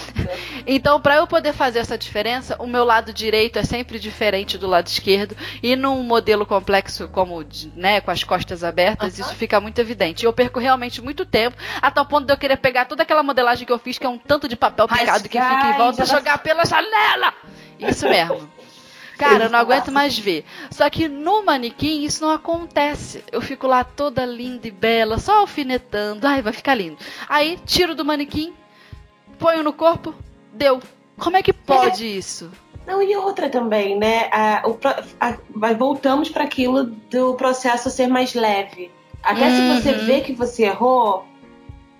Então, 0.71 1.01
para 1.01 1.17
eu 1.17 1.27
poder 1.27 1.55
fazer 1.55 1.79
essa 1.79 1.97
diferença, 1.97 2.55
o 2.59 2.67
meu 2.67 2.85
lado 2.85 3.11
direito 3.13 3.59
é 3.59 3.65
sempre 3.65 3.99
diferente 3.99 4.59
do 4.59 4.67
lado 4.67 4.87
esquerdo. 4.87 5.35
E 5.63 5.75
num 5.75 6.03
modelo 6.03 6.45
complexo 6.45 7.09
como, 7.09 7.43
né, 7.75 8.03
com 8.03 8.11
as 8.11 8.23
costas 8.23 8.63
abertas, 8.63 9.19
isso 9.19 9.35
fica 9.35 9.61
muito 9.61 9.79
evidente. 9.81 10.27
Eu 10.27 10.33
perco 10.33 10.61
realmente 10.61 11.01
muito 11.01 11.25
tempo, 11.25 11.57
a 11.81 11.91
tal 11.91 12.05
ponto 12.05 12.27
de 12.27 12.33
eu 12.35 12.37
querer 12.37 12.59
pegar 12.59 12.85
toda 12.85 13.03
aquela 13.03 13.23
modelagem 13.23 13.67
que 13.67 13.73
eu 13.73 13.79
fiz, 13.79 13.99
que 13.99 14.05
é 14.05 14.09
um 14.09 14.19
tanto 14.19 14.47
de 14.47 14.57
papel 14.57 14.87
picado 14.87 15.23
que 15.29 15.41
fica 15.41 15.71
em 15.71 15.79
volta, 15.79 16.03
e 16.03 16.07
jogar 16.07 16.39
pela 16.39 16.67
janela. 16.67 17.33
Isso 17.79 18.07
mesmo. 18.07 18.58
Cara, 19.19 19.45
eu 19.45 19.51
não 19.51 19.59
aguento 19.59 19.91
mais 19.91 20.17
ver. 20.19 20.45
Só 20.71 20.89
que 20.89 21.09
no 21.09 21.45
manequim 21.45 22.05
isso 22.05 22.25
não 22.25 22.31
acontece. 22.31 23.25
Eu 23.33 23.41
fico 23.41 23.67
lá 23.67 23.83
toda 23.83 24.25
linda 24.25 24.69
e 24.69 24.71
bela, 24.71 25.19
só 25.19 25.41
alfinetando. 25.41 26.27
Ai, 26.27 26.41
vai 26.41 26.53
ficar 26.53 26.75
lindo. 26.75 26.97
Aí, 27.29 27.59
tiro 27.67 27.95
do 27.95 28.05
manequim, 28.05 28.55
ponho 29.39 29.63
no 29.63 29.73
corpo, 29.73 30.15
deu. 30.53 30.81
Como 31.19 31.37
é 31.37 31.43
que 31.43 31.53
pode 31.53 32.05
é. 32.05 32.11
isso? 32.11 32.51
Não, 32.87 33.03
e 33.03 33.15
outra 33.17 33.51
também, 33.51 33.99
né? 33.99 34.31
A, 34.33 34.63
o, 34.67 34.79
a, 35.21 35.37
voltamos 35.75 36.31
para 36.31 36.45
aquilo 36.45 36.85
do 36.85 37.35
processo 37.35 37.91
ser 37.91 38.07
mais 38.07 38.33
leve. 38.35 38.91
Até 39.23 39.49
uhum. 39.49 39.57
se 39.57 39.83
você 39.83 39.93
uhum. 39.93 40.07
vê 40.07 40.21
que 40.21 40.33
você 40.33 40.65
errou, 40.65 41.27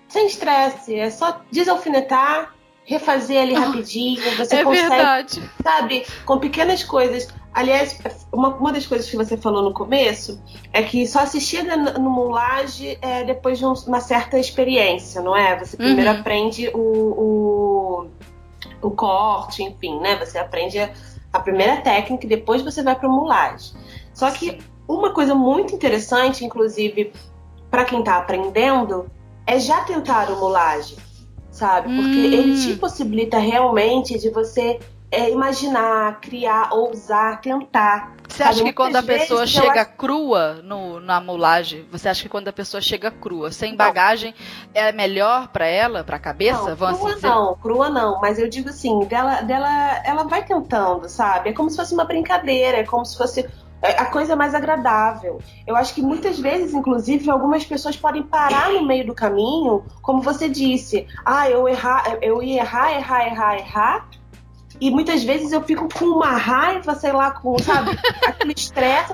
sem 0.07 0.25
estresse, 0.25 0.95
é 0.95 1.11
só 1.11 1.41
desalfinetar 1.51 2.55
refazer 2.89 3.39
ali 3.39 3.55
ah, 3.55 3.59
rapidinho. 3.59 4.19
Você 4.35 4.55
é 4.55 4.63
consegue, 4.63 4.89
verdade. 4.89 5.51
sabe, 5.63 6.05
com 6.25 6.39
pequenas 6.39 6.83
coisas. 6.83 7.27
Aliás, 7.53 7.99
uma, 8.31 8.49
uma 8.55 8.73
das 8.73 8.87
coisas 8.87 9.09
que 9.09 9.15
você 9.15 9.37
falou 9.37 9.61
no 9.61 9.73
começo 9.73 10.41
é 10.73 10.81
que 10.81 11.05
só 11.05 11.25
se 11.25 11.39
chega 11.39 11.75
no 11.75 12.09
mulage 12.09 12.97
é, 13.01 13.23
depois 13.23 13.59
de 13.59 13.65
um, 13.65 13.73
uma 13.87 14.01
certa 14.01 14.39
experiência, 14.39 15.21
não 15.21 15.35
é? 15.35 15.57
Você 15.59 15.77
primeiro 15.77 16.09
uhum. 16.09 16.19
aprende 16.19 16.69
o, 16.73 16.79
o, 16.79 18.07
o, 18.81 18.91
corte, 18.91 19.61
enfim, 19.63 19.99
né? 19.99 20.15
Você 20.15 20.39
aprende 20.39 20.79
a, 20.79 20.91
a 21.31 21.39
primeira 21.39 21.77
técnica 21.77 22.25
e 22.25 22.29
depois 22.29 22.63
você 22.63 22.81
vai 22.81 22.95
para 22.95 23.07
o 23.07 23.11
mulage. 23.11 23.73
Só 24.13 24.31
que 24.31 24.59
uma 24.87 25.13
coisa 25.13 25.35
muito 25.35 25.75
interessante, 25.75 26.43
inclusive, 26.43 27.13
para 27.69 27.85
quem 27.85 27.99
está 27.99 28.17
aprendendo, 28.17 29.09
é 29.45 29.59
já 29.59 29.81
tentar 29.81 30.31
o 30.31 30.39
mulage 30.39 31.08
sabe? 31.51 31.93
Porque 31.95 32.17
hum. 32.17 32.33
ele 32.33 32.61
te 32.61 32.75
possibilita 32.75 33.37
realmente 33.37 34.17
de 34.17 34.29
você 34.29 34.79
é, 35.11 35.31
imaginar, 35.31 36.19
criar, 36.21 36.69
ousar, 36.71 37.41
tentar. 37.41 38.13
Você 38.27 38.43
acha 38.43 38.63
que 38.63 38.71
quando 38.71 38.95
a 38.95 39.01
pessoa 39.01 39.47
chega 39.47 39.81
acho... 39.81 39.91
crua 39.97 40.61
no, 40.63 40.99
na 40.99 41.19
mulagem, 41.19 41.85
você 41.91 42.07
acha 42.07 42.21
que 42.21 42.29
quando 42.29 42.47
a 42.47 42.53
pessoa 42.53 42.79
chega 42.79 43.09
crua, 43.09 43.51
sem 43.51 43.75
bagagem, 43.75 44.35
não. 44.73 44.81
é 44.81 44.91
melhor 44.91 45.47
para 45.47 45.65
ela, 45.65 46.03
para 46.03 46.17
a 46.17 46.19
cabeça? 46.19 46.69
Não, 46.69 46.77
crua 46.77 47.13
assim 47.13 47.21
não, 47.27 47.55
crua 47.55 47.89
não, 47.89 48.21
mas 48.21 48.37
eu 48.37 48.47
digo 48.47 48.69
assim, 48.69 48.99
dela, 49.05 49.41
dela, 49.41 50.01
ela 50.05 50.23
vai 50.23 50.45
tentando, 50.45 51.09
sabe? 51.09 51.49
É 51.49 51.53
como 51.53 51.71
se 51.71 51.75
fosse 51.75 51.93
uma 51.93 52.05
brincadeira, 52.05 52.77
é 52.77 52.83
como 52.83 53.03
se 53.03 53.17
fosse 53.17 53.49
a 53.81 54.05
coisa 54.05 54.35
mais 54.35 54.53
agradável. 54.53 55.39
Eu 55.65 55.75
acho 55.75 55.93
que 55.93 56.01
muitas 56.01 56.39
vezes, 56.39 56.73
inclusive, 56.73 57.29
algumas 57.29 57.65
pessoas 57.65 57.95
podem 57.95 58.23
parar 58.23 58.71
no 58.73 58.85
meio 58.85 59.05
do 59.05 59.13
caminho, 59.13 59.83
como 60.01 60.21
você 60.21 60.49
disse, 60.49 61.07
ah, 61.25 61.49
eu 61.49 61.67
errar, 61.67 62.17
eu 62.21 62.43
ia 62.43 62.61
errar, 62.61 62.91
errar, 62.91 63.27
errar, 63.27 63.57
errar, 63.57 64.09
e 64.81 64.89
muitas 64.89 65.23
vezes 65.23 65.51
eu 65.51 65.61
fico 65.61 65.87
com 65.93 66.05
uma 66.05 66.37
raiva, 66.37 66.95
sei 66.95 67.11
lá, 67.11 67.31
com, 67.31 67.57
sabe, 67.59 67.97
aquele 68.25 68.53
estresse. 68.53 69.13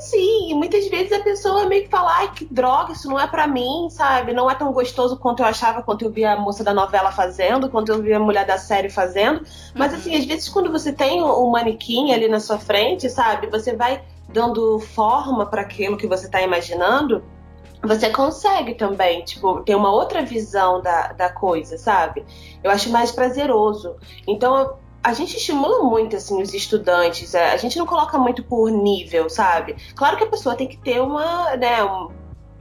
Sim, 0.00 0.54
muitas 0.54 0.88
vezes 0.88 1.12
a 1.12 1.20
pessoa 1.20 1.66
meio 1.66 1.84
que 1.84 1.88
fala, 1.88 2.10
ai, 2.16 2.32
que 2.32 2.44
droga, 2.44 2.92
isso 2.92 3.08
não 3.08 3.20
é 3.20 3.26
para 3.26 3.46
mim, 3.46 3.88
sabe? 3.90 4.32
Não 4.32 4.50
é 4.50 4.54
tão 4.54 4.72
gostoso 4.72 5.16
quanto 5.16 5.40
eu 5.40 5.46
achava 5.46 5.82
quando 5.82 6.02
eu 6.02 6.10
via 6.10 6.32
a 6.32 6.36
moça 6.36 6.64
da 6.64 6.72
novela 6.72 7.12
fazendo, 7.12 7.68
quando 7.68 7.90
eu 7.90 8.02
via 8.02 8.16
a 8.16 8.20
mulher 8.20 8.46
da 8.46 8.58
série 8.58 8.90
fazendo. 8.90 9.44
Mas 9.74 9.92
uhum. 9.92 9.98
assim, 9.98 10.16
às 10.16 10.24
vezes 10.24 10.48
quando 10.48 10.70
você 10.70 10.92
tem 10.92 11.22
um 11.22 11.50
manequim 11.50 12.12
ali 12.12 12.28
na 12.28 12.40
sua 12.40 12.58
frente, 12.58 13.08
sabe? 13.08 13.46
Você 13.48 13.76
vai 13.76 14.02
dando 14.28 14.78
forma 14.80 15.46
para 15.46 15.62
aquilo 15.62 15.96
que 15.96 16.06
você 16.06 16.28
tá 16.28 16.40
imaginando 16.40 17.22
você 17.82 18.10
consegue 18.10 18.74
também, 18.74 19.24
tipo, 19.24 19.60
ter 19.62 19.74
uma 19.74 19.90
outra 19.90 20.22
visão 20.22 20.80
da, 20.80 21.12
da 21.12 21.28
coisa, 21.28 21.76
sabe? 21.76 22.24
Eu 22.62 22.70
acho 22.70 22.90
mais 22.90 23.10
prazeroso. 23.10 23.96
Então, 24.26 24.74
a 25.02 25.12
gente 25.12 25.36
estimula 25.36 25.82
muito 25.82 26.16
assim 26.16 26.40
os 26.40 26.54
estudantes. 26.54 27.34
É, 27.34 27.52
a 27.52 27.56
gente 27.56 27.78
não 27.78 27.86
coloca 27.86 28.16
muito 28.18 28.42
por 28.44 28.70
nível, 28.70 29.28
sabe? 29.28 29.76
Claro 29.94 30.16
que 30.16 30.24
a 30.24 30.28
pessoa 30.28 30.54
tem 30.54 30.68
que 30.68 30.76
ter 30.76 31.00
uma, 31.00 31.56
né, 31.56 31.82
um, 31.82 32.08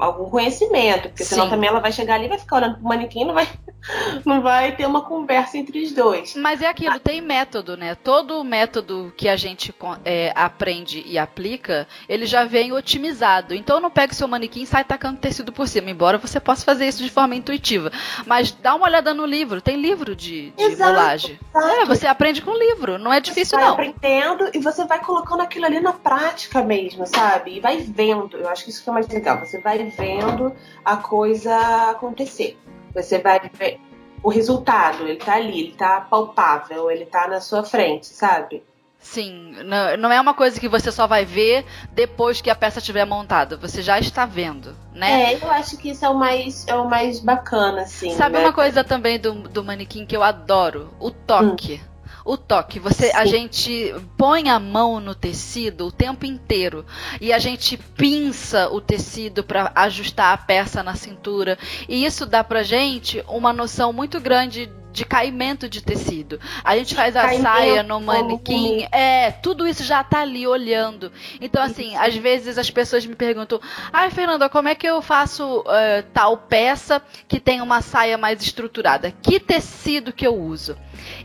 algum 0.02 0.30
conhecimento, 0.30 1.10
porque 1.10 1.24
senão 1.24 1.46
Sim. 1.46 1.52
também 1.52 1.70
ela 1.70 1.80
vai 1.80 1.92
chegar 1.92 2.16
ali 2.16 2.26
e 2.26 2.30
vai 2.30 2.40
ficar 2.40 2.58
olhando 2.58 2.76
pro 2.76 2.84
manequim, 2.84 3.24
não 3.24 3.36
vai, 3.36 3.48
não 4.26 4.42
vai 4.42 4.76
ter 4.76 4.88
uma 4.88 5.04
conversa 5.04 5.60
entre 5.60 5.84
os 5.84 5.92
dois. 5.92 6.36
Mas 6.36 6.62
é 6.62 6.68
aquilo, 6.68 7.00
tem 7.00 7.22
método, 7.22 7.78
né? 7.78 7.94
Todo 7.94 8.44
método 8.44 9.14
que 9.16 9.30
a 9.30 9.36
gente 9.36 9.74
é, 10.04 10.34
aprende 10.36 11.04
e 11.06 11.20
aplica, 11.20 11.88
ele 12.10 12.26
já 12.26 12.44
vem 12.46 12.72
otimizado. 12.72 13.54
Então 13.54 13.80
não 13.80 13.92
pega 13.92 14.12
o 14.12 14.16
seu 14.16 14.28
manequim 14.28 14.64
e 14.64 14.66
sai 14.66 14.84
tacando 14.84 15.20
tecido 15.20 15.52
por 15.52 15.68
cima, 15.68 15.92
embora 15.92 16.18
você 16.18 16.40
possa 16.40 16.66
fazer 16.66 16.88
isso 16.88 17.04
de 17.04 17.10
forma 17.10 17.36
intuitiva. 17.36 17.92
Mas 18.26 18.52
dá 18.52 18.74
uma 18.74 18.88
olhada 18.88 19.14
no 19.14 19.26
livro, 19.26 19.62
tem 19.62 19.80
livro 19.80 20.16
de, 20.16 20.50
de 20.52 20.64
exato, 20.64 20.92
molagem. 20.92 21.40
Exato. 21.56 21.76
É, 21.76 21.86
você 21.86 22.08
aprende 22.08 22.42
com 22.42 22.52
livro, 22.58 22.98
não 22.98 23.14
é 23.14 23.20
difícil 23.20 23.58
você 23.60 23.66
não. 23.66 23.76
Vai 23.76 23.90
aprendendo 23.90 24.50
e 24.54 24.60
você 24.60 24.86
vai 24.86 25.00
colocando 25.00 25.42
aquilo 25.42 25.66
ali 25.66 25.80
na 25.80 25.94
prática 25.94 26.64
mesmo, 26.64 27.06
sabe? 27.06 27.58
E 27.58 27.60
vai 27.60 27.78
vendo. 27.78 28.38
Eu 28.38 28.50
acho 28.50 28.64
que 28.64 28.72
isso 28.72 28.84
que 28.84 28.90
é 28.90 28.94
mais 28.94 29.08
legal. 29.08 29.40
Você 29.40 29.60
vai 29.60 29.91
vendo 29.98 30.54
a 30.84 30.98
coisa 30.98 31.92
acontecer. 31.92 32.58
Você 32.94 33.20
vai 33.20 33.40
ver 33.54 33.80
o 34.24 34.30
resultado, 34.30 35.08
ele 35.08 35.18
tá 35.18 35.36
ali, 35.36 35.60
ele 35.60 35.72
tá 35.74 36.02
palpável, 36.02 36.92
ele 36.92 37.06
tá 37.06 37.28
na 37.28 37.40
sua 37.40 37.64
frente, 37.64 38.08
sabe? 38.08 38.64
Sim, 39.00 39.56
não 39.98 40.12
é 40.12 40.22
uma 40.22 40.36
coisa 40.36 40.60
que 40.60 40.70
você 40.70 40.92
só 40.92 41.08
vai 41.08 41.26
ver 41.26 41.66
depois 41.92 42.40
que 42.40 42.52
a 42.52 42.56
peça 42.56 42.78
estiver 42.78 43.04
montada. 43.04 43.58
Você 43.58 43.82
já 43.82 43.98
está 43.98 44.28
vendo, 44.28 44.76
né? 44.94 45.34
É, 45.34 45.44
eu 45.44 45.50
acho 45.50 45.76
que 45.78 45.90
isso 45.90 46.06
é 46.06 46.10
o 46.10 46.14
mais, 46.14 46.68
é 46.68 46.76
o 46.76 46.88
mais 46.88 47.20
bacana, 47.20 47.82
assim. 47.82 48.12
Sabe 48.12 48.38
né? 48.38 48.44
uma 48.44 48.54
coisa 48.54 48.84
também 48.84 49.20
do, 49.20 49.34
do 49.34 49.64
manequim 49.64 50.06
que 50.06 50.16
eu 50.16 50.22
adoro? 50.22 50.94
O 51.00 51.10
toque. 51.10 51.82
Hum 51.84 51.91
o 52.24 52.38
toque. 52.38 52.80
Você, 52.80 53.12
a 53.16 53.26
gente 53.26 53.94
põe 54.18 54.50
a 54.50 54.60
mão 54.60 55.00
no 55.00 55.16
tecido 55.16 55.88
o 55.88 55.92
tempo 55.92 56.26
inteiro 56.26 56.86
e 57.20 57.34
a 57.34 57.40
gente 57.40 57.78
pinça 57.78 58.70
o 58.70 58.80
tecido 58.80 59.44
para 59.44 59.72
ajustar 59.76 60.34
a 60.34 60.38
peça 60.38 60.84
na 60.84 60.96
cintura 60.96 61.58
e 61.88 62.06
isso 62.06 62.26
dá 62.26 62.44
pra 62.44 62.64
gente 62.64 63.24
uma 63.28 63.54
noção 63.54 63.92
muito 63.92 64.20
grande 64.20 64.70
de 64.92 65.06
caimento 65.06 65.70
de 65.70 65.82
tecido. 65.82 66.40
A 66.64 66.78
gente 66.78 66.96
faz 66.96 67.16
a 67.16 67.24
caimento, 67.24 67.44
saia 67.44 67.84
no 67.84 68.00
manequim, 68.00 68.88
é, 68.92 69.32
tudo 69.32 69.68
isso 69.68 69.84
já 69.84 70.04
tá 70.04 70.20
ali 70.20 70.46
olhando. 70.46 71.12
Então, 71.40 71.62
assim, 71.62 71.96
às 71.96 72.16
vezes 72.16 72.58
as 72.58 72.70
pessoas 72.70 73.06
me 73.06 73.16
perguntam: 73.16 73.60
ai, 73.92 74.08
ah, 74.08 74.12
Fernanda, 74.12 74.50
como 74.50 74.68
é 74.68 74.76
que 74.76 74.88
eu 74.88 75.02
faço 75.02 75.62
uh, 75.62 76.04
tal 76.14 76.38
peça 76.38 77.02
que 77.28 77.40
tem 77.40 77.62
uma 77.62 77.82
saia 77.82 78.18
mais 78.18 78.42
estruturada? 78.42 79.12
Que 79.22 79.40
tecido 79.40 80.14
que 80.14 80.26
eu 80.26 80.36
uso? 80.36 80.78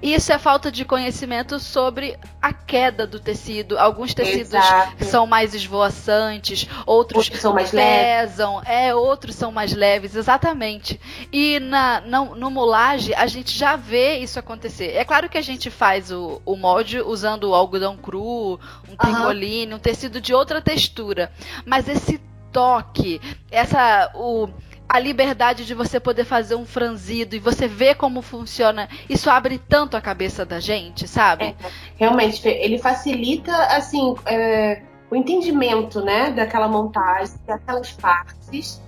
Isso 0.03 0.33
é 0.33 0.39
falta 0.39 0.71
de 0.71 0.85
conhecimento 0.85 1.59
sobre 1.59 2.19
a 2.41 2.53
queda 2.53 3.07
do 3.07 3.19
tecido. 3.21 3.79
Alguns 3.79 4.15
tecidos 4.15 4.55
Exato. 4.55 5.05
são 5.05 5.27
mais 5.27 5.55
esvoaçantes, 5.55 6.69
outros, 6.87 7.25
outros 7.25 7.41
são 7.41 7.53
mais 7.53 7.71
pesam, 7.71 8.57
leves. 8.57 8.71
é, 8.71 8.95
outros 8.95 9.35
são 9.35 9.53
mais 9.53 9.73
leves, 9.73 10.15
exatamente. 10.15 11.01
E 11.33 11.59
na, 11.61 12.01
no, 12.01 12.35
no 12.35 12.51
molage 12.51 13.15
a 13.15 13.27
gente 13.27 13.56
já 13.57 13.75
vê 13.75 14.19
isso 14.19 14.39
acontecer. 14.39 14.93
É 14.95 15.05
claro 15.05 15.29
que 15.29 15.39
a 15.39 15.43
gente 15.43 15.71
faz 15.71 16.13
o, 16.13 16.41
o 16.45 16.57
molde 16.57 17.01
usando 17.01 17.45
o 17.45 17.55
algodão 17.55 17.97
cru, 17.97 18.61
um 18.89 18.97
tricoline, 18.97 19.73
uhum. 19.73 19.79
um 19.79 19.81
tecido 19.81 20.21
de 20.21 20.35
outra 20.35 20.61
textura. 20.61 21.33
Mas 21.65 21.89
esse 21.89 22.21
toque, 22.53 23.21
essa 23.51 24.11
o 24.15 24.49
a 24.89 25.01
liberdade 25.01 25.67
de 25.67 25.75
você 25.75 25.99
poder 25.99 26.25
fazer 26.25 26.55
um 26.55 26.65
franzido 26.65 27.35
e 27.35 27.41
você 27.41 27.67
ver 27.67 27.97
como 27.97 28.23
funciona, 28.23 28.89
isso 29.09 29.29
abre 29.29 29.59
tanto 29.59 29.97
a 29.97 30.01
cabeça 30.01 30.45
da 30.47 30.61
gente, 30.61 31.09
sabe? 31.09 31.45
É, 31.45 31.55
realmente, 31.97 32.47
ele 32.47 32.79
facilita, 32.79 33.53
assim, 33.67 34.15
é, 34.27 34.83
o 35.11 35.17
entendimento, 35.17 36.01
né, 36.01 36.31
daquela 36.31 36.69
montagem, 36.69 37.35
daquelas 37.45 37.91
partes 37.93 38.81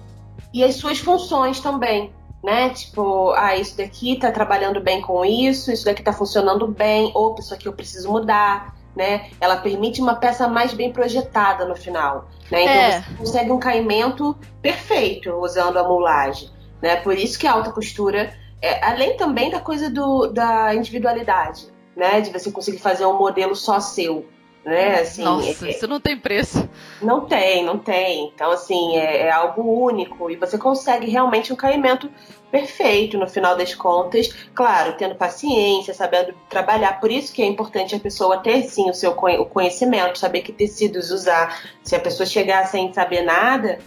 e 0.54 0.62
as 0.62 0.76
suas 0.76 0.98
funções 0.98 1.60
também, 1.60 2.12
né? 2.42 2.70
Tipo, 2.70 3.32
ah, 3.32 3.56
isso 3.56 3.76
daqui 3.76 4.18
tá 4.18 4.30
trabalhando 4.30 4.80
bem 4.80 5.00
com 5.00 5.24
isso, 5.24 5.72
isso 5.72 5.84
daqui 5.84 6.02
tá 6.02 6.12
funcionando 6.12 6.66
bem, 6.66 7.10
ou 7.14 7.34
isso 7.38 7.52
aqui 7.52 7.66
eu 7.66 7.72
preciso 7.72 8.10
mudar 8.10 8.78
né? 8.98 9.30
Ela 9.40 9.56
permite 9.56 10.02
uma 10.02 10.16
peça 10.16 10.48
mais 10.48 10.74
bem 10.74 10.92
projetada 10.92 11.64
no 11.64 11.76
final, 11.76 12.28
né? 12.50 12.62
Então 12.62 12.74
é. 12.74 13.00
você 13.00 13.14
consegue 13.16 13.52
um 13.52 13.58
caimento 13.58 14.36
perfeito 14.60 15.30
usando 15.34 15.78
a 15.78 15.84
mulagem, 15.84 16.50
né? 16.82 16.96
Por 16.96 17.16
isso 17.16 17.38
que 17.38 17.46
a 17.46 17.52
alta 17.52 17.70
costura, 17.70 18.34
é, 18.60 18.84
além 18.84 19.16
também 19.16 19.50
da 19.50 19.60
coisa 19.60 19.88
do, 19.88 20.26
da 20.26 20.74
individualidade, 20.74 21.68
né? 21.96 22.20
De 22.20 22.30
você 22.30 22.50
conseguir 22.50 22.78
fazer 22.78 23.06
um 23.06 23.16
modelo 23.16 23.54
só 23.54 23.78
seu, 23.78 24.26
né? 24.68 25.00
Assim, 25.00 25.24
Nossa, 25.24 25.66
é, 25.66 25.70
isso 25.70 25.88
não 25.88 25.98
tem 25.98 26.16
preço. 26.16 26.68
Não 27.00 27.22
tem, 27.22 27.64
não 27.64 27.78
tem. 27.78 28.26
Então, 28.34 28.50
assim, 28.50 28.96
é, 28.96 29.22
é, 29.22 29.30
algo 29.30 29.62
único 29.62 30.30
e 30.30 30.36
você 30.36 30.58
consegue 30.58 31.10
realmente 31.10 31.52
um 31.52 31.56
caimento 31.56 32.10
perfeito 32.50 33.16
no 33.16 33.26
final 33.26 33.56
das 33.56 33.74
contas. 33.74 34.28
Claro, 34.54 34.94
tendo 34.98 35.14
paciência, 35.14 35.94
sabendo 35.94 36.34
trabalhar. 36.48 37.00
Por 37.00 37.10
isso 37.10 37.32
que 37.32 37.42
é 37.42 37.46
importante 37.46 37.94
a 37.94 38.00
pessoa 38.00 38.38
ter, 38.38 38.62
sim, 38.64 38.90
o 38.90 38.94
seu 38.94 39.12
o 39.12 39.46
conhecimento, 39.46 40.18
saber 40.18 40.42
que 40.42 40.52
tecidos 40.52 41.10
usar. 41.10 41.62
Se 41.82 41.96
a 41.96 42.00
pessoa 42.00 42.26
chegar 42.26 42.66
sem 42.66 42.92
saber 42.92 43.22
nada, 43.22 43.78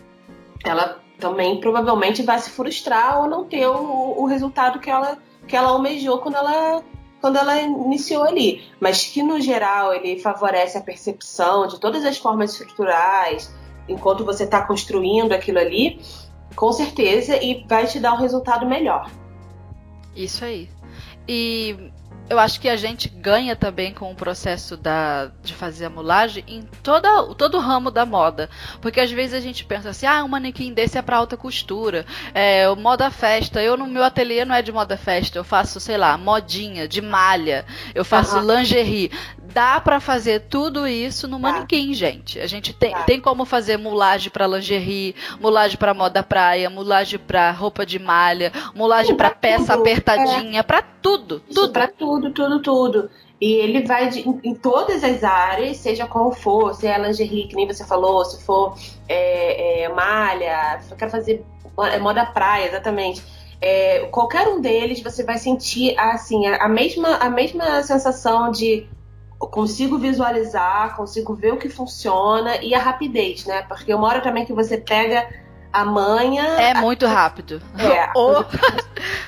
ela 0.65 0.99
também 1.19 1.59
provavelmente 1.59 2.23
vai 2.23 2.39
se 2.39 2.49
frustrar 2.49 3.21
ou 3.21 3.29
não 3.29 3.45
ter 3.45 3.67
o, 3.67 4.21
o 4.21 4.25
resultado 4.25 4.79
que 4.79 4.89
ela, 4.89 5.19
que 5.47 5.55
ela 5.55 5.69
almejou 5.69 6.17
quando 6.17 6.35
ela 6.35 6.83
quando 7.21 7.37
ela 7.37 7.61
iniciou 7.61 8.23
ali, 8.23 8.63
mas 8.79 9.05
que 9.05 9.21
no 9.21 9.39
geral 9.39 9.93
ele 9.93 10.19
favorece 10.19 10.77
a 10.77 10.81
percepção 10.81 11.67
de 11.67 11.79
todas 11.79 12.03
as 12.03 12.17
formas 12.17 12.51
estruturais 12.51 13.53
enquanto 13.87 14.25
você 14.25 14.43
está 14.43 14.65
construindo 14.65 15.31
aquilo 15.31 15.59
ali, 15.59 16.01
com 16.55 16.71
certeza, 16.71 17.37
e 17.37 17.63
vai 17.67 17.85
te 17.85 17.99
dar 17.99 18.13
um 18.13 18.17
resultado 18.17 18.65
melhor. 18.65 19.09
Isso 20.15 20.43
aí. 20.43 20.69
E 21.27 21.90
eu 22.31 22.39
acho 22.39 22.61
que 22.61 22.69
a 22.69 22.77
gente 22.77 23.09
ganha 23.09 23.57
também 23.57 23.93
com 23.93 24.09
o 24.09 24.15
processo 24.15 24.77
da, 24.77 25.29
de 25.43 25.53
fazer 25.53 25.87
a 25.87 25.89
mulagem 25.89 26.41
em 26.47 26.61
toda, 26.81 27.35
todo 27.35 27.57
o 27.57 27.59
ramo 27.59 27.91
da 27.91 28.05
moda. 28.05 28.49
Porque 28.79 29.01
às 29.01 29.11
vezes 29.11 29.33
a 29.33 29.41
gente 29.41 29.65
pensa 29.65 29.89
assim, 29.89 30.05
ah, 30.05 30.23
um 30.23 30.29
manequim 30.29 30.73
desse 30.73 30.97
é 30.97 31.01
para 31.01 31.17
alta 31.17 31.35
costura, 31.35 32.05
é 32.33 32.73
moda 32.75 33.11
festa. 33.11 33.61
Eu 33.61 33.75
no 33.75 33.85
meu 33.85 34.01
ateliê 34.01 34.45
não 34.45 34.55
é 34.55 34.61
de 34.61 34.71
moda 34.71 34.95
festa, 34.95 35.37
eu 35.37 35.43
faço, 35.43 35.77
sei 35.81 35.97
lá, 35.97 36.17
modinha, 36.17 36.87
de 36.87 37.01
malha, 37.01 37.65
eu 37.93 38.05
faço 38.05 38.37
uhum. 38.37 38.55
lingerie 38.55 39.11
dá 39.53 39.79
para 39.79 39.99
fazer 39.99 40.41
tudo 40.49 40.87
isso 40.87 41.27
no 41.27 41.39
manequim, 41.39 41.93
gente. 41.93 42.39
A 42.39 42.47
gente 42.47 42.73
tem, 42.73 42.95
tem 43.05 43.19
como 43.19 43.45
fazer 43.45 43.77
mulagem 43.77 44.31
para 44.31 44.47
lingerie, 44.47 45.15
mulagem 45.39 45.77
para 45.77 45.93
moda 45.93 46.23
praia, 46.23 46.69
mulagem 46.69 47.19
para 47.19 47.51
roupa 47.51 47.85
de 47.85 47.99
malha, 47.99 48.51
mulagem 48.73 49.15
para 49.15 49.29
peça 49.29 49.73
tudo. 49.73 49.81
apertadinha, 49.81 50.59
é. 50.59 50.63
para 50.63 50.81
tudo, 50.81 51.41
isso 51.49 51.61
tudo. 51.61 51.73
Para 51.73 51.87
tudo, 51.87 52.31
tudo, 52.31 52.61
tudo. 52.61 53.09
E 53.39 53.53
ele 53.53 53.83
vai 53.85 54.07
de, 54.09 54.19
em, 54.43 54.53
todas 54.53 55.03
as 55.03 55.23
áreas, 55.23 55.77
seja 55.77 56.05
qual 56.05 56.31
for, 56.31 56.75
se 56.75 56.85
é 56.85 56.97
lingerie, 56.97 57.47
que 57.47 57.55
nem 57.55 57.65
você 57.65 57.83
falou, 57.83 58.23
se 58.23 58.43
for 58.45 58.75
é, 59.09 59.83
é, 59.83 59.89
malha, 59.89 60.79
se 60.81 60.91
eu 60.91 60.97
quero 60.97 61.09
fazer 61.09 61.43
é, 61.91 61.97
moda 61.97 62.23
praia, 62.25 62.67
exatamente. 62.67 63.23
É, 63.59 64.07
qualquer 64.11 64.47
um 64.47 64.61
deles 64.61 65.01
você 65.01 65.23
vai 65.23 65.37
sentir 65.37 65.97
assim 65.99 66.47
a, 66.47 66.65
a 66.65 66.67
mesma 66.67 67.17
a 67.17 67.29
mesma 67.29 67.83
sensação 67.83 68.49
de 68.49 68.87
consigo 69.47 69.97
visualizar, 69.97 70.95
consigo 70.95 71.33
ver 71.33 71.53
o 71.53 71.57
que 71.57 71.69
funciona 71.69 72.57
e 72.57 72.73
a 72.73 72.79
rapidez, 72.79 73.45
né? 73.45 73.63
Porque 73.63 73.93
uma 73.93 74.07
hora 74.07 74.21
também 74.21 74.45
que 74.45 74.53
você 74.53 74.77
pega 74.77 75.27
a 75.71 75.85
manha. 75.85 76.43
É 76.43 76.73
muito 76.73 77.05
rápido. 77.05 77.61
É. 77.77 78.11
Oh. 78.15 78.43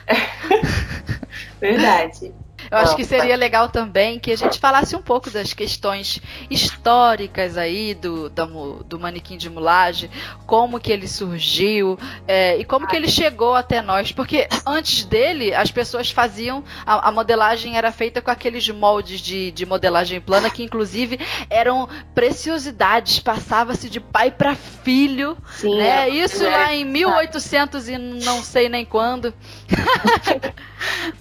Verdade. 1.59 2.33
Eu 2.69 2.77
acho 2.77 2.95
que 2.95 3.03
seria 3.03 3.35
legal 3.35 3.69
também 3.69 4.19
que 4.19 4.31
a 4.31 4.37
gente 4.37 4.59
falasse 4.59 4.95
um 4.95 5.01
pouco 5.01 5.29
das 5.29 5.53
questões 5.53 6.21
históricas 6.49 7.57
aí 7.57 7.93
do, 7.93 8.29
do, 8.29 8.83
do 8.83 8.99
manequim 8.99 9.37
de 9.37 9.49
mulagem, 9.49 10.09
como 10.45 10.79
que 10.79 10.91
ele 10.91 11.07
surgiu 11.07 11.97
é, 12.27 12.57
e 12.57 12.65
como 12.65 12.87
que 12.87 12.95
ele 12.95 13.07
chegou 13.07 13.53
até 13.55 13.81
nós. 13.81 14.11
Porque 14.11 14.47
antes 14.65 15.05
dele, 15.05 15.53
as 15.53 15.71
pessoas 15.71 16.11
faziam. 16.11 16.63
A, 16.85 17.09
a 17.09 17.11
modelagem 17.11 17.77
era 17.77 17.91
feita 17.91 18.21
com 18.21 18.31
aqueles 18.31 18.67
moldes 18.69 19.21
de, 19.21 19.51
de 19.51 19.65
modelagem 19.65 20.19
plana 20.19 20.49
que, 20.49 20.63
inclusive, 20.63 21.19
eram 21.49 21.87
preciosidades. 22.13 23.19
Passava-se 23.19 23.89
de 23.89 23.99
pai 23.99 24.31
para 24.31 24.55
filho. 24.55 25.37
Sim, 25.51 25.77
né? 25.77 26.07
É, 26.07 26.09
Isso 26.09 26.43
é, 26.43 26.49
lá 26.49 26.73
em 26.73 26.85
1800 26.85 27.89
e 27.89 27.97
não 27.97 28.41
sei 28.41 28.69
nem 28.69 28.85
quando. 28.85 29.33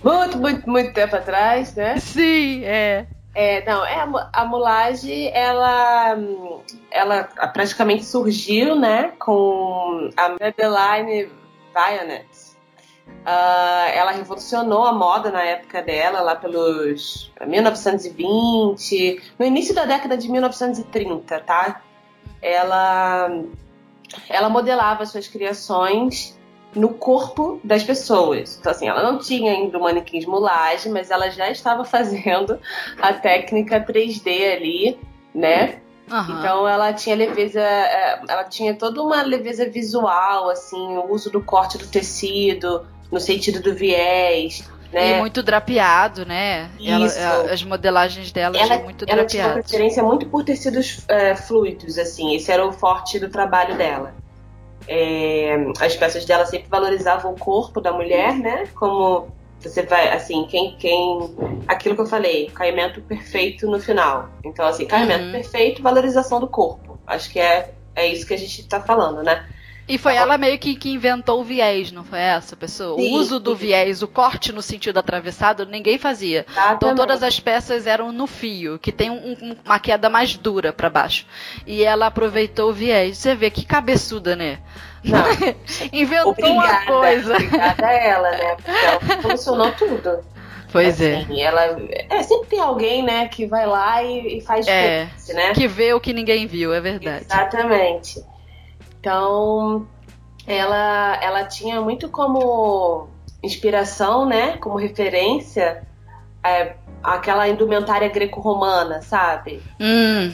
muito, 0.03 0.39
muito, 0.39 0.69
muito 0.69 0.93
tempo 0.93 1.17
atrás, 1.17 1.75
né? 1.75 1.99
Sim, 1.99 2.65
é. 2.65 3.07
É, 3.35 3.65
não, 3.65 3.85
é 3.85 4.07
a, 4.33 4.45
mulagem, 4.45 5.31
ela, 5.35 6.19
ela 6.91 7.25
praticamente 7.53 8.05
surgiu, 8.05 8.75
né, 8.75 9.13
com 9.19 10.11
a 10.17 10.29
Madeline 10.29 11.31
Vionet. 11.73 12.53
Uh, 13.09 13.89
ela 13.95 14.11
revolucionou 14.11 14.85
a 14.85 14.93
moda 14.93 15.31
na 15.31 15.43
época 15.43 15.81
dela, 15.83 16.21
lá 16.21 16.37
pelos 16.37 17.33
1920, 17.41 19.23
no 19.39 19.47
início 19.47 19.75
da 19.75 19.85
década 19.85 20.17
de 20.17 20.29
1930, 20.29 21.41
tá? 21.41 21.83
Ela, 22.41 23.31
ela 24.29 24.49
modelava 24.49 25.07
suas 25.07 25.27
criações 25.27 26.37
no 26.75 26.91
corpo 26.91 27.61
das 27.63 27.83
pessoas. 27.83 28.57
Então, 28.59 28.73
assim, 28.73 28.89
ela 28.89 29.03
não 29.03 29.19
tinha 29.19 29.53
ainda 29.53 29.79
o 29.79 29.83
manequim 29.83 30.19
de 30.19 30.27
mulagem, 30.27 30.91
mas 30.93 31.11
ela 31.11 31.31
já 31.31 31.51
estava 31.51 31.85
fazendo 31.85 32.59
a 33.01 33.13
técnica 33.13 33.81
3D 33.81 34.57
ali, 34.57 34.99
né? 35.35 35.79
Uhum. 36.11 36.39
Então 36.39 36.69
ela 36.69 36.93
tinha 36.93 37.15
leveza, 37.15 37.61
é, 37.61 38.21
ela 38.29 38.45
tinha 38.45 38.75
toda 38.75 39.01
uma 39.03 39.23
leveza 39.23 39.69
visual, 39.69 40.51
assim, 40.51 40.97
o 40.97 41.11
uso 41.11 41.31
do 41.31 41.41
corte 41.41 41.79
do 41.79 41.87
tecido, 41.87 42.85
no 43.11 43.21
sentido 43.21 43.63
do 43.63 43.75
viés. 43.75 44.69
Né? 44.93 45.17
E 45.17 45.21
muito 45.21 45.43
drapeado, 45.43 46.27
né? 46.27 46.71
Ela, 46.85 47.07
as 47.51 47.63
modelagens 47.63 48.31
dela 48.31 48.59
ela, 48.59 48.75
são 48.75 48.85
muito 48.85 49.07
drapeadas. 49.07 49.35
Ela 49.35 49.43
tinha 49.43 49.47
uma 49.47 49.63
preferência 49.63 50.03
muito 50.03 50.27
por 50.27 50.45
tecidos 50.45 51.03
é, 51.09 51.35
fluidos, 51.35 51.97
assim. 51.97 52.35
Esse 52.35 52.53
era 52.53 52.67
o 52.67 52.73
forte 52.73 53.19
do 53.19 53.31
trabalho 53.31 53.75
dela. 53.77 54.15
É, 54.89 55.57
as 55.81 55.97
peças 55.97 56.25
dela 56.25 56.45
sempre 56.47 56.69
valorizavam 56.69 57.33
o 57.33 57.39
corpo 57.39 57.81
da 57.81 57.93
mulher, 57.93 58.35
né? 58.35 58.69
Como 58.75 59.29
você 59.61 59.83
vai, 59.83 60.13
assim, 60.13 60.45
quem, 60.47 60.77
quem. 60.77 61.35
Aquilo 61.69 61.95
que 61.95 62.01
eu 62.01 62.07
falei, 62.07 62.51
caimento 62.55 63.01
perfeito 63.03 63.67
no 63.67 63.81
final. 63.81 64.29
Então, 64.45 64.67
assim, 64.67 64.87
caimento 64.87 65.27
uhum. 65.27 65.33
perfeito, 65.33 65.83
valorização 65.83 66.41
do 66.41 66.49
corpo. 66.49 66.99
Acho 67.07 67.31
que 67.31 67.39
é, 67.39 67.73
é 67.95 68.07
isso 68.07 68.27
que 68.27 68.35
a 68.35 68.39
gente 68.39 68.67
tá 68.67 68.81
falando, 68.81 69.23
né? 69.23 69.47
E 69.89 69.99
foi 69.99 70.15
ela 70.15 70.39
meio 70.39 70.59
que, 70.59 70.77
que 70.77 70.91
inventou 70.91 71.41
o 71.41 71.45
viés, 71.45 71.91
não 71.91 72.05
foi 72.05 72.21
essa 72.21 72.55
pessoa? 72.55 72.97
Sim, 73.01 73.11
o 73.11 73.15
uso 73.15 73.41
do 73.41 73.53
sim. 73.53 73.67
viés, 73.67 74.03
o 74.03 74.09
corte 74.09 74.53
no 74.53 74.63
sentido 74.63 74.99
atravessado, 74.99 75.67
ninguém 75.67 75.99
fazia. 75.99 76.47
Exatamente. 76.49 76.77
Então 76.77 76.95
todas 76.95 77.23
as 77.23 77.41
peças 77.41 77.87
eram 77.87 78.13
no 78.13 78.27
fio, 78.27 78.79
que 78.79 78.93
tem 78.93 79.11
um, 79.11 79.57
uma 79.65 79.79
queda 79.79 80.09
mais 80.09 80.37
dura 80.37 80.73
para 80.73 80.89
baixo. 80.89 81.27
E 81.67 81.83
ela 81.83 82.07
aproveitou 82.07 82.71
o 82.71 82.73
viés. 82.73 83.19
Você 83.19 83.35
vê 83.35 83.51
que 83.51 83.65
cabeçuda, 83.67 84.37
né? 84.37 84.61
Não. 85.03 85.25
Inventou 85.93 86.31
obrigada, 86.31 86.57
uma 86.57 86.87
coisa. 86.87 87.35
Obrigada 87.35 87.87
a 87.87 87.93
ela, 87.93 88.31
né? 88.31 88.57
Porque 88.57 88.71
ela 88.71 89.23
funcionou 89.23 89.73
tudo. 89.73 90.25
Pois 90.71 91.01
é. 91.01 91.17
assim, 91.17 91.41
é. 91.41 91.45
Ela, 91.45 91.77
é. 92.09 92.23
Sempre 92.23 92.49
tem 92.49 92.61
alguém, 92.61 93.03
né, 93.03 93.29
que 93.29 93.47
vai 93.47 93.67
lá 93.67 94.03
e, 94.03 94.39
e 94.39 94.41
faz 94.41 94.67
é, 94.67 95.07
né? 95.35 95.53
Que 95.53 95.69
vê 95.69 95.93
o 95.93 96.01
que 96.01 96.15
ninguém 96.15 96.47
viu, 96.47 96.73
é 96.73 96.81
verdade. 96.81 97.27
Exatamente. 97.27 98.25
Então, 99.03 99.85
ela, 100.47 101.19
ela 101.21 101.45
tinha 101.45 101.81
muito 101.81 102.09
como 102.09 103.09
inspiração, 103.43 104.25
né, 104.25 104.57
como 104.59 104.77
referência, 104.77 105.83
é, 106.45 106.77
aquela 107.03 107.49
indumentária 107.49 108.09
greco-romana, 108.09 109.03
sabe? 109.03 109.61
Hum. 109.81 110.33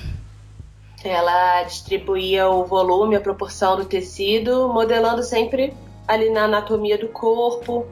Ela 1.02 1.62
distribuía 1.62 2.46
o 2.50 2.66
volume, 2.66 3.16
a 3.16 3.22
proporção 3.22 3.78
do 3.78 3.86
tecido, 3.86 4.68
modelando 4.68 5.22
sempre 5.22 5.72
ali 6.06 6.28
na 6.28 6.44
anatomia 6.44 6.98
do 6.98 7.08
corpo. 7.08 7.86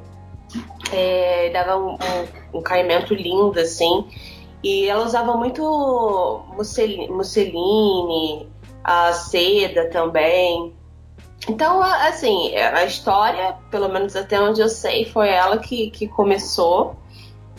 É, 0.93 1.49
dava 1.55 1.79
um, 1.79 1.95
um, 1.95 2.59
um, 2.59 2.63
caimento 2.63 3.15
lindo, 3.15 3.59
assim. 3.59 4.07
E 4.63 4.87
ela 4.87 5.07
usava 5.07 5.35
muito 5.39 6.45
musseline, 6.55 7.09
musseline 7.09 8.47
a 8.87 9.13
seda 9.13 9.91
também. 9.91 10.73
Então, 11.49 11.83
assim, 11.83 12.55
a 12.55 12.85
história, 12.85 13.57
pelo 13.69 13.89
menos 13.89 14.15
até 14.15 14.41
onde 14.41 14.61
eu 14.61 14.69
sei, 14.69 15.05
foi 15.05 15.29
ela 15.29 15.59
que, 15.59 15.91
que 15.91 16.07
começou, 16.07 16.95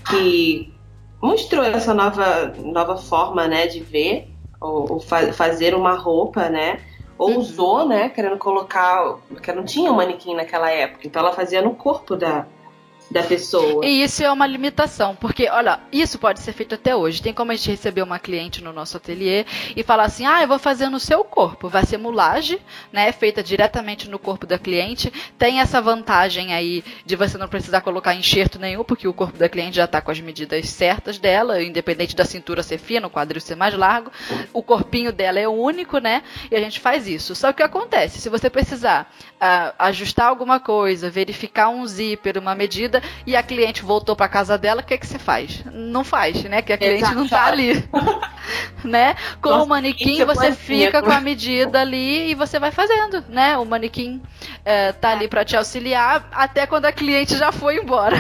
que 0.10 0.74
mostrou 1.22 1.66
essa 1.66 1.94
nova, 1.94 2.54
nova 2.64 2.96
forma, 2.96 3.46
né, 3.46 3.68
de 3.68 3.82
ver, 3.82 4.30
ou, 4.62 4.94
ou 4.94 5.00
fa 5.02 5.34
fazer 5.34 5.76
uma 5.76 5.96
roupa, 5.96 6.48
né, 6.48 6.80
ou 7.18 7.32
uhum. 7.32 7.40
usou, 7.40 7.86
né, 7.86 8.08
querendo 8.08 8.38
colocar, 8.38 9.18
porque 9.28 9.52
não 9.52 9.66
tinha 9.66 9.92
um 9.92 9.96
manequim 9.96 10.34
naquela 10.34 10.72
época, 10.72 11.06
então 11.06 11.22
ela 11.22 11.34
fazia 11.34 11.62
no 11.62 11.76
corpo 11.76 12.16
da, 12.16 12.46
da 13.10 13.24
pessoa. 13.24 13.86
E 13.86 14.04
isso 14.04 14.24
é 14.24 14.32
uma 14.32 14.46
limitação, 14.46 15.16
porque, 15.16 15.50
olha, 15.50 15.80
isso 15.92 16.20
pode 16.20 16.40
ser 16.40 16.54
feito 16.54 16.76
até 16.76 16.96
hoje. 16.96 17.22
Tem 17.22 17.34
como 17.34 17.52
a 17.52 17.56
gente 17.56 17.72
receber 17.72 18.02
uma 18.02 18.20
cliente 18.20 18.64
no 18.64 18.74
nosso 18.74 18.98
ateliê 18.98 19.46
e 19.76 19.84
falar 19.84 20.06
assim: 20.06 20.26
ah, 20.26 20.42
eu 20.42 20.48
vou 20.48 20.60
fazer 20.60 20.90
no 20.90 21.00
seu 21.00 21.24
corpo. 21.24 21.70
Vai 21.70 21.86
ser 21.86 21.98
mulagem, 21.98 22.60
né? 22.92 23.12
Feita 23.12 23.42
diretamente 23.44 24.10
no 24.10 24.20
corpo 24.20 24.46
da 24.46 24.58
cliente. 24.58 25.12
Tem 25.38 25.60
essa 25.60 25.82
vantagem 25.82 26.54
aí 26.54 26.84
de 27.06 27.16
você 27.16 27.38
não 27.38 27.48
precisar 27.48 27.82
colocar 27.82 28.14
enxerto 28.14 28.60
nenhum, 28.60 28.84
porque 28.84 29.08
o 29.08 29.14
corpo 29.14 29.38
da 29.38 29.50
cliente 29.50 29.78
já 29.78 29.86
está 29.86 30.02
com 30.02 30.12
as 30.12 30.20
medidas 30.20 30.70
certas 30.70 31.18
dela, 31.18 31.62
independente 31.62 32.16
da 32.16 32.26
cintura 32.26 32.64
ser 32.64 32.78
fina, 32.78 33.08
o 33.08 33.10
quadril 33.10 33.42
ser 33.42 33.56
mais 33.56 33.74
largo. 33.74 34.12
O 34.54 34.62
corpinho 34.62 35.12
dela 35.12 35.40
é 35.40 35.48
único, 35.48 35.98
né? 36.00 36.24
E 36.52 36.56
a 36.56 36.60
gente 36.60 36.80
faz 36.80 37.08
isso. 37.08 37.36
Só 37.36 37.48
que 37.52 37.54
o 37.54 37.58
que 37.58 37.64
acontece? 37.64 38.22
Se 38.22 38.30
você 38.30 38.50
precisar 38.50 39.12
uh, 39.36 39.74
ajustar 39.80 40.28
alguma 40.28 40.60
coisa, 40.60 41.10
verificar 41.10 41.70
um 41.70 41.86
zíper, 41.88 42.38
uma 42.38 42.54
medida, 42.54 42.97
e 43.26 43.36
a 43.36 43.44
cliente 43.44 43.84
voltou 43.84 44.16
para 44.16 44.28
casa 44.28 44.58
dela, 44.58 44.82
o 44.82 44.84
que, 44.84 44.94
é 44.94 44.98
que 44.98 45.08
você 45.08 45.20
faz? 45.20 45.64
Não 45.72 46.04
faz, 46.04 46.44
né? 46.44 46.62
Que 46.62 46.74
a 46.74 46.78
cliente 46.78 47.04
Exato. 47.04 47.16
não 47.16 47.28
tá 47.28 47.46
ali. 47.46 47.84
né? 48.84 49.16
Com 49.42 49.50
Nossa, 49.50 49.66
o 49.66 49.68
manequim 49.68 50.24
você 50.26 50.52
fica 50.52 51.02
com 51.02 51.12
a 51.12 51.22
medida 51.22 51.82
ali 51.82 52.32
e 52.32 52.36
você 52.36 52.60
vai 52.60 52.72
fazendo, 52.72 53.24
né? 53.30 53.58
O 53.58 53.66
manequim 53.66 54.22
é, 54.64 54.92
tá 54.92 55.12
ali 55.12 55.28
para 55.28 55.46
te 55.46 55.56
auxiliar 55.56 56.28
até 56.32 56.66
quando 56.66 56.86
a 56.86 56.92
cliente 56.92 57.38
já 57.38 57.52
foi 57.52 57.78
embora. 57.78 58.18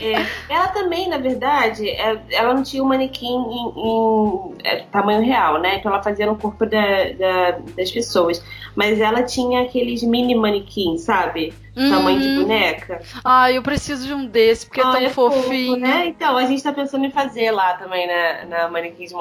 É. 0.00 0.26
Ela 0.48 0.68
também, 0.68 1.08
na 1.08 1.18
verdade, 1.18 1.88
é, 1.88 2.20
ela 2.30 2.54
não 2.54 2.62
tinha 2.62 2.82
o 2.82 2.86
um 2.86 2.88
manequim 2.88 3.26
em, 3.26 3.72
em 3.76 4.54
é, 4.64 4.76
tamanho 4.92 5.22
real, 5.22 5.60
né? 5.60 5.76
Então 5.76 5.92
ela 5.92 6.02
fazia 6.02 6.26
no 6.26 6.36
corpo 6.36 6.64
da, 6.64 7.12
da, 7.18 7.58
das 7.76 7.90
pessoas. 7.90 8.42
Mas 8.74 9.00
ela 9.00 9.24
tinha 9.24 9.62
aqueles 9.62 10.02
mini 10.04 10.36
manequins, 10.36 11.00
sabe? 11.00 11.52
Hum. 11.76 11.90
Tamanho 11.90 12.20
de 12.20 12.40
boneca. 12.40 13.00
Ai, 13.24 13.56
eu 13.56 13.62
preciso 13.62 14.06
de 14.06 14.12
um 14.12 14.26
desse, 14.26 14.66
porque 14.66 14.80
Ai, 14.80 14.88
é 14.88 14.92
tão 14.92 15.02
é 15.02 15.10
fofinho. 15.10 15.74
Fofo, 15.74 15.80
né? 15.80 16.06
Então, 16.06 16.36
a 16.36 16.44
gente 16.44 16.62
tá 16.62 16.72
pensando 16.72 17.04
em 17.04 17.10
fazer 17.10 17.52
lá 17.52 17.74
também 17.74 18.06
na, 18.06 18.44
na 18.46 18.68
Manequins 18.68 19.12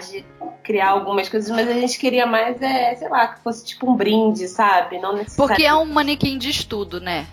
Molage, 0.00 0.24
criar 0.62 0.90
algumas 0.90 1.28
coisas, 1.28 1.50
mas 1.50 1.68
a 1.68 1.74
gente 1.74 1.98
queria 1.98 2.26
mais, 2.26 2.60
é, 2.62 2.94
sei 2.96 3.08
lá, 3.08 3.28
que 3.28 3.40
fosse 3.40 3.64
tipo 3.64 3.90
um 3.90 3.96
brinde, 3.96 4.48
sabe? 4.48 4.98
Não 4.98 5.14
necessariamente. 5.14 5.36
Porque 5.36 5.64
é 5.64 5.74
um 5.74 5.84
manequim 5.84 6.38
de 6.38 6.50
estudo, 6.50 7.00
né? 7.00 7.26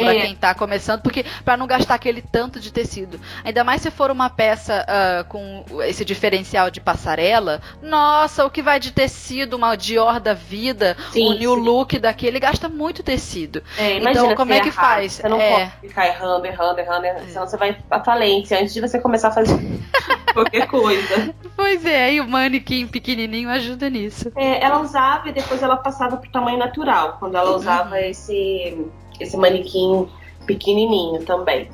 Para 0.00 0.14
é. 0.14 0.20
quem 0.22 0.34
tá 0.34 0.54
começando, 0.54 1.02
porque 1.02 1.24
para 1.44 1.56
não 1.56 1.66
gastar 1.66 1.94
aquele 1.94 2.22
tanto 2.22 2.58
de 2.60 2.72
tecido. 2.72 3.20
Ainda 3.44 3.62
mais 3.64 3.82
se 3.82 3.90
for 3.90 4.10
uma 4.10 4.28
peça 4.28 4.84
uh, 4.84 5.24
com 5.24 5.64
esse 5.82 6.04
diferencial 6.04 6.70
de 6.70 6.80
passarela, 6.80 7.60
nossa, 7.82 8.44
o 8.44 8.50
que 8.50 8.62
vai 8.62 8.80
de 8.80 8.92
tecido, 8.92 9.56
uma 9.56 9.76
Dior 9.76 10.20
da 10.20 10.34
vida, 10.34 10.96
sim, 11.12 11.26
o 11.26 11.34
new 11.34 11.54
sim. 11.54 11.60
look 11.60 11.98
daquele 11.98 12.38
gasta 12.38 12.68
muito 12.68 13.02
tecido. 13.02 13.62
É, 13.78 13.98
então, 13.98 14.34
como 14.34 14.52
é 14.52 14.60
que 14.60 14.68
errar, 14.68 14.80
faz? 14.80 15.12
Você 15.12 15.28
não 15.28 15.40
é. 15.40 15.50
pode 15.50 15.88
ficar 15.88 16.06
errando, 16.06 16.46
errando, 16.46 16.80
errando, 16.80 17.06
errando, 17.06 17.26
senão 17.28 17.46
você 17.46 17.56
vai 17.56 17.76
à 17.90 18.00
falência 18.00 18.60
antes 18.60 18.74
de 18.74 18.80
você 18.80 18.98
começar 18.98 19.28
a 19.28 19.32
fazer 19.32 19.58
qualquer 20.32 20.66
coisa. 20.66 21.34
Pois 21.56 21.84
é, 21.84 22.04
aí 22.04 22.20
o 22.20 22.28
manequim 22.28 22.86
pequenininho 22.86 23.48
ajuda 23.50 23.88
nisso. 23.90 24.32
É, 24.36 24.62
ela 24.62 24.80
usava 24.80 25.28
e 25.28 25.32
depois 25.32 25.62
ela 25.62 25.76
passava 25.76 26.16
pro 26.16 26.30
tamanho 26.30 26.58
natural, 26.58 27.16
quando 27.18 27.36
ela 27.36 27.54
usava 27.56 27.96
uhum. 27.96 28.02
esse 28.02 28.90
esse 29.20 29.36
manequim 29.36 30.08
pequenininho 30.46 31.24
também. 31.24 31.68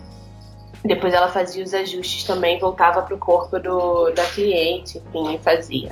Depois 0.84 1.14
ela 1.14 1.28
fazia 1.28 1.64
os 1.64 1.74
ajustes 1.74 2.24
também, 2.24 2.58
voltava 2.58 3.02
pro 3.02 3.18
corpo 3.18 3.58
do, 3.58 4.10
da 4.10 4.24
cliente, 4.26 4.98
enfim, 4.98 5.34
e 5.34 5.38
fazia. 5.38 5.90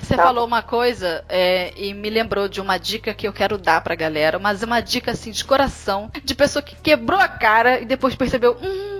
Você 0.00 0.16
tá. 0.16 0.22
falou 0.22 0.46
uma 0.46 0.62
coisa 0.62 1.24
é, 1.28 1.72
e 1.76 1.92
me 1.92 2.08
lembrou 2.08 2.48
de 2.48 2.60
uma 2.60 2.78
dica 2.78 3.12
que 3.12 3.28
eu 3.28 3.32
quero 3.32 3.58
dar 3.58 3.82
pra 3.82 3.94
galera, 3.94 4.38
mas 4.38 4.62
é 4.62 4.66
uma 4.66 4.80
dica 4.80 5.10
assim 5.10 5.30
de 5.30 5.44
coração, 5.44 6.10
de 6.24 6.34
pessoa 6.34 6.62
que 6.62 6.76
quebrou 6.76 7.20
a 7.20 7.28
cara 7.28 7.80
e 7.80 7.84
depois 7.84 8.14
percebeu, 8.14 8.56
hum, 8.62 8.98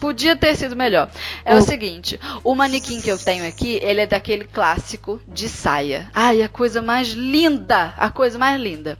Podia 0.00 0.34
ter 0.34 0.56
sido 0.56 0.74
melhor. 0.74 1.10
É 1.44 1.54
o 1.54 1.58
hum. 1.58 1.60
seguinte, 1.60 2.18
o 2.42 2.54
manequim 2.54 3.02
que 3.02 3.10
eu 3.10 3.18
tenho 3.18 3.46
aqui, 3.46 3.78
ele 3.82 4.00
é 4.00 4.06
daquele 4.06 4.44
clássico 4.44 5.20
de 5.28 5.46
saia. 5.46 6.10
Ai, 6.14 6.42
a 6.42 6.48
coisa 6.48 6.80
mais 6.80 7.08
linda, 7.08 7.92
a 7.98 8.10
coisa 8.10 8.38
mais 8.38 8.58
linda. 8.58 8.98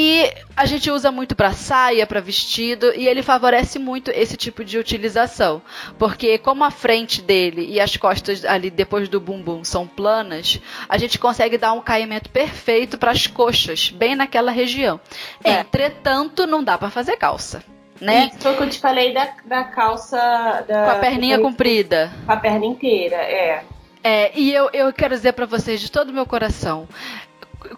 E 0.00 0.32
a 0.56 0.64
gente 0.64 0.92
usa 0.92 1.10
muito 1.10 1.34
para 1.34 1.50
saia, 1.50 2.06
para 2.06 2.20
vestido, 2.20 2.94
e 2.94 3.08
ele 3.08 3.20
favorece 3.20 3.80
muito 3.80 4.12
esse 4.12 4.36
tipo 4.36 4.64
de 4.64 4.78
utilização. 4.78 5.60
Porque 5.98 6.38
como 6.38 6.62
a 6.62 6.70
frente 6.70 7.20
dele 7.20 7.66
e 7.68 7.80
as 7.80 7.96
costas 7.96 8.44
ali 8.44 8.70
depois 8.70 9.08
do 9.08 9.20
bumbum 9.20 9.64
são 9.64 9.88
planas, 9.88 10.60
a 10.88 10.96
gente 10.98 11.18
consegue 11.18 11.58
dar 11.58 11.72
um 11.72 11.80
caimento 11.80 12.30
perfeito 12.30 12.96
para 12.96 13.10
as 13.10 13.26
coxas, 13.26 13.90
bem 13.90 14.14
naquela 14.14 14.52
região. 14.52 15.00
É. 15.42 15.54
Entretanto, 15.54 16.46
não 16.46 16.62
dá 16.62 16.78
para 16.78 16.90
fazer 16.90 17.16
calça 17.16 17.60
né? 18.00 18.30
Isso 18.32 18.38
foi 18.38 18.52
o 18.52 18.56
que 18.56 18.62
eu 18.62 18.70
te 18.70 18.78
falei 18.78 19.12
da, 19.12 19.28
da 19.44 19.64
calça. 19.64 20.16
Da, 20.68 20.84
com 20.84 20.90
a 20.92 20.94
perninha 21.00 21.40
comprida. 21.40 22.12
Com 22.24 22.30
a 22.30 22.36
perna 22.36 22.64
inteira, 22.64 23.16
é. 23.16 23.64
É, 24.04 24.30
e 24.38 24.54
eu, 24.54 24.70
eu 24.72 24.92
quero 24.92 25.16
dizer 25.16 25.32
para 25.32 25.46
vocês 25.46 25.80
de 25.80 25.90
todo 25.90 26.10
o 26.10 26.12
meu 26.12 26.24
coração: 26.24 26.86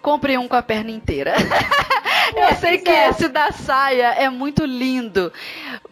compre 0.01 0.37
um 0.37 0.47
com 0.47 0.55
a 0.55 0.61
perna 0.61 0.91
inteira. 0.91 1.33
eu 2.35 2.43
é, 2.43 2.55
sei 2.55 2.77
que 2.77 2.89
é. 2.89 3.09
esse 3.09 3.27
da 3.27 3.51
saia 3.51 4.13
é 4.13 4.29
muito 4.29 4.65
lindo, 4.65 5.31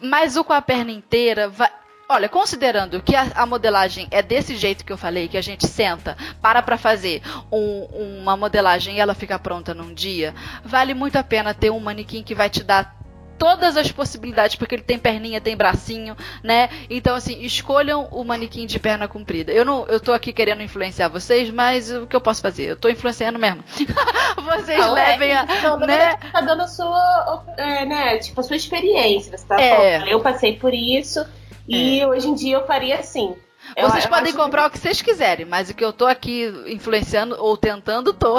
mas 0.00 0.36
o 0.36 0.44
com 0.44 0.52
a 0.52 0.62
perna 0.62 0.90
inteira 0.90 1.48
vai. 1.48 1.70
Olha, 2.08 2.28
considerando 2.28 3.00
que 3.00 3.14
a, 3.14 3.28
a, 3.36 3.46
modelagem 3.46 4.08
é 4.10 4.20
desse 4.20 4.56
jeito 4.56 4.84
que 4.84 4.92
eu 4.92 4.98
falei, 4.98 5.28
que 5.28 5.38
a 5.38 5.40
gente 5.40 5.68
senta, 5.68 6.16
para 6.42 6.60
para 6.60 6.76
fazer 6.76 7.22
um, 7.52 8.18
uma 8.20 8.36
modelagem 8.36 8.96
e 8.96 9.00
ela 9.00 9.14
fica 9.14 9.38
pronta 9.38 9.72
num 9.72 9.94
dia, 9.94 10.34
vale 10.64 10.92
muito 10.92 11.14
a 11.14 11.22
pena 11.22 11.54
ter 11.54 11.70
um 11.70 11.78
manequim 11.78 12.24
que 12.24 12.34
vai 12.34 12.50
te 12.50 12.64
dar 12.64 12.99
todas 13.40 13.74
as 13.74 13.90
possibilidades, 13.90 14.54
porque 14.54 14.74
ele 14.74 14.82
tem 14.82 14.98
perninha, 14.98 15.40
tem 15.40 15.56
bracinho, 15.56 16.14
né? 16.44 16.68
Então, 16.90 17.16
assim, 17.16 17.40
escolham 17.40 18.06
o 18.12 18.22
manequim 18.22 18.66
de 18.66 18.78
perna 18.78 19.08
comprida. 19.08 19.50
Eu 19.50 19.64
não, 19.64 19.86
eu 19.86 19.98
tô 19.98 20.12
aqui 20.12 20.30
querendo 20.30 20.62
influenciar 20.62 21.08
vocês, 21.08 21.48
mas 21.48 21.90
o 21.90 22.06
que 22.06 22.14
eu 22.14 22.20
posso 22.20 22.42
fazer? 22.42 22.64
Eu 22.64 22.76
tô 22.76 22.90
influenciando 22.90 23.38
mesmo. 23.38 23.64
vocês 24.44 24.78
não, 24.78 24.94
é 24.94 25.12
levem 25.12 25.30
é, 25.30 25.38
a. 25.38 25.46
Não, 25.62 25.78
né? 25.78 26.16
tá 26.16 26.42
dando 26.42 26.64
a 26.64 26.68
sua, 26.68 27.44
é, 27.56 27.86
né, 27.86 28.18
tipo, 28.18 28.38
a 28.38 28.44
sua 28.44 28.56
experiência. 28.56 29.34
Você 29.34 29.46
tá 29.46 29.58
é. 29.58 29.74
falando, 29.74 30.10
eu 30.10 30.20
passei 30.20 30.58
por 30.58 30.74
isso 30.74 31.24
e 31.66 32.00
é. 32.00 32.06
hoje 32.06 32.28
em 32.28 32.34
dia 32.34 32.56
eu 32.56 32.66
faria 32.66 32.98
assim. 32.98 33.34
Vocês 33.74 34.04
eu, 34.04 34.10
podem 34.10 34.34
comprar 34.34 34.64
que... 34.64 34.68
o 34.68 34.70
que 34.72 34.78
vocês 34.80 35.00
quiserem, 35.00 35.46
mas 35.46 35.70
o 35.70 35.74
que 35.74 35.84
eu 35.84 35.94
tô 35.94 36.06
aqui 36.06 36.52
influenciando 36.66 37.36
ou 37.38 37.56
tentando, 37.56 38.12
tô. 38.12 38.38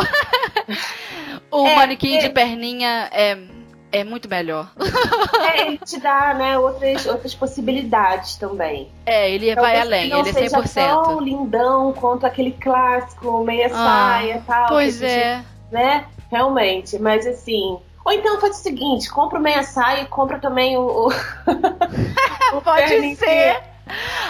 o 1.49 1.65
é, 1.65 1.75
manequim 1.75 2.19
de 2.19 2.29
perninha 2.29 3.09
é 3.11 3.60
é 3.91 4.03
muito 4.03 4.29
melhor. 4.29 4.71
É, 5.41 5.67
ele 5.67 5.77
te 5.79 5.99
dá, 5.99 6.33
né, 6.33 6.57
outras, 6.57 7.05
outras 7.07 7.33
possibilidades 7.33 8.35
também. 8.35 8.89
É, 9.05 9.29
ele 9.29 9.53
vai 9.55 9.79
além, 9.81 10.05
ele 10.05 10.29
é 10.29 10.33
100%. 10.33 10.67
Seja 10.67 11.01
tão 11.03 11.19
lindão 11.19 11.91
quanto 11.93 12.25
aquele 12.25 12.51
clássico, 12.51 13.43
meia 13.43 13.65
ah, 13.65 13.69
saia 13.69 14.37
e 14.37 14.41
tal. 14.41 14.67
Pois 14.67 15.01
é. 15.01 15.35
Gente, 15.37 15.45
né, 15.71 16.05
realmente, 16.29 16.97
mas 16.99 17.25
assim... 17.27 17.79
Ou 18.05 18.11
então 18.13 18.39
faz 18.39 18.59
o 18.59 18.61
seguinte, 18.61 19.09
compra 19.09 19.39
o 19.39 19.41
meia 19.41 19.63
saia 19.63 20.03
e 20.03 20.05
compra 20.05 20.39
também 20.39 20.77
o... 20.77 20.81
o, 20.81 21.07
o 22.57 22.61
Pode 22.61 23.15
ser! 23.15 23.61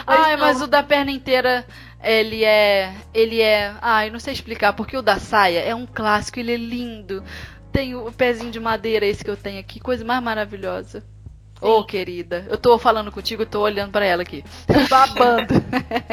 Ai, 0.07 0.36
não. 0.38 0.45
mas 0.45 0.62
o 0.62 0.68
da 0.68 0.82
perna 0.82 1.12
inteira 1.12 1.66
ele 2.03 2.43
é. 2.43 2.93
Ele 3.14 3.41
é. 3.41 3.74
Ai, 3.82 4.09
não 4.09 4.20
sei 4.20 4.34
explicar, 4.34 4.74
porque 4.74 4.97
o 4.97 5.01
da 5.01 5.20
saia 5.20 5.59
é 5.59 5.76
um 5.76 5.86
clássico, 5.86 6.39
ele 6.39 6.53
é 6.53 6.57
lindo. 6.57 7.24
Tem 7.72 7.95
o 7.95 8.11
pezinho 8.11 8.51
de 8.51 8.59
madeira 8.59 9.05
esse 9.05 9.24
que 9.24 9.30
eu 9.30 9.38
tenho 9.38 9.59
aqui, 9.59 9.80
coisa 9.80 10.03
mais 10.03 10.22
maravilhosa. 10.22 11.03
Ô, 11.61 11.78
oh, 11.78 11.84
querida, 11.84 12.45
eu 12.49 12.57
tô 12.57 12.78
falando 12.80 13.11
contigo, 13.11 13.43
eu 13.43 13.45
tô 13.45 13.61
olhando 13.61 13.91
para 13.91 14.03
ela 14.03 14.24
aqui. 14.24 14.43
Babando. 14.89 15.53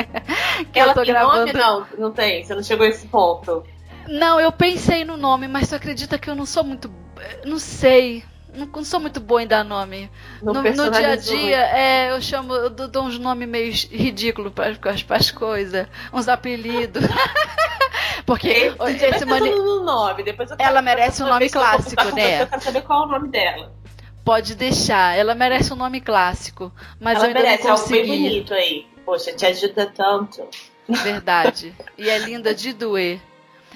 que 0.70 0.78
ela 0.78 0.90
eu 0.90 0.94
tô 0.94 1.02
tem 1.02 1.12
gravando. 1.12 1.46
nome? 1.46 1.52
Não, 1.54 1.86
não 1.98 2.10
tem. 2.12 2.44
Você 2.44 2.54
não 2.54 2.62
chegou 2.62 2.84
a 2.84 2.88
esse 2.90 3.06
ponto. 3.06 3.64
Não, 4.06 4.38
eu 4.38 4.52
pensei 4.52 5.04
no 5.04 5.16
nome, 5.16 5.48
mas 5.48 5.68
você 5.68 5.76
acredita 5.76 6.18
que 6.18 6.28
eu 6.28 6.34
não 6.34 6.44
sou 6.44 6.62
muito. 6.64 6.92
Não 7.44 7.58
sei 7.58 8.22
não 8.54 8.84
sou 8.84 8.98
muito 8.98 9.20
boa 9.20 9.42
em 9.42 9.46
dar 9.46 9.64
nome. 9.64 10.10
No, 10.42 10.52
no, 10.52 10.62
no 10.62 10.90
dia 10.90 11.12
a 11.12 11.16
dia, 11.16 11.60
é, 11.76 12.10
eu 12.10 12.20
chamo, 12.20 12.54
eu 12.54 12.70
dou 12.70 13.04
uns 13.04 13.18
nomes 13.18 13.48
meio 13.48 13.72
ridículos 13.90 14.52
para 14.52 14.76
as 15.16 15.30
coisas, 15.30 15.86
uns 16.12 16.28
apelidos. 16.28 17.04
Porque 18.28 18.74
esse, 18.78 19.06
esse 19.06 19.24
mani... 19.24 19.48
no 19.48 19.82
nome, 19.82 20.22
depois 20.22 20.50
ela 20.58 20.82
merece 20.82 21.22
um 21.22 21.26
nome 21.28 21.48
clássico, 21.48 22.14
né? 22.14 22.42
Eu 22.42 22.46
quero 22.46 22.62
saber 22.62 22.82
qual 22.82 23.04
é 23.04 23.06
o 23.06 23.08
nome 23.08 23.28
dela. 23.28 23.72
Pode 24.22 24.54
deixar, 24.54 25.16
ela 25.16 25.34
merece 25.34 25.72
um 25.72 25.76
nome 25.76 25.98
clássico, 26.02 26.70
mas 27.00 27.16
ela 27.16 27.24
eu 27.24 27.28
ainda 27.28 27.40
merece, 27.40 27.64
não 27.64 27.70
consegui. 27.70 28.00
algo 28.00 28.12
bem 28.12 28.22
bonito 28.22 28.52
aí. 28.52 28.86
Poxa, 29.06 29.32
te 29.32 29.46
ajuda 29.46 29.86
tanto. 29.86 30.46
Verdade. 30.86 31.74
E 31.96 32.10
é 32.10 32.18
linda 32.18 32.54
de 32.54 32.74
doer. 32.74 33.18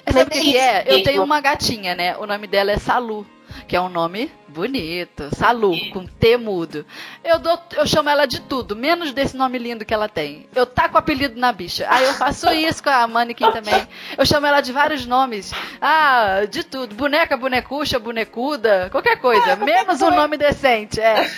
Sabe 0.07 0.37
o 0.37 0.41
que, 0.41 0.55
é? 0.55 0.83
Eu 0.85 1.01
tenho 1.01 1.23
uma 1.23 1.41
gatinha, 1.41 1.95
né? 1.95 2.15
O 2.17 2.27
nome 2.27 2.45
dela 2.45 2.73
é 2.73 2.77
Salu 2.77 3.25
que 3.67 3.75
é 3.75 3.81
um 3.81 3.89
nome 3.89 4.31
bonito, 4.47 5.29
Salu, 5.35 5.73
com 5.91 6.05
T 6.05 6.37
mudo. 6.37 6.85
Eu, 7.23 7.39
dou, 7.39 7.59
eu 7.75 7.87
chamo 7.87 8.09
ela 8.09 8.25
de 8.25 8.41
tudo, 8.41 8.75
menos 8.75 9.11
desse 9.11 9.35
nome 9.35 9.57
lindo 9.57 9.83
que 9.83 9.93
ela 9.93 10.07
tem. 10.07 10.47
Eu 10.55 10.65
taco 10.65 10.95
o 10.95 10.97
apelido 10.97 11.39
na 11.39 11.51
bicha. 11.51 11.87
Aí 11.89 12.05
eu 12.05 12.13
faço 12.13 12.49
isso 12.53 12.83
com 12.83 12.89
a 12.89 13.07
Mannequin 13.07 13.51
também. 13.51 13.87
Eu 14.17 14.25
chamo 14.25 14.45
ela 14.45 14.61
de 14.61 14.71
vários 14.71 15.05
nomes. 15.05 15.51
Ah, 15.81 16.41
de 16.49 16.63
tudo. 16.63 16.95
Boneca, 16.95 17.35
bonecucha, 17.35 17.99
bonecuda, 17.99 18.89
qualquer 18.91 19.17
coisa. 19.19 19.55
Menos 19.55 20.01
um 20.01 20.11
nome 20.11 20.37
decente, 20.37 20.99
é. 20.99 21.29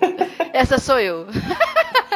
Essa 0.52 0.78
sou 0.78 0.98
eu. 0.98 1.26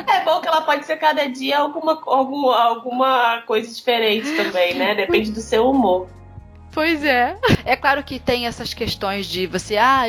É 0.07 0.25
bom 0.25 0.41
que 0.41 0.49
ela 0.49 0.63
pode 0.63 0.85
ser 0.85 0.97
cada 0.97 1.29
dia 1.29 1.59
alguma, 1.59 2.01
alguma, 2.07 2.61
alguma 2.61 3.43
coisa 3.43 3.73
diferente 3.73 4.35
também, 4.37 4.75
né? 4.75 4.95
Depende 4.95 5.31
do 5.31 5.41
seu 5.41 5.71
humor. 5.71 6.09
Pois 6.73 7.03
é. 7.05 7.37
É 7.65 7.77
claro 7.77 8.03
que 8.03 8.19
tem 8.19 8.47
essas 8.47 8.73
questões 8.73 9.27
de 9.27 9.47
você, 9.47 9.77
ah, 9.77 10.05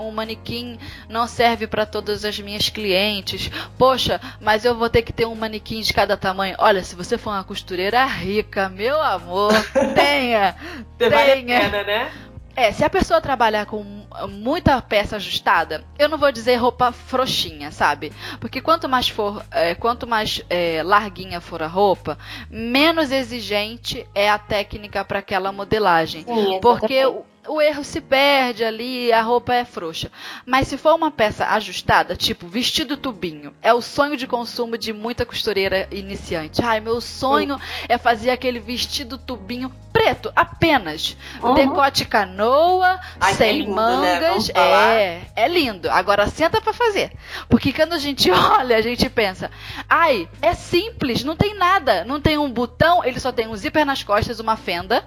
um 0.00 0.10
manequim 0.10 0.78
não 1.08 1.26
serve 1.26 1.66
para 1.66 1.86
todas 1.86 2.24
as 2.24 2.38
minhas 2.38 2.68
clientes. 2.68 3.50
Poxa, 3.76 4.20
mas 4.40 4.64
eu 4.64 4.74
vou 4.74 4.90
ter 4.90 5.02
que 5.02 5.12
ter 5.12 5.26
um 5.26 5.34
manequim 5.34 5.80
de 5.80 5.92
cada 5.92 6.16
tamanho. 6.16 6.56
Olha, 6.58 6.82
se 6.82 6.94
você 6.94 7.16
for 7.16 7.30
uma 7.30 7.44
costureira 7.44 8.04
rica, 8.04 8.68
meu 8.68 9.00
amor, 9.00 9.52
tenha. 9.94 10.54
tenha. 10.96 11.10
Vale 11.10 11.32
a 11.32 11.36
pena, 11.36 11.84
né? 11.84 12.12
É, 12.58 12.72
se 12.72 12.84
a 12.84 12.90
pessoa 12.90 13.20
trabalhar 13.20 13.66
com 13.66 13.84
muita 14.28 14.82
peça 14.82 15.14
ajustada, 15.14 15.84
eu 15.96 16.08
não 16.08 16.18
vou 16.18 16.32
dizer 16.32 16.56
roupa 16.56 16.90
frouxinha, 16.90 17.70
sabe? 17.70 18.12
Porque 18.40 18.60
quanto 18.60 18.88
mais 18.88 19.08
for, 19.08 19.44
é, 19.52 19.76
quanto 19.76 20.08
mais 20.08 20.42
é, 20.50 20.82
larguinha 20.82 21.40
for 21.40 21.62
a 21.62 21.68
roupa, 21.68 22.18
menos 22.50 23.12
exigente 23.12 24.04
é 24.12 24.28
a 24.28 24.40
técnica 24.40 25.04
para 25.04 25.20
aquela 25.20 25.52
modelagem. 25.52 26.24
Sim, 26.24 26.58
Porque 26.60 27.00
o, 27.48 27.60
erro 27.60 27.84
se 27.84 28.00
perde 28.00 28.64
ali, 28.64 29.12
a 29.12 29.22
roupa 29.22 29.54
é 29.54 29.64
frouxa. 29.64 30.10
Mas 30.44 30.68
se 30.68 30.76
for 30.76 30.94
uma 30.94 31.10
peça 31.10 31.46
ajustada, 31.46 32.16
tipo 32.16 32.46
vestido 32.46 32.96
tubinho, 32.96 33.54
é 33.62 33.72
o 33.72 33.80
sonho 33.80 34.16
de 34.16 34.26
consumo 34.26 34.76
de 34.76 34.92
muita 34.92 35.24
costureira 35.26 35.88
iniciante. 35.90 36.62
Ai, 36.62 36.80
meu 36.80 37.00
sonho 37.00 37.56
Sim. 37.56 37.86
é 37.88 37.98
fazer 37.98 38.30
aquele 38.30 38.60
vestido 38.60 39.18
tubinho 39.18 39.72
preto, 39.92 40.32
apenas. 40.36 41.16
Uhum. 41.42 41.54
Decote 41.54 42.04
canoa, 42.04 43.00
Ai, 43.20 43.34
sem 43.34 43.48
é 43.48 43.52
lindo, 43.52 43.70
né? 43.70 43.74
mangas. 43.74 44.48
Né? 44.48 44.54
É, 44.56 45.22
é 45.34 45.48
lindo. 45.48 45.90
Agora 45.90 46.26
senta 46.28 46.60
para 46.60 46.72
fazer. 46.72 47.12
Porque 47.48 47.72
quando 47.72 47.94
a 47.94 47.98
gente 47.98 48.30
olha, 48.32 48.76
a 48.76 48.82
gente 48.82 49.08
pensa, 49.10 49.50
ai, 49.88 50.28
é 50.40 50.54
simples, 50.54 51.24
não 51.24 51.36
tem 51.36 51.54
nada. 51.54 52.04
Não 52.04 52.20
tem 52.20 52.38
um 52.38 52.50
botão, 52.50 53.04
ele 53.04 53.18
só 53.18 53.32
tem 53.32 53.48
um 53.48 53.56
zíper 53.56 53.84
nas 53.84 54.02
costas, 54.02 54.38
uma 54.40 54.56
fenda 54.56 55.04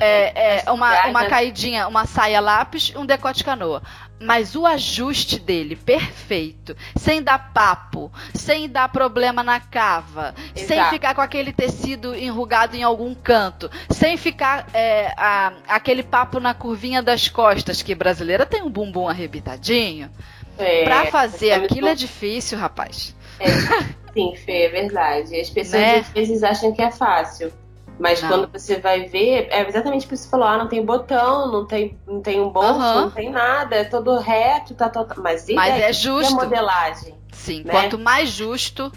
é, 0.00 0.62
é 0.66 0.70
uma, 0.70 1.06
uma 1.06 1.26
caidinha, 1.26 1.86
uma 1.86 2.06
saia 2.06 2.40
lápis, 2.40 2.92
um 2.96 3.04
decote 3.04 3.44
canoa. 3.44 3.82
Mas 4.18 4.54
o 4.54 4.66
ajuste 4.66 5.38
dele, 5.38 5.76
perfeito, 5.76 6.76
sem 6.96 7.22
dar 7.22 7.52
papo, 7.52 8.12
sem 8.34 8.68
dar 8.68 8.88
problema 8.88 9.42
na 9.42 9.60
cava, 9.60 10.34
Exato. 10.54 10.66
sem 10.66 10.84
ficar 10.90 11.14
com 11.14 11.20
aquele 11.22 11.52
tecido 11.52 12.14
enrugado 12.14 12.76
em 12.76 12.82
algum 12.82 13.14
canto, 13.14 13.70
sem 13.88 14.16
ficar 14.16 14.66
é, 14.74 15.12
a, 15.16 15.52
aquele 15.68 16.02
papo 16.02 16.38
na 16.38 16.52
curvinha 16.52 17.02
das 17.02 17.28
costas, 17.28 17.80
que 17.80 17.94
brasileira 17.94 18.44
tem 18.44 18.62
um 18.62 18.70
bumbum 18.70 19.08
arrebitadinho. 19.08 20.10
É, 20.58 20.84
pra 20.84 21.06
fazer 21.06 21.52
aquilo 21.52 21.88
é 21.88 21.94
difícil, 21.94 22.58
rapaz. 22.58 23.16
É, 23.38 23.48
sim, 24.12 24.36
Fê, 24.36 24.64
é 24.64 24.68
verdade. 24.68 25.40
As 25.40 25.48
pessoas 25.48 25.80
né? 25.80 25.98
às 26.00 26.08
vezes 26.08 26.42
acham 26.42 26.72
que 26.72 26.82
é 26.82 26.90
fácil. 26.90 27.50
Mas 28.00 28.22
não. 28.22 28.30
quando 28.30 28.50
você 28.50 28.80
vai 28.80 29.04
ver, 29.04 29.48
é 29.50 29.68
exatamente 29.68 30.06
o 30.06 30.08
que 30.08 30.16
você 30.16 30.28
falou: 30.28 30.46
ah, 30.46 30.56
não 30.56 30.66
tem 30.66 30.82
botão, 30.82 31.52
não 31.52 31.66
tem, 31.66 31.98
não 32.06 32.22
tem 32.22 32.40
um 32.40 32.48
bolso, 32.48 32.80
uhum. 32.80 33.00
não 33.02 33.10
tem 33.10 33.30
nada, 33.30 33.76
é 33.76 33.84
todo 33.84 34.18
reto, 34.18 34.74
tá 34.74 34.88
todo. 34.88 35.20
Mas, 35.22 35.46
Mas 35.50 35.80
é 35.80 35.92
justo. 35.92 36.32
a 36.32 36.44
modelagem. 36.44 37.14
Sim, 37.30 37.62
né? 37.62 37.70
quanto 37.70 37.98
mais 37.98 38.30
justo. 38.30 38.90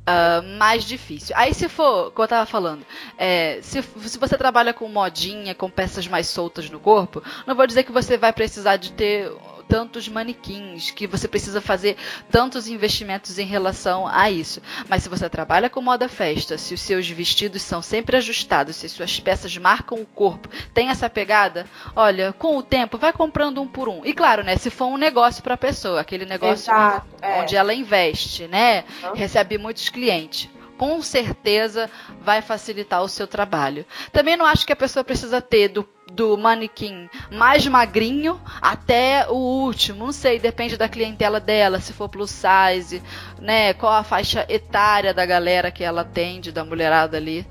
Uh, 0.00 0.42
mais 0.58 0.84
difícil. 0.84 1.36
Aí 1.36 1.54
se 1.54 1.68
for, 1.68 2.10
como 2.10 2.24
eu 2.24 2.28
tava 2.28 2.46
falando, 2.46 2.84
é, 3.18 3.60
se, 3.62 3.80
se 3.82 4.18
você 4.18 4.36
trabalha 4.36 4.72
com 4.72 4.88
modinha, 4.88 5.54
com 5.54 5.70
peças 5.70 6.08
mais 6.08 6.26
soltas 6.26 6.68
no 6.70 6.80
corpo, 6.80 7.22
não 7.46 7.54
vou 7.54 7.66
dizer 7.66 7.84
que 7.84 7.92
você 7.92 8.16
vai 8.16 8.32
precisar 8.32 8.76
de 8.76 8.92
ter 8.92 9.30
tantos 9.70 10.08
manequins, 10.08 10.90
que 10.90 11.06
você 11.06 11.28
precisa 11.28 11.60
fazer 11.60 11.96
tantos 12.28 12.66
investimentos 12.66 13.38
em 13.38 13.46
relação 13.46 14.04
a 14.04 14.28
isso. 14.28 14.60
Mas 14.88 15.04
se 15.04 15.08
você 15.08 15.30
trabalha 15.30 15.70
com 15.70 15.80
moda 15.80 16.08
festa, 16.08 16.58
se 16.58 16.74
os 16.74 16.80
seus 16.80 17.08
vestidos 17.08 17.62
são 17.62 17.80
sempre 17.80 18.16
ajustados, 18.16 18.74
se 18.74 18.88
suas 18.88 19.20
peças 19.20 19.56
marcam 19.56 20.00
o 20.00 20.06
corpo, 20.06 20.48
tem 20.74 20.88
essa 20.88 21.08
pegada, 21.08 21.66
olha, 21.94 22.32
com 22.32 22.56
o 22.56 22.64
tempo 22.64 22.98
vai 22.98 23.12
comprando 23.12 23.62
um 23.62 23.68
por 23.68 23.88
um. 23.88 24.04
E 24.04 24.12
claro, 24.12 24.42
né, 24.42 24.56
se 24.56 24.70
for 24.70 24.86
um 24.86 24.96
negócio 24.96 25.40
para 25.40 25.54
a 25.54 25.58
pessoa, 25.58 26.00
aquele 26.00 26.24
negócio 26.24 26.72
Exato, 26.72 27.06
é. 27.22 27.40
onde 27.40 27.54
ela 27.54 27.72
investe, 27.72 28.48
né, 28.48 28.82
recebe 29.14 29.56
muitos 29.56 29.88
clientes 29.88 30.50
com 30.80 31.02
certeza 31.02 31.90
vai 32.22 32.40
facilitar 32.40 33.02
o 33.02 33.08
seu 33.08 33.26
trabalho. 33.26 33.84
Também 34.10 34.34
não 34.34 34.46
acho 34.46 34.64
que 34.64 34.72
a 34.72 34.76
pessoa 34.76 35.04
precisa 35.04 35.38
ter 35.38 35.68
do, 35.68 35.86
do 36.12 36.36
manequim 36.36 37.08
mais 37.30 37.66
magrinho 37.66 38.40
até 38.60 39.26
o 39.28 39.34
último. 39.34 40.06
Não 40.06 40.12
sei, 40.12 40.38
depende 40.38 40.76
da 40.76 40.88
clientela 40.88 41.40
dela, 41.40 41.80
se 41.80 41.92
for 41.92 42.08
plus 42.08 42.30
size, 42.30 43.02
né? 43.40 43.74
Qual 43.74 43.92
a 43.92 44.04
faixa 44.04 44.44
etária 44.48 45.14
da 45.14 45.24
galera 45.24 45.70
que 45.70 45.84
ela 45.84 46.02
atende, 46.02 46.52
da 46.52 46.64
mulherada 46.64 47.16
ali. 47.16 47.46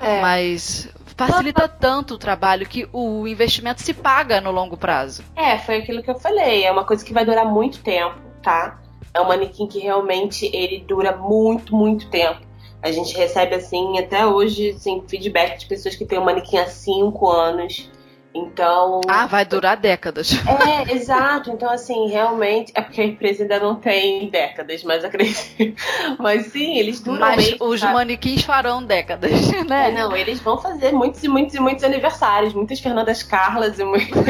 É. 0.00 0.20
Mas 0.20 0.88
facilita 1.16 1.68
tanto 1.68 2.14
o 2.14 2.18
trabalho 2.18 2.66
que 2.66 2.88
o 2.92 3.26
investimento 3.26 3.80
se 3.82 3.94
paga 3.94 4.40
no 4.40 4.50
longo 4.50 4.76
prazo. 4.76 5.22
É, 5.36 5.58
foi 5.58 5.76
aquilo 5.76 6.02
que 6.02 6.10
eu 6.10 6.18
falei. 6.18 6.64
É 6.64 6.70
uma 6.70 6.84
coisa 6.84 7.04
que 7.04 7.12
vai 7.12 7.24
durar 7.24 7.44
muito 7.44 7.80
tempo, 7.82 8.16
tá? 8.42 8.80
É 9.12 9.20
um 9.20 9.28
manequim 9.28 9.66
que 9.66 9.78
realmente 9.78 10.44
ele 10.52 10.80
dura 10.80 11.16
muito, 11.16 11.74
muito 11.74 12.08
tempo. 12.08 12.40
A 12.82 12.90
gente 12.90 13.16
recebe, 13.16 13.54
assim, 13.54 13.98
até 13.98 14.26
hoje, 14.26 14.70
assim, 14.70 15.02
feedback 15.08 15.58
de 15.58 15.66
pessoas 15.66 15.96
que 15.96 16.04
têm 16.04 16.18
um 16.18 16.24
manequim 16.24 16.58
há 16.58 16.66
cinco 16.66 17.30
anos. 17.30 17.90
Então. 18.34 19.00
Ah, 19.08 19.26
vai 19.26 19.44
durar 19.44 19.76
décadas. 19.76 20.32
É, 20.64 20.92
exato. 20.92 21.50
Então, 21.50 21.70
assim, 21.70 22.08
realmente. 22.08 22.72
É 22.74 22.80
porque 22.80 23.00
a 23.00 23.04
empresa 23.04 23.42
ainda 23.42 23.60
não 23.60 23.76
tem 23.76 24.30
décadas, 24.30 24.82
mas 24.82 25.04
acredito. 25.04 25.74
Mas 26.18 26.46
sim, 26.46 26.78
eles 26.78 27.00
duram. 27.00 27.20
Mas 27.20 27.36
mesmo, 27.36 27.66
os 27.66 27.80
sabe? 27.80 27.92
manequins 27.92 28.42
farão 28.44 28.82
décadas, 28.82 29.30
né? 29.68 29.88
É, 29.88 29.92
não, 29.92 30.16
eles 30.16 30.40
vão 30.40 30.58
fazer 30.58 30.92
muitos 30.92 31.22
e 31.22 31.28
muitos 31.28 31.54
e 31.54 31.60
muitos 31.60 31.84
aniversários. 31.84 32.54
Muitas 32.54 32.80
Fernandas 32.80 33.22
Carlas 33.22 33.78
e 33.78 33.84
muitos, 33.84 34.22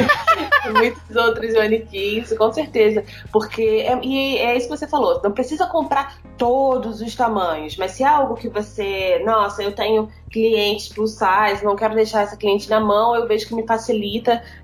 muitos 0.72 1.16
outros 1.16 1.55
manequins, 1.55 2.32
com 2.36 2.52
certeza. 2.52 3.05
Porque. 3.32 3.62
É, 3.86 3.98
e 4.02 4.38
é 4.38 4.57
isso 4.57 4.68
que 4.68 4.76
você 4.76 4.88
falou. 4.88 5.20
Não 5.22 5.32
precisa 5.32 5.66
comprar 5.66 6.18
todos 6.36 7.00
os 7.00 7.14
tamanhos, 7.14 7.76
mas 7.76 7.92
se 7.92 8.02
é 8.02 8.07
algo 8.07 8.34
que 8.34 8.48
você. 8.48 9.22
Nossa, 9.24 9.62
eu 9.62 9.72
tenho 9.72 10.11
clientes 10.30 10.88
plus 10.88 11.12
size, 11.12 11.64
não 11.64 11.76
quero 11.76 11.94
deixar 11.94 12.22
essa 12.22 12.36
cliente 12.36 12.68
na 12.68 12.80
mão, 12.80 13.14
eu 13.14 13.28
vejo 13.28 13.46
que 13.46 13.55
me 13.55 13.64
facilita 13.64 13.93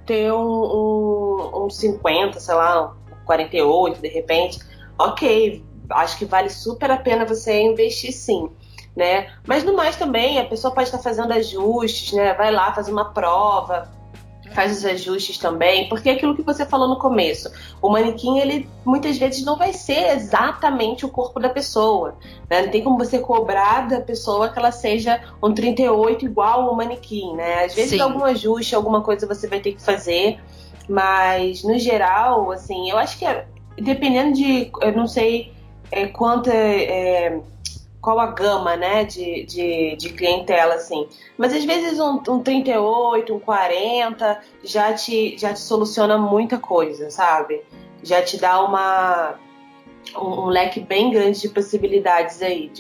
ter 0.07 0.33
um, 0.33 0.39
um, 0.39 1.65
um 1.65 1.71
50, 1.71 2.39
sei 2.41 2.55
lá, 2.55 2.95
um 3.13 3.25
48 3.25 4.01
de 4.01 4.09
repente. 4.09 4.59
Ok, 4.99 5.65
acho 5.91 6.19
que 6.19 6.25
vale 6.25 6.51
super 6.51 6.91
a 6.91 6.97
pena 6.97 7.25
você 7.25 7.61
investir 7.61 8.13
sim. 8.13 8.51
Né? 8.97 9.31
Mas 9.47 9.63
no 9.63 9.77
mais 9.77 9.97
também, 9.97 10.39
a 10.39 10.45
pessoa 10.45 10.75
pode 10.75 10.89
estar 10.89 10.99
fazendo 10.99 11.33
ajustes, 11.33 12.13
né? 12.13 12.35
Vai 12.35 12.51
lá, 12.51 12.75
faz 12.75 12.89
uma 12.89 13.13
prova, 13.13 13.89
faz 14.55 14.77
os 14.77 14.85
ajustes 14.85 15.39
também, 15.39 15.89
porque 15.89 16.09
é 16.09 16.13
aquilo 16.13 16.35
que 16.35 16.43
você 16.43 16.67
falou 16.67 16.89
no 16.89 16.99
começo, 16.99 17.51
o 17.81 17.89
manequim 17.89 18.39
ele 18.39 18.69
muitas 18.85 19.17
vezes 19.17 19.45
não 19.45 19.57
vai 19.57 19.73
ser 19.73 20.17
exatamente 20.17 21.05
o 21.07 21.09
corpo 21.09 21.39
da 21.39 21.49
pessoa, 21.49 22.17
né? 22.49 22.63
Não 22.63 22.71
tem 22.71 22.83
como 22.83 22.99
você 22.99 23.19
cobrar 23.19 23.89
da 23.89 24.01
pessoa 24.01 24.49
que 24.49 24.59
ela 24.59 24.73
seja 24.73 25.21
um 25.43 25.53
38 25.53 26.25
igual 26.25 26.69
ao 26.69 26.75
manequim, 26.75 27.35
né? 27.35 27.65
Às 27.65 27.75
vezes 27.75 27.93
Sim. 27.93 28.01
algum 28.01 28.25
ajuste, 28.25 28.75
alguma 28.75 29.03
coisa 29.03 29.27
você 29.27 29.47
vai 29.47 29.61
ter 29.61 29.73
que 29.73 29.83
fazer, 29.83 30.39
mas 30.89 31.63
no 31.63 31.79
geral, 31.79 32.51
assim, 32.51 32.91
eu 32.91 32.99
acho 32.99 33.19
que 33.19 33.25
é, 33.25 33.47
dependendo 33.79 34.35
de, 34.35 34.71
eu 34.81 34.93
não 34.93 35.07
sei 35.07 35.53
é, 35.93 36.07
quanto 36.07 36.51
é, 36.51 36.85
é 36.85 37.41
qual 38.01 38.19
a 38.19 38.27
gama, 38.27 38.77
né, 38.77 39.05
de, 39.05 39.45
de, 39.45 39.97
de, 39.97 40.11
clientela, 40.11 40.75
assim. 40.75 41.07
Mas 41.37 41.53
às 41.53 41.65
vezes 41.65 42.01
um, 42.01 42.21
um 42.29 42.43
38, 42.43 43.35
um 43.35 43.39
40 43.39 44.41
já 44.65 44.93
te, 44.95 45.37
já 45.39 45.53
te 45.53 45.61
soluciona 45.61 46.17
muita 46.17 46.59
coisa, 46.59 47.11
sabe? 47.11 47.63
Já 48.03 48.23
te 48.23 48.39
dá 48.39 48.63
uma, 48.65 49.35
um, 50.17 50.45
um 50.45 50.47
leque 50.47 50.81
bem 50.81 51.11
grande 51.11 51.41
de 51.41 51.49
possibilidades 51.49 52.41
aí, 52.41 52.73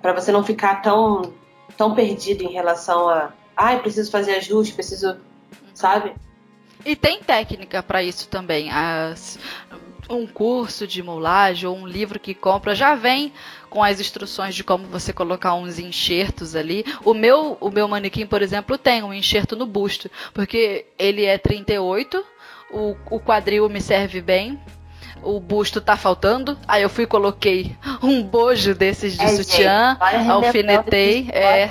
para 0.00 0.12
você 0.12 0.30
não 0.30 0.44
ficar 0.44 0.82
tão, 0.82 1.32
tão 1.76 1.94
perdido 1.94 2.44
em 2.44 2.52
relação 2.52 3.08
a, 3.08 3.32
ai, 3.56 3.76
ah, 3.76 3.78
preciso 3.80 4.10
fazer 4.10 4.36
ajuste, 4.36 4.74
preciso, 4.74 5.16
sabe? 5.74 6.14
E 6.84 6.94
tem 6.94 7.22
técnica 7.22 7.82
para 7.82 8.02
isso 8.02 8.28
também. 8.28 8.70
As, 8.70 9.38
um 10.08 10.26
curso 10.26 10.86
de 10.86 11.02
mulagem 11.02 11.68
ou 11.68 11.76
um 11.76 11.86
livro 11.86 12.18
que 12.18 12.34
compra 12.34 12.74
já 12.74 12.94
vem 12.94 13.32
com 13.70 13.82
as 13.82 14.00
instruções 14.00 14.54
de 14.54 14.64
como 14.64 14.86
você 14.88 15.12
colocar 15.12 15.54
uns 15.54 15.78
enxertos 15.78 16.56
ali. 16.56 16.84
O 17.04 17.14
meu, 17.14 17.56
o 17.60 17.70
meu 17.70 17.86
manequim, 17.88 18.26
por 18.26 18.42
exemplo, 18.42 18.76
tem 18.76 19.02
um 19.02 19.14
enxerto 19.14 19.54
no 19.56 19.64
busto, 19.64 20.10
porque 20.34 20.86
ele 20.98 21.24
é 21.24 21.38
38, 21.38 22.22
o, 22.72 22.96
o 23.10 23.20
quadril 23.20 23.68
me 23.68 23.80
serve 23.80 24.20
bem, 24.20 24.60
o 25.22 25.38
busto 25.38 25.80
tá 25.80 25.96
faltando. 25.96 26.58
Aí 26.66 26.82
eu 26.82 26.90
fui 26.90 27.04
e 27.04 27.06
coloquei 27.06 27.76
um 28.02 28.22
bojo 28.22 28.74
desses 28.74 29.16
de 29.16 29.24
é, 29.24 29.28
sutiã, 29.28 29.96
gente, 30.10 30.30
alfinetei. 30.30 31.28
É. 31.32 31.70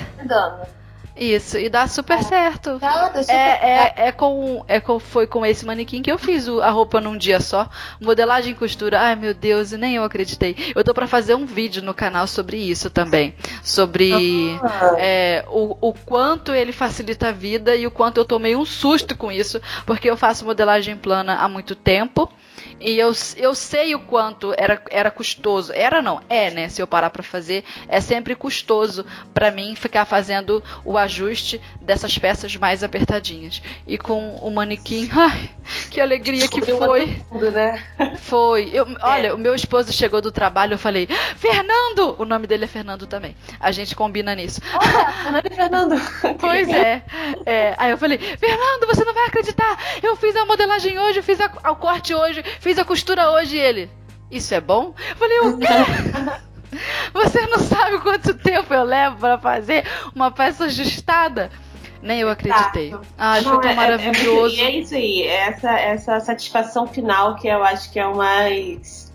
Isso, 1.16 1.58
e 1.58 1.68
dá 1.68 1.86
super 1.86 2.18
é. 2.18 2.22
certo. 2.22 2.78
Tá, 2.78 3.06
super 3.08 3.32
é, 3.32 3.94
é, 3.96 4.08
é, 4.08 4.12
com, 4.12 4.64
é 4.66 4.80
com. 4.80 4.98
Foi 4.98 5.26
com 5.26 5.44
esse 5.44 5.66
manequim 5.66 6.02
que 6.02 6.10
eu 6.10 6.18
fiz 6.18 6.48
a 6.48 6.70
roupa 6.70 7.00
num 7.00 7.16
dia 7.16 7.40
só. 7.40 7.68
Modelagem 8.00 8.52
e 8.52 8.54
costura. 8.54 9.00
Ai 9.00 9.16
meu 9.16 9.34
Deus, 9.34 9.72
nem 9.72 9.96
eu 9.96 10.04
acreditei. 10.04 10.56
Eu 10.74 10.84
tô 10.84 10.94
para 10.94 11.06
fazer 11.06 11.34
um 11.34 11.44
vídeo 11.44 11.82
no 11.82 11.92
canal 11.92 12.26
sobre 12.26 12.56
isso 12.56 12.88
também. 12.90 13.34
Sobre 13.62 14.58
ah. 14.62 14.96
é, 14.98 15.44
o, 15.48 15.76
o 15.80 15.92
quanto 15.92 16.52
ele 16.52 16.72
facilita 16.72 17.28
a 17.28 17.32
vida 17.32 17.76
e 17.76 17.86
o 17.86 17.90
quanto 17.90 18.18
eu 18.18 18.24
tomei 18.24 18.56
um 18.56 18.64
susto 18.64 19.16
com 19.16 19.30
isso. 19.30 19.60
Porque 19.84 20.08
eu 20.08 20.16
faço 20.16 20.44
modelagem 20.44 20.96
plana 20.96 21.36
há 21.36 21.48
muito 21.48 21.74
tempo. 21.74 22.30
E 22.80 22.98
eu, 22.98 23.12
eu 23.36 23.54
sei 23.54 23.94
o 23.94 24.00
quanto 24.00 24.54
era, 24.56 24.82
era 24.90 25.10
custoso. 25.10 25.72
Era 25.72 26.00
não, 26.00 26.20
é, 26.28 26.50
né? 26.50 26.68
Se 26.68 26.80
eu 26.80 26.86
parar 26.86 27.10
para 27.10 27.22
fazer, 27.22 27.64
é 27.88 28.00
sempre 28.00 28.34
custoso 28.34 29.04
para 29.34 29.50
mim 29.50 29.74
ficar 29.74 30.04
fazendo 30.04 30.62
o 30.84 30.96
ajuste 30.96 31.60
dessas 31.80 32.16
peças 32.18 32.56
mais 32.56 32.82
apertadinhas. 32.82 33.62
E 33.86 33.98
com 33.98 34.36
o 34.36 34.50
manequim, 34.50 35.08
ai, 35.14 35.50
que 35.90 36.00
alegria 36.00 36.48
que 36.48 36.60
foi. 36.62 37.20
Tudo, 37.28 37.50
né? 37.50 37.82
Foi. 38.20 38.70
Eu, 38.72 38.86
olha, 39.02 39.28
é. 39.28 39.34
o 39.34 39.38
meu 39.38 39.54
esposo 39.54 39.92
chegou 39.92 40.20
do 40.20 40.30
trabalho, 40.30 40.74
eu 40.74 40.78
falei, 40.78 41.06
Fernando! 41.36 42.16
O 42.18 42.24
nome 42.24 42.46
dele 42.46 42.64
é 42.64 42.68
Fernando 42.68 43.06
também. 43.06 43.36
A 43.58 43.72
gente 43.72 43.94
combina 43.94 44.34
nisso. 44.34 44.60
Olha, 44.74 45.12
Fernando 45.12 45.46
e 45.46 45.54
Fernando. 45.54 46.00
Pois 46.40 46.68
é. 46.68 47.02
é. 47.44 47.74
Aí 47.76 47.90
eu 47.90 47.98
falei, 47.98 48.18
Fernando, 48.18 48.86
você 48.86 49.04
não 49.04 49.12
vai 49.12 49.26
acreditar! 49.26 49.78
Eu 50.02 50.16
fiz 50.16 50.34
a 50.36 50.44
modelagem 50.44 50.98
hoje, 50.98 51.22
fiz 51.22 51.38
a, 51.40 51.70
o 51.70 51.76
corte 51.76 52.14
hoje, 52.14 52.42
fiz 52.58 52.78
a 52.78 52.84
costura 52.84 53.30
hoje 53.30 53.56
ele. 53.56 53.90
Isso 54.30 54.54
é 54.54 54.60
bom? 54.60 54.94
Eu 55.10 55.16
falei, 55.16 55.40
o 55.40 55.58
quê? 55.58 55.66
Você 57.12 57.46
não 57.46 57.58
sabe 57.58 57.98
quanto 58.00 58.32
tempo 58.34 58.72
eu 58.72 58.84
levo 58.84 59.16
para 59.16 59.38
fazer 59.38 59.84
uma 60.14 60.30
peça 60.30 60.64
ajustada? 60.66 61.50
Nem 62.00 62.20
eu 62.20 62.30
acreditei. 62.30 62.88
Exato. 62.88 63.06
Ai, 63.18 63.42
foi 63.42 63.60
tão 63.60 63.70
é, 63.70 63.74
maravilhoso. 63.74 64.56
É, 64.56 64.60
é, 64.60 64.64
é, 64.64 64.78
isso 64.78 64.94
aí, 64.94 65.22
é 65.22 65.48
essa, 65.48 65.70
essa 65.72 66.20
satisfação 66.20 66.86
final 66.86 67.34
que 67.36 67.48
eu 67.48 67.62
acho 67.62 67.92
que 67.92 67.98
é 67.98 68.06
o 68.06 68.16
mais 68.16 69.09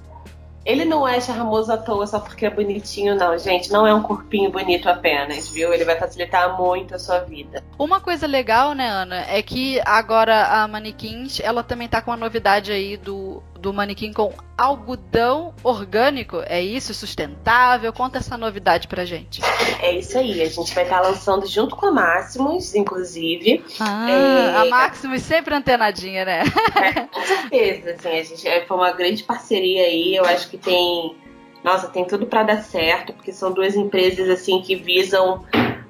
ele 0.66 0.84
não 0.84 1.08
é 1.08 1.22
charmoso 1.22 1.72
à 1.72 1.78
toa 1.78 2.08
só 2.08 2.20
porque 2.20 2.46
é 2.46 2.50
bonitinho, 2.50 3.16
não, 3.16 3.38
gente. 3.38 3.72
Não 3.72 3.86
é 3.86 3.94
um 3.94 4.02
corpinho 4.02 4.50
bonito 4.50 4.90
apenas, 4.90 5.48
viu? 5.48 5.72
Ele 5.72 5.86
vai 5.86 5.98
facilitar 5.98 6.60
muito 6.60 6.96
a 6.96 7.00
sua 7.00 7.20
vida. 7.20 7.64
Uma 7.78 8.02
coisa 8.02 8.26
legal, 8.26 8.74
né, 8.74 8.88
Ana, 8.88 9.26
é 9.30 9.42
que 9.44 9.80
agora 9.86 10.48
a 10.48 10.68
Manequins, 10.68 11.40
ela 11.40 11.62
também 11.62 11.88
tá 11.88 12.02
com 12.02 12.12
a 12.12 12.18
novidade 12.18 12.72
aí 12.72 12.98
do 12.98 13.44
do 13.60 13.74
manequim 13.74 14.14
com 14.14 14.34
algodão 14.58 15.54
orgânico. 15.64 16.42
É 16.46 16.62
isso? 16.62 16.94
Sustentável? 16.94 17.92
Conta 17.92 18.20
essa 18.20 18.38
novidade 18.38 18.88
pra 18.88 19.06
gente. 19.06 19.42
É 19.82 19.98
isso 19.98 20.18
aí. 20.18 20.42
A 20.42 20.50
gente 20.50 20.74
vai 20.74 20.84
estar 20.84 21.02
lançando 21.02 21.46
junto 21.48 21.76
com 21.76 21.88
a 21.88 21.92
Máximos, 21.92 22.76
inclusive. 22.76 23.64
Ah, 23.80 24.10
é... 24.10 24.56
a 24.58 24.66
Máximos 24.66 25.22
sempre 25.22 25.56
antenadinha, 25.56 26.26
né? 26.26 26.44
É, 26.76 27.02
com 27.02 27.22
certeza. 27.22 27.92
Assim, 27.92 28.10
a 28.10 28.24
gente 28.24 28.48
é, 28.48 28.66
foi 28.66 28.78
uma 28.78 28.92
grande 28.92 29.24
parceria 29.24 29.84
aí. 29.84 30.16
Eu 30.16 30.26
acho 30.26 30.50
que 30.50 30.58
tem. 30.58 31.16
Nossa, 31.64 31.88
tem 31.88 32.06
tudo 32.06 32.28
para 32.28 32.44
dar 32.44 32.62
certo, 32.62 33.14
porque 33.14 33.32
são 33.32 33.52
duas 33.52 33.76
empresas 33.76 34.30
assim 34.30 34.62
que 34.62 34.76
visam 34.76 35.44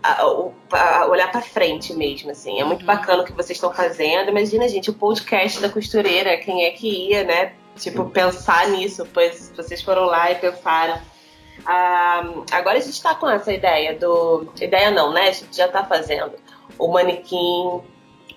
a, 0.06 0.99
a 1.01 1.08
olhar 1.08 1.32
para 1.32 1.41
frente 1.41 1.93
mesmo, 1.93 2.32
assim. 2.32 2.60
É 2.60 2.64
muito 2.64 2.82
uhum. 2.82 2.88
bacana 2.88 3.24
o 3.24 3.26
que 3.26 3.32
vocês 3.32 3.58
estão 3.58 3.74
fazendo. 3.74 4.30
Imagina, 4.30 4.68
gente, 4.68 4.89
o 4.89 4.93
podcast 4.93 5.60
da 5.62 5.70
costureira, 5.70 6.38
quem 6.38 6.66
é 6.66 6.72
que 6.72 7.10
ia, 7.10 7.24
né? 7.24 7.53
Tipo, 7.78 8.06
pensar 8.10 8.70
nisso, 8.70 9.08
pois 9.14 9.51
vocês 9.56 9.82
foram 9.82 10.06
lá 10.06 10.32
e 10.32 10.36
pensaram. 10.36 11.01
Ah, 11.66 12.24
agora 12.51 12.78
a 12.78 12.82
gente 12.82 12.93
está 12.93 13.16
com 13.16 13.30
essa 13.30 13.51
ideia 13.51 13.97
do. 13.97 14.47
Ideia 14.62 14.91
não, 14.91 15.12
né? 15.12 15.30
A 15.30 15.32
gente 15.32 15.56
já 15.56 15.66
está 15.66 15.84
fazendo 15.84 16.34
o 16.78 16.88
manequim 16.88 17.82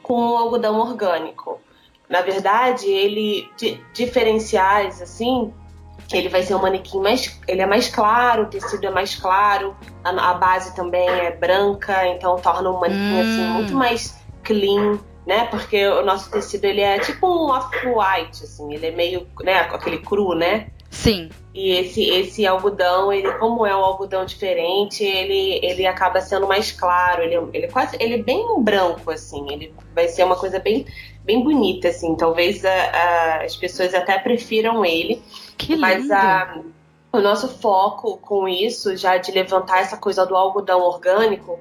com 0.03 0.37
algodão 0.37 0.81
orgânico. 0.81 1.61
Na 2.09 2.23
verdade, 2.23 2.89
ele 2.89 3.49
diferenciais 3.93 5.03
assim, 5.03 5.53
ele 6.13 6.29
vai 6.29 6.43
ser 6.43 6.55
um 6.55 6.63
manequim 6.63 7.01
mais, 7.01 7.39
ele 7.47 7.61
é 7.61 7.67
mais 7.67 7.89
claro, 7.89 8.45
o 8.45 8.47
tecido 8.47 8.87
é 8.87 8.91
mais 8.91 9.15
claro, 9.15 9.77
a, 10.03 10.31
a 10.31 10.35
base 10.35 10.75
também 10.75 11.09
é 11.09 11.31
branca, 11.31 12.07
então 12.07 12.37
torna 12.37 12.71
um 12.71 12.81
manequim 12.81 13.21
assim, 13.21 13.41
hum. 13.41 13.45
assim 13.45 13.53
muito 13.53 13.75
mais 13.75 14.19
clean, 14.43 14.99
né? 15.27 15.47
Porque 15.47 15.87
o 15.87 16.05
nosso 16.05 16.31
tecido 16.31 16.65
ele 16.65 16.81
é 16.81 16.99
tipo 16.99 17.27
um 17.27 17.51
off-white, 17.51 18.45
assim, 18.45 18.73
ele 18.73 18.87
é 18.87 18.91
meio, 18.91 19.27
né, 19.43 19.61
aquele 19.61 19.99
cru, 19.99 20.35
né? 20.35 20.69
Sim. 20.99 21.31
E 21.55 21.71
esse, 21.71 22.03
esse 22.03 22.45
algodão, 22.45 23.13
ele, 23.13 23.33
como 23.35 23.65
é 23.65 23.75
um 23.75 23.85
algodão 23.85 24.25
diferente, 24.25 25.05
ele, 25.05 25.61
ele 25.65 25.87
acaba 25.87 26.21
sendo 26.21 26.47
mais 26.49 26.73
claro. 26.73 27.23
Ele, 27.23 27.37
ele 27.53 27.69
quase, 27.69 27.97
ele 28.01 28.15
é 28.15 28.23
bem 28.23 28.45
branco, 28.61 29.09
assim. 29.13 29.47
Ele 29.49 29.73
vai 29.95 30.09
ser 30.09 30.25
uma 30.25 30.35
coisa 30.35 30.59
bem, 30.59 30.85
bem 31.25 31.43
bonita, 31.43 31.89
assim. 31.89 32.17
Talvez 32.17 32.65
a, 32.65 32.73
a, 32.73 33.45
as 33.45 33.55
pessoas 33.55 33.95
até 33.95 34.19
prefiram 34.19 34.85
ele. 34.85 35.23
Que 35.57 35.75
lindo. 35.75 35.83
Mas 35.83 36.11
a, 36.11 36.63
o 37.13 37.21
nosso 37.21 37.49
foco 37.49 38.19
com 38.19 38.49
isso, 38.49 38.97
já 38.97 39.19
de 39.19 39.31
levantar 39.31 39.81
essa 39.81 39.97
coisa 39.97 40.27
do 40.27 40.35
algodão 40.37 40.81
orgânico, 40.81 41.61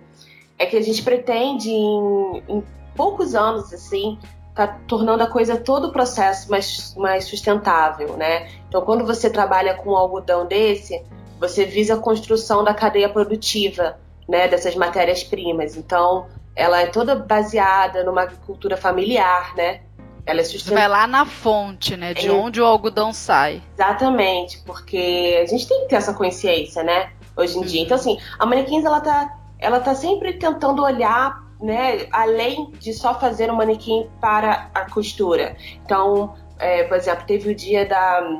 é 0.57 0.65
que 0.65 0.77
a 0.77 0.81
gente 0.81 1.03
pretende 1.03 1.69
em, 1.69 2.43
em 2.49 2.63
poucos 2.95 3.35
anos, 3.35 3.71
assim, 3.71 4.17
tá 4.57 4.79
tornando 4.87 5.23
a 5.23 5.27
coisa 5.27 5.55
todo 5.55 5.89
o 5.89 5.91
processo 5.91 6.49
mais, 6.49 6.95
mais 6.95 7.25
sustentável, 7.25 8.17
né? 8.17 8.49
Então, 8.67 8.81
quando 8.81 9.05
você 9.05 9.29
trabalha 9.29 9.75
com 9.75 9.91
um 9.91 9.95
algodão 9.95 10.45
desse, 10.45 11.03
você 11.39 11.65
visa 11.65 11.93
a 11.93 11.97
construção 11.97 12.63
da 12.63 12.73
cadeia 12.73 13.07
produtiva, 13.07 13.97
né, 14.27 14.47
dessas 14.47 14.75
matérias-primas. 14.75 15.77
Então, 15.77 16.25
ela 16.55 16.81
é 16.81 16.87
toda 16.87 17.15
baseada 17.15 18.03
numa 18.03 18.23
agricultura 18.23 18.75
familiar, 18.75 19.55
né? 19.55 19.81
Ela 20.25 20.41
é 20.41 20.43
sustentável. 20.43 20.89
Vai 20.89 20.99
lá 20.99 21.07
na 21.07 21.25
fonte, 21.25 21.95
né? 21.95 22.13
De 22.13 22.27
é. 22.27 22.31
onde 22.31 22.59
o 22.59 22.65
algodão 22.65 23.13
sai. 23.13 23.61
Exatamente, 23.75 24.61
porque 24.65 25.39
a 25.41 25.45
gente 25.45 25.67
tem 25.67 25.81
que 25.81 25.89
ter 25.89 25.95
essa 25.95 26.13
consciência, 26.13 26.83
né? 26.83 27.11
Hoje 27.37 27.55
em 27.55 27.59
uhum. 27.59 27.65
dia. 27.65 27.81
Então, 27.81 27.95
assim, 27.95 28.17
a 28.37 28.45
Manequins, 28.45 28.83
ela 28.83 28.99
tá, 28.99 29.37
ela 29.59 29.79
tá 29.79 29.95
sempre 29.95 30.33
tentando 30.33 30.83
olhar 30.83 31.46
né, 31.61 32.07
além 32.11 32.71
de 32.79 32.93
só 32.93 33.19
fazer 33.19 33.51
um 33.51 33.55
manequim 33.55 34.07
para 34.21 34.69
a 34.73 34.89
costura. 34.89 35.55
Então, 35.83 36.35
é, 36.59 36.83
por 36.83 36.97
exemplo, 36.97 37.25
teve 37.25 37.51
o 37.51 37.55
dia 37.55 37.85
da, 37.85 38.39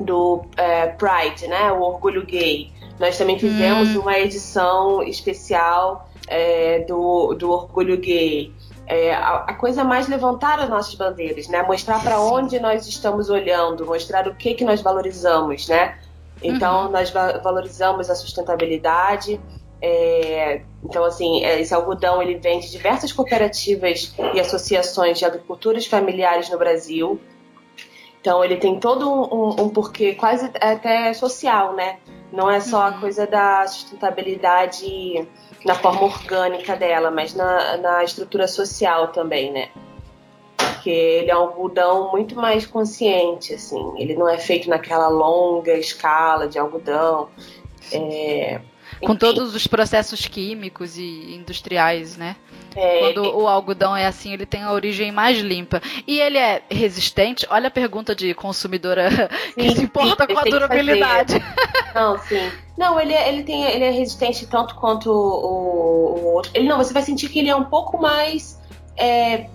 do 0.00 0.44
é, 0.56 0.88
Pride, 0.88 1.46
né, 1.46 1.72
o 1.72 1.80
Orgulho 1.80 2.24
Gay. 2.24 2.72
Nós 2.98 3.18
também 3.18 3.38
fizemos 3.38 3.94
hum. 3.96 4.00
uma 4.00 4.18
edição 4.18 5.02
especial 5.02 6.08
é, 6.28 6.80
do, 6.80 7.34
do 7.34 7.50
Orgulho 7.50 7.98
Gay. 7.98 8.52
É, 8.86 9.14
a, 9.14 9.36
a, 9.48 9.54
coisa 9.54 9.82
mais 9.82 10.08
levantar 10.08 10.60
as 10.60 10.68
nossas 10.68 10.94
bandeiras, 10.94 11.48
né? 11.48 11.62
Mostrar 11.62 12.02
para 12.02 12.20
onde 12.20 12.60
nós 12.60 12.86
estamos 12.86 13.30
olhando, 13.30 13.86
mostrar 13.86 14.28
o 14.28 14.34
que 14.34 14.52
que 14.52 14.64
nós 14.64 14.82
valorizamos, 14.82 15.68
né? 15.68 15.98
Então, 16.42 16.86
uhum. 16.86 16.90
nós 16.90 17.10
va 17.10 17.38
valorizamos 17.38 18.10
a 18.10 18.14
sustentabilidade, 18.14 19.40
é, 19.86 20.62
então, 20.82 21.04
assim, 21.04 21.44
é, 21.44 21.60
esse 21.60 21.74
algodão 21.74 22.22
ele 22.22 22.36
vem 22.36 22.58
de 22.58 22.70
diversas 22.70 23.12
cooperativas 23.12 24.14
e 24.32 24.40
associações 24.40 25.18
de 25.18 25.26
agriculturas 25.26 25.86
familiares 25.86 26.48
no 26.48 26.56
Brasil. 26.56 27.20
Então, 28.18 28.42
ele 28.42 28.56
tem 28.56 28.80
todo 28.80 29.06
um, 29.06 29.34
um, 29.34 29.64
um 29.64 29.68
porquê 29.68 30.14
quase 30.14 30.50
até 30.58 31.12
social, 31.12 31.74
né? 31.74 31.98
Não 32.32 32.50
é 32.50 32.60
só 32.60 32.86
a 32.86 32.90
uhum. 32.92 33.00
coisa 33.00 33.26
da 33.26 33.66
sustentabilidade 33.66 35.28
na 35.66 35.74
forma 35.74 36.04
orgânica 36.04 36.74
dela, 36.74 37.10
mas 37.10 37.34
na, 37.34 37.76
na 37.76 38.02
estrutura 38.02 38.48
social 38.48 39.08
também, 39.08 39.52
né? 39.52 39.68
Porque 40.56 40.88
ele 40.88 41.30
é 41.30 41.36
um 41.36 41.40
algodão 41.42 42.10
muito 42.10 42.34
mais 42.34 42.64
consciente, 42.64 43.52
assim. 43.52 43.92
Ele 43.98 44.14
não 44.14 44.26
é 44.26 44.38
feito 44.38 44.70
naquela 44.70 45.08
longa 45.08 45.74
escala 45.74 46.48
de 46.48 46.58
algodão. 46.58 47.28
É, 47.92 48.62
com 49.04 49.16
todos 49.16 49.54
os 49.54 49.66
processos 49.66 50.26
químicos 50.26 50.96
e 50.96 51.34
industriais, 51.34 52.16
né? 52.16 52.36
É, 52.76 52.98
Quando 52.98 53.22
o 53.36 53.46
algodão 53.46 53.96
é 53.96 54.06
assim, 54.06 54.32
ele 54.32 54.44
tem 54.44 54.62
a 54.62 54.72
origem 54.72 55.12
mais 55.12 55.38
limpa. 55.38 55.80
E 56.06 56.20
ele 56.20 56.38
é 56.38 56.62
resistente? 56.68 57.46
Olha 57.48 57.68
a 57.68 57.70
pergunta 57.70 58.14
de 58.14 58.34
consumidora 58.34 59.08
sim, 59.54 59.60
que 59.60 59.76
se 59.76 59.82
importa 59.82 60.26
sim, 60.26 60.34
com 60.34 60.40
a 60.40 60.44
durabilidade. 60.44 61.34
Não, 61.94 62.18
sim. 62.18 62.50
Não, 62.76 63.00
ele, 63.00 63.12
é, 63.12 63.28
ele, 63.28 63.44
tem, 63.44 63.62
ele 63.64 63.84
é 63.84 63.90
resistente 63.90 64.46
tanto 64.46 64.74
quanto 64.74 65.10
o, 65.10 66.18
o 66.18 66.34
outro. 66.34 66.50
Ele 66.54 66.68
não, 66.68 66.76
você 66.76 66.92
vai 66.92 67.02
sentir 67.02 67.28
que 67.28 67.38
ele 67.38 67.48
é 67.48 67.54
um 67.54 67.64
pouco 67.64 68.00
mais. 68.00 68.60
É, 68.96 69.46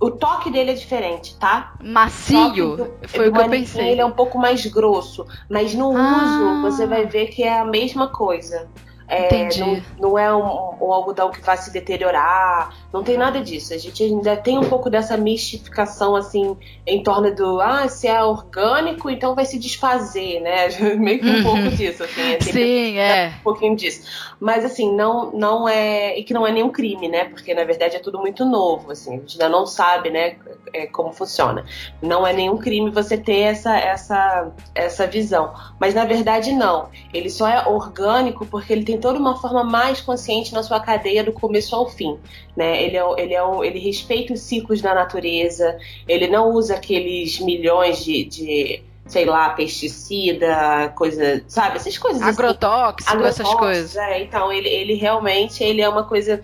o 0.00 0.10
toque 0.10 0.50
dele 0.50 0.70
é 0.70 0.74
diferente, 0.74 1.36
tá? 1.38 1.74
Macio? 1.82 2.76
Do, 2.76 2.94
foi 3.08 3.28
o 3.28 3.32
que 3.32 3.40
eu 3.40 3.48
pensei. 3.50 3.88
Ele 3.90 4.00
é 4.00 4.04
um 4.04 4.12
pouco 4.12 4.38
mais 4.38 4.64
grosso, 4.66 5.26
mas 5.48 5.74
no 5.74 5.96
ah. 5.96 6.22
uso 6.22 6.62
você 6.62 6.86
vai 6.86 7.06
ver 7.06 7.28
que 7.28 7.42
é 7.42 7.58
a 7.58 7.64
mesma 7.64 8.08
coisa. 8.08 8.68
É, 9.10 9.48
não, 9.58 9.82
não, 9.98 10.18
é 10.18 10.34
um, 10.34 10.84
um, 10.84 10.92
algodão 10.92 11.30
que 11.30 11.40
vai 11.40 11.56
se 11.56 11.72
deteriorar, 11.72 12.74
não 12.92 13.02
tem 13.02 13.18
nada 13.18 13.40
disso. 13.40 13.74
A 13.74 13.78
gente 13.78 14.02
ainda 14.02 14.36
tem 14.36 14.58
um 14.58 14.68
pouco 14.68 14.88
dessa 14.88 15.16
mistificação 15.16 16.16
assim 16.16 16.56
em 16.86 17.02
torno 17.02 17.34
do 17.34 17.60
ah, 17.60 17.86
se 17.88 18.08
é 18.08 18.22
orgânico, 18.22 19.10
então 19.10 19.34
vai 19.34 19.44
se 19.44 19.58
desfazer, 19.58 20.40
né? 20.40 20.68
Meio 20.96 21.20
que 21.20 21.26
um 21.26 21.36
uhum. 21.36 21.42
pouco 21.42 21.76
disso, 21.76 22.04
assim. 22.04 22.32
É 22.32 22.40
Sim, 22.40 22.98
é. 22.98 23.34
Um 23.40 23.42
pouquinho 23.42 23.76
disso. 23.76 24.08
Mas 24.40 24.64
assim, 24.64 24.94
não, 24.94 25.30
não 25.32 25.68
é. 25.68 26.18
E 26.18 26.24
que 26.24 26.32
não 26.32 26.46
é 26.46 26.52
nenhum 26.52 26.70
crime, 26.70 27.08
né? 27.08 27.24
Porque 27.26 27.52
na 27.52 27.64
verdade 27.64 27.96
é 27.96 27.98
tudo 27.98 28.18
muito 28.18 28.44
novo, 28.44 28.90
assim. 28.90 29.16
A 29.16 29.20
gente 29.20 29.32
ainda 29.34 29.48
não 29.48 29.66
sabe, 29.66 30.10
né, 30.10 30.36
é, 30.72 30.86
como 30.86 31.12
funciona. 31.12 31.64
Não 32.00 32.26
é 32.26 32.32
nenhum 32.32 32.56
crime 32.56 32.90
você 32.90 33.18
ter 33.18 33.40
essa, 33.40 33.76
essa, 33.76 34.50
essa 34.74 35.06
visão. 35.06 35.52
Mas 35.78 35.94
na 35.94 36.06
verdade 36.06 36.52
não. 36.52 36.88
Ele 37.12 37.28
só 37.28 37.46
é 37.46 37.68
orgânico 37.68 38.46
porque 38.46 38.72
ele 38.72 38.84
tem 38.84 38.98
toda 38.98 39.18
uma 39.18 39.36
forma 39.36 39.62
mais 39.62 40.00
consciente 40.00 40.54
na 40.54 40.62
sua 40.62 40.80
cadeia 40.80 41.22
do 41.22 41.32
começo 41.32 41.76
ao 41.76 41.86
fim. 41.86 42.18
Né? 42.58 42.82
Ele, 42.82 42.96
é, 42.96 43.04
ele, 43.18 43.34
é 43.34 43.44
um, 43.44 43.62
ele 43.62 43.78
respeita 43.78 44.32
os 44.32 44.40
ciclos 44.40 44.80
da 44.82 44.92
natureza, 44.92 45.78
ele 46.08 46.26
não 46.26 46.50
usa 46.50 46.74
aqueles 46.74 47.38
milhões 47.38 48.04
de, 48.04 48.24
de 48.24 48.82
sei 49.06 49.24
lá, 49.24 49.50
pesticida, 49.50 50.92
coisa, 50.96 51.40
sabe, 51.46 51.76
essas 51.76 51.96
coisas 51.96 52.20
agrotóxico, 52.20 53.16
assim, 53.16 53.24
essas 53.28 53.54
coisas. 53.54 53.96
É, 53.96 54.22
então 54.24 54.52
ele, 54.52 54.68
ele 54.68 54.94
realmente 54.94 55.62
ele 55.62 55.80
é 55.80 55.88
uma 55.88 56.02
coisa 56.02 56.42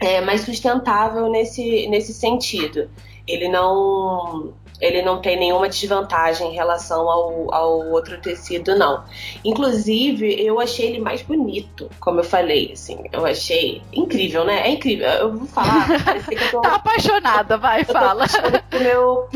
é, 0.00 0.22
mais 0.22 0.40
sustentável 0.40 1.28
nesse, 1.28 1.88
nesse 1.88 2.14
sentido. 2.14 2.88
Ele 3.28 3.46
não 3.46 4.54
ele 4.80 5.02
não 5.02 5.20
tem 5.20 5.38
nenhuma 5.38 5.68
desvantagem 5.68 6.50
em 6.50 6.54
relação 6.54 7.08
ao, 7.08 7.54
ao 7.54 7.90
outro 7.90 8.20
tecido, 8.20 8.76
não. 8.76 9.04
Inclusive, 9.44 10.44
eu 10.44 10.60
achei 10.60 10.86
ele 10.86 11.00
mais 11.00 11.22
bonito, 11.22 11.88
como 12.00 12.20
eu 12.20 12.24
falei, 12.24 12.70
assim. 12.72 13.04
Eu 13.12 13.24
achei 13.24 13.82
incrível, 13.92 14.44
né? 14.44 14.66
É 14.66 14.70
incrível. 14.70 15.06
Eu 15.06 15.36
vou 15.36 15.46
falar. 15.46 15.86
eu 16.30 16.50
tô, 16.50 16.60
tá 16.60 16.74
apaixonada, 16.74 17.56
vai, 17.56 17.82
eu 17.82 17.86
fala. 17.86 18.26
Tô 18.28 18.78
meu 18.78 19.28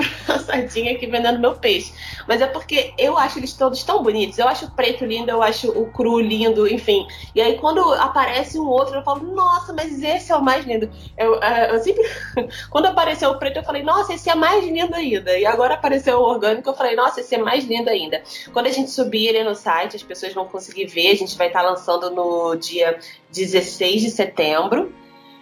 sardinha 0.45 0.93
aqui 0.93 1.07
vendendo 1.07 1.39
meu 1.39 1.55
peixe. 1.55 1.93
Mas 2.27 2.41
é 2.41 2.47
porque 2.47 2.93
eu 2.99 3.17
acho 3.17 3.39
eles 3.39 3.53
todos 3.53 3.83
tão 3.85 4.03
bonitos. 4.03 4.39
Eu 4.39 4.49
acho 4.49 4.67
o 4.67 4.71
preto 4.71 5.05
lindo, 5.05 5.31
eu 5.31 5.43
acho 5.43 5.71
o 5.71 5.87
cru 5.91 6.21
lindo, 6.21 6.67
enfim. 6.69 7.07
E 7.35 7.41
aí, 7.41 7.57
quando 7.59 7.81
aparece 7.95 8.59
um 8.59 8.67
outro, 8.67 8.97
eu 8.97 9.03
falo, 9.03 9.23
nossa, 9.35 9.73
mas 9.73 10.03
esse 10.03 10.33
é 10.33 10.37
o 10.37 10.43
mais 10.43 10.65
lindo. 10.65 10.91
Eu, 11.17 11.43
é, 11.43 11.75
eu 11.75 11.79
sempre. 11.81 12.05
quando 12.71 12.87
apareceu 12.87 13.31
o 13.31 13.39
preto, 13.39 13.59
eu 13.59 13.65
falei, 13.65 13.83
nossa, 13.83 14.13
esse 14.13 14.29
é 14.29 14.35
mais 14.35 14.65
lindo 14.65 14.95
ainda. 14.95 15.28
E 15.37 15.45
agora 15.45 15.75
apareceu 15.75 16.19
o 16.19 16.23
orgânico, 16.23 16.69
eu 16.69 16.75
falei, 16.75 16.95
nossa, 16.95 17.21
esse 17.21 17.35
é 17.35 17.39
mais 17.39 17.65
lindo 17.65 17.91
ainda. 17.91 18.23
Quando 18.53 18.67
a 18.67 18.71
gente 18.71 18.91
subir 18.91 19.29
ele 19.29 19.45
no 19.45 19.55
site, 19.55 19.97
as 19.97 20.03
pessoas 20.03 20.33
vão 20.33 20.47
conseguir 20.47 20.87
ver. 20.87 21.11
A 21.11 21.17
gente 21.17 21.37
vai 21.37 21.49
estar 21.49 21.63
lançando 21.63 22.11
no 22.11 22.55
dia 22.57 22.99
16 23.33 24.03
de 24.03 24.11
setembro, 24.11 24.93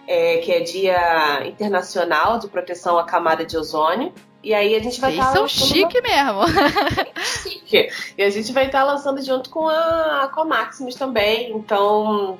é, 0.07 0.37
que 0.37 0.51
é 0.51 0.59
Dia 0.61 1.47
Internacional 1.47 2.39
de 2.39 2.47
Proteção 2.47 2.97
à 2.97 3.05
Camada 3.05 3.45
de 3.45 3.57
Ozônio. 3.57 4.13
E 4.43 4.53
aí 4.53 4.75
a 4.75 4.79
gente 4.79 5.01
vai 5.01 5.11
estar. 5.11 5.33
são 5.33 5.47
chique 5.47 6.01
mesmo. 6.01 6.41
chique. 7.43 7.89
E 8.17 8.23
a 8.23 8.29
gente 8.29 8.53
vai 8.53 8.67
estar 8.67 8.83
lançando 8.83 9.21
junto 9.21 9.49
com 9.49 9.67
a, 9.67 10.31
com 10.33 10.41
a 10.41 10.45
Maximus 10.45 10.95
também. 10.95 11.51
Então 11.51 12.37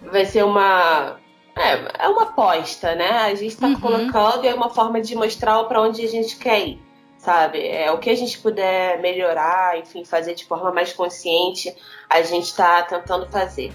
vai 0.00 0.24
ser 0.24 0.44
uma 0.44 1.18
é, 1.56 2.04
é 2.04 2.08
uma 2.08 2.22
aposta, 2.22 2.94
né? 2.94 3.10
A 3.10 3.34
gente 3.34 3.48
está 3.52 3.66
uhum. 3.66 3.80
colocando 3.80 4.44
e 4.44 4.48
é 4.48 4.54
uma 4.54 4.70
forma 4.70 5.00
de 5.00 5.14
mostrar 5.14 5.62
para 5.64 5.80
onde 5.82 6.04
a 6.04 6.08
gente 6.08 6.36
quer 6.36 6.66
ir, 6.66 6.82
sabe? 7.18 7.66
É 7.66 7.90
o 7.90 7.98
que 7.98 8.10
a 8.10 8.14
gente 8.14 8.38
puder 8.38 9.00
melhorar, 9.00 9.78
enfim, 9.78 10.04
fazer 10.04 10.34
de 10.34 10.44
forma 10.44 10.72
mais 10.72 10.92
consciente, 10.92 11.74
a 12.08 12.22
gente 12.22 12.46
está 12.46 12.82
tentando 12.82 13.26
fazer. 13.30 13.72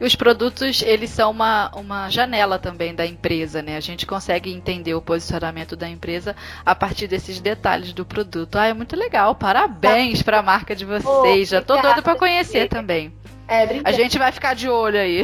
E 0.00 0.04
os 0.04 0.16
produtos, 0.16 0.82
eles 0.82 1.10
são 1.10 1.30
uma, 1.30 1.70
uma 1.76 2.10
janela 2.10 2.58
também 2.58 2.94
da 2.94 3.06
empresa, 3.06 3.62
né? 3.62 3.76
A 3.76 3.80
gente 3.80 4.04
consegue 4.04 4.52
entender 4.52 4.94
o 4.94 5.00
posicionamento 5.00 5.76
da 5.76 5.88
empresa 5.88 6.34
a 6.66 6.74
partir 6.74 7.06
desses 7.06 7.38
detalhes 7.38 7.92
do 7.92 8.04
produto. 8.04 8.56
Ah, 8.56 8.66
é 8.66 8.74
muito 8.74 8.96
legal. 8.96 9.34
Parabéns 9.36 10.20
para 10.20 10.40
a 10.40 10.42
marca 10.42 10.74
de 10.74 10.84
vocês. 10.84 11.48
Oh, 11.48 11.54
Já 11.54 11.62
tô 11.62 11.80
doida 11.80 12.02
para 12.02 12.16
conhecer 12.16 12.68
também. 12.68 13.12
É, 13.46 13.80
a 13.84 13.92
gente 13.92 14.18
vai 14.18 14.32
ficar 14.32 14.54
de 14.54 14.68
olho 14.68 14.98
aí. 14.98 15.22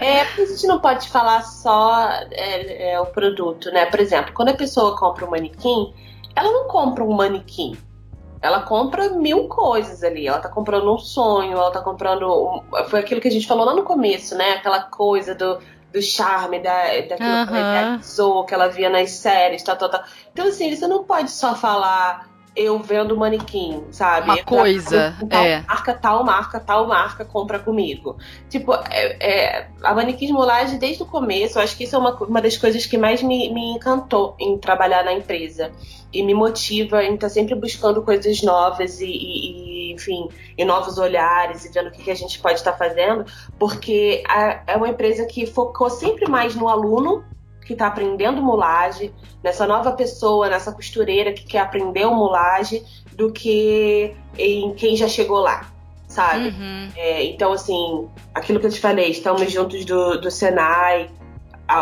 É, 0.00 0.24
porque 0.34 0.42
a 0.42 0.46
gente 0.46 0.66
não 0.66 0.80
pode 0.80 1.08
falar 1.08 1.42
só 1.42 2.08
é, 2.30 2.92
é, 2.92 3.00
o 3.00 3.06
produto, 3.06 3.70
né? 3.70 3.86
Por 3.86 4.00
exemplo, 4.00 4.32
quando 4.32 4.48
a 4.48 4.54
pessoa 4.54 4.96
compra 4.96 5.24
um 5.24 5.30
manequim, 5.30 5.94
ela 6.34 6.50
não 6.50 6.66
compra 6.66 7.04
um 7.04 7.12
manequim. 7.12 7.76
Ela 8.42 8.62
compra 8.62 9.10
mil 9.10 9.46
coisas 9.48 10.02
ali. 10.02 10.26
Ela 10.26 10.38
tá 10.38 10.48
comprando 10.48 10.92
um 10.92 10.98
sonho, 10.98 11.52
ela 11.52 11.70
tá 11.70 11.80
comprando. 11.80 12.24
Um... 12.24 12.84
Foi 12.88 13.00
aquilo 13.00 13.20
que 13.20 13.28
a 13.28 13.32
gente 13.32 13.46
falou 13.46 13.64
lá 13.64 13.74
no 13.74 13.82
começo, 13.82 14.34
né? 14.34 14.52
Aquela 14.52 14.82
coisa 14.82 15.34
do, 15.34 15.58
do 15.92 16.00
charme, 16.00 16.58
da, 16.58 16.84
daquilo 17.08 17.28
uhum. 17.28 17.46
que 17.46 17.52
ela 17.52 17.60
idealizou, 17.60 18.44
que 18.44 18.54
ela 18.54 18.68
via 18.68 18.88
nas 18.88 19.10
séries, 19.10 19.62
tal, 19.62 19.76
tal, 19.76 19.90
tal. 19.90 20.04
Então, 20.32 20.48
assim, 20.48 20.74
você 20.74 20.86
não 20.86 21.04
pode 21.04 21.30
só 21.30 21.54
falar 21.54 22.29
eu 22.54 22.78
vendo 22.80 23.16
manequim, 23.16 23.84
sabe? 23.90 24.26
Uma 24.26 24.44
coisa, 24.44 25.16
tal 25.28 25.44
é. 25.44 25.64
Marca, 25.66 25.94
tal 25.94 26.24
marca, 26.24 26.60
tal 26.60 26.86
marca, 26.86 27.24
compra 27.24 27.58
comigo. 27.58 28.16
Tipo, 28.48 28.74
é, 28.90 29.16
é, 29.20 29.68
a 29.82 29.94
manequim 29.94 30.32
molagem 30.32 30.78
desde 30.78 31.02
o 31.02 31.06
começo, 31.06 31.58
eu 31.58 31.62
acho 31.62 31.76
que 31.76 31.84
isso 31.84 31.94
é 31.94 31.98
uma, 31.98 32.14
uma 32.16 32.42
das 32.42 32.56
coisas 32.56 32.84
que 32.86 32.98
mais 32.98 33.22
me, 33.22 33.52
me 33.52 33.72
encantou 33.72 34.34
em 34.38 34.58
trabalhar 34.58 35.04
na 35.04 35.12
empresa. 35.12 35.70
E 36.12 36.24
me 36.24 36.34
motiva 36.34 37.04
em 37.04 37.14
estar 37.14 37.28
tá 37.28 37.32
sempre 37.32 37.54
buscando 37.54 38.02
coisas 38.02 38.42
novas 38.42 39.00
e, 39.00 39.06
e, 39.06 39.90
e 39.90 39.92
enfim, 39.92 40.28
e 40.58 40.64
novos 40.64 40.98
olhares 40.98 41.64
e 41.64 41.68
vendo 41.68 41.86
o 41.88 41.90
que, 41.92 42.02
que 42.02 42.10
a 42.10 42.16
gente 42.16 42.40
pode 42.40 42.54
estar 42.58 42.72
tá 42.72 42.78
fazendo, 42.78 43.24
porque 43.58 44.22
a, 44.26 44.62
é 44.66 44.76
uma 44.76 44.88
empresa 44.88 45.24
que 45.24 45.46
focou 45.46 45.88
sempre 45.88 46.28
mais 46.28 46.56
no 46.56 46.68
aluno 46.68 47.24
que 47.70 47.74
está 47.74 47.86
aprendendo 47.86 48.42
mulagem, 48.42 49.12
nessa 49.44 49.64
nova 49.64 49.92
pessoa, 49.92 50.48
nessa 50.48 50.72
costureira 50.72 51.32
que 51.32 51.44
quer 51.44 51.60
aprender 51.60 52.04
o 52.04 52.12
mulagem, 52.12 52.82
do 53.12 53.30
que 53.30 54.12
em 54.36 54.74
quem 54.74 54.96
já 54.96 55.06
chegou 55.06 55.38
lá, 55.38 55.70
sabe? 56.08 56.48
Uhum. 56.48 56.88
É, 56.96 57.22
então, 57.26 57.52
assim, 57.52 58.08
aquilo 58.34 58.58
que 58.58 58.66
eu 58.66 58.72
te 58.72 58.80
falei, 58.80 59.10
estamos 59.10 59.52
juntos 59.52 59.84
do, 59.84 60.20
do 60.20 60.32
Senai, 60.32 61.08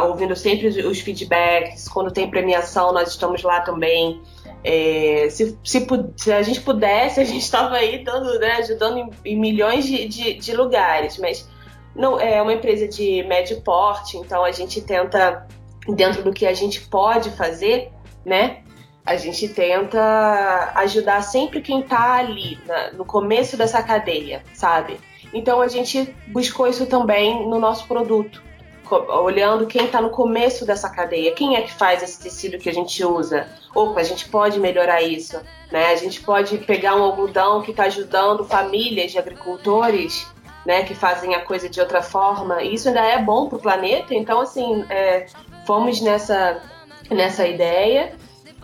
ouvindo 0.03 0.36
sempre 0.36 0.68
os 0.68 1.01
feedbacks, 1.01 1.89
quando 1.89 2.12
tem 2.12 2.28
premiação, 2.28 2.93
nós 2.93 3.09
estamos 3.09 3.43
lá 3.43 3.62
também. 3.62 4.20
É, 4.62 5.28
se, 5.30 5.57
se, 5.64 5.86
se, 6.18 6.32
a 6.32 6.43
gente 6.43 6.61
pudesse, 6.61 7.18
a 7.20 7.24
gente 7.24 7.41
estava 7.41 7.76
aí 7.76 8.05
dando, 8.05 8.39
né, 8.39 8.57
ajudando 8.57 8.99
em, 8.99 9.11
em 9.24 9.41
milhões 9.41 9.86
de, 9.86 10.07
de, 10.07 10.34
de, 10.34 10.55
lugares, 10.55 11.16
mas 11.16 11.49
não 11.97 12.20
é 12.20 12.43
uma 12.43 12.53
empresa 12.53 12.86
de 12.86 13.22
médio 13.22 13.62
porte, 13.62 14.18
então 14.18 14.45
a 14.45 14.53
gente 14.53 14.82
tenta 14.82 15.47
dentro 15.95 16.22
do 16.22 16.32
que 16.32 16.47
a 16.47 16.55
gente 16.55 16.80
pode 16.82 17.30
fazer, 17.30 17.91
né? 18.24 18.59
A 19.05 19.16
gente 19.16 19.49
tenta 19.49 20.72
ajudar 20.74 21.22
sempre 21.22 21.62
quem 21.62 21.82
tá 21.82 22.14
ali, 22.14 22.59
na, 22.66 22.93
no 22.93 23.05
começo 23.05 23.57
dessa 23.57 23.82
cadeia, 23.82 24.43
sabe? 24.53 24.99
Então 25.32 25.61
a 25.61 25.68
gente 25.68 26.14
buscou 26.28 26.66
isso 26.66 26.86
também 26.86 27.49
no 27.49 27.59
nosso 27.59 27.86
produto, 27.86 28.43
olhando 28.91 29.66
quem 29.66 29.84
está 29.84 30.01
no 30.01 30.11
começo 30.11 30.64
dessa 30.64 30.89
cadeia, 30.89 31.32
quem 31.32 31.57
é 31.57 31.62
que 31.62 31.72
faz 31.72 32.03
esse 32.03 32.20
tecido 32.20 32.59
que 32.59 32.68
a 32.68 32.74
gente 32.74 33.05
usa. 33.05 33.49
Opa, 33.74 34.01
a 34.01 34.05
gente 34.05 34.28
pode 34.28 34.59
melhorar 34.59 35.03
isso, 35.03 35.41
né? 35.70 35.86
A 35.86 35.97
gente 35.97 36.20
pode 36.20 36.59
pegar 36.59 36.97
um 36.97 37.03
algodão 37.03 37.62
que 37.62 37.70
está 37.70 37.84
ajudando 37.84 38.45
famílias 38.45 39.12
de 39.12 39.18
agricultores, 39.18 40.26
né, 40.68 40.84
que 40.84 40.95
fazem 40.95 41.34
a 41.34 41.41
coisa 41.41 41.66
de 41.66 41.80
outra 41.80 42.03
forma. 42.03 42.62
Isso 42.62 42.89
ainda 42.89 43.01
é 43.01 43.22
bom 43.22 43.49
para 43.49 43.57
o 43.57 43.61
planeta. 43.61 44.14
Então, 44.14 44.41
assim, 44.41 44.84
é, 44.91 45.24
fomos 45.69 46.01
nessa, 46.01 46.62
nessa 47.11 47.47
ideia 47.47 48.14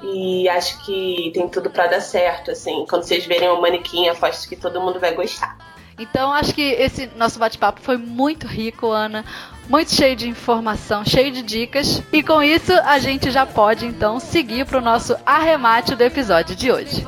e 0.03 0.49
acho 0.49 0.83
que 0.87 1.31
tem 1.35 1.47
tudo 1.51 1.69
para 1.69 1.87
dar 1.87 2.01
certo, 2.01 2.51
assim. 2.51 2.87
Quando 2.89 3.03
vocês 3.03 3.27
verem 3.27 3.51
o 3.51 3.61
manequim, 3.61 4.09
aposto 4.09 4.49
que 4.49 4.57
todo 4.57 4.81
mundo 4.81 4.99
vai 4.99 5.15
gostar. 5.15 5.59
Então 5.99 6.33
acho 6.33 6.55
que 6.55 6.63
esse 6.63 7.11
nosso 7.15 7.39
bate-papo 7.39 7.83
foi 7.83 7.99
muito 7.99 8.47
rico, 8.47 8.89
Ana, 8.89 9.23
muito 9.69 9.93
cheio 9.93 10.17
de 10.17 10.27
informação, 10.27 11.05
cheio 11.05 11.31
de 11.31 11.43
dicas. 11.43 12.03
E 12.11 12.23
com 12.23 12.43
isso 12.43 12.73
a 12.73 12.99
gente 12.99 13.31
já 13.31 13.45
pode 13.45 13.85
então 13.85 14.19
seguir 14.19 14.65
para 14.65 14.79
o 14.79 14.81
nosso 14.81 15.15
arremate 15.27 15.95
do 15.95 16.03
episódio 16.03 16.57
de 16.57 16.73
hoje. 16.73 17.07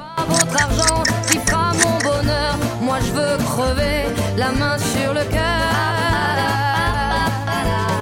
Moi 2.82 3.00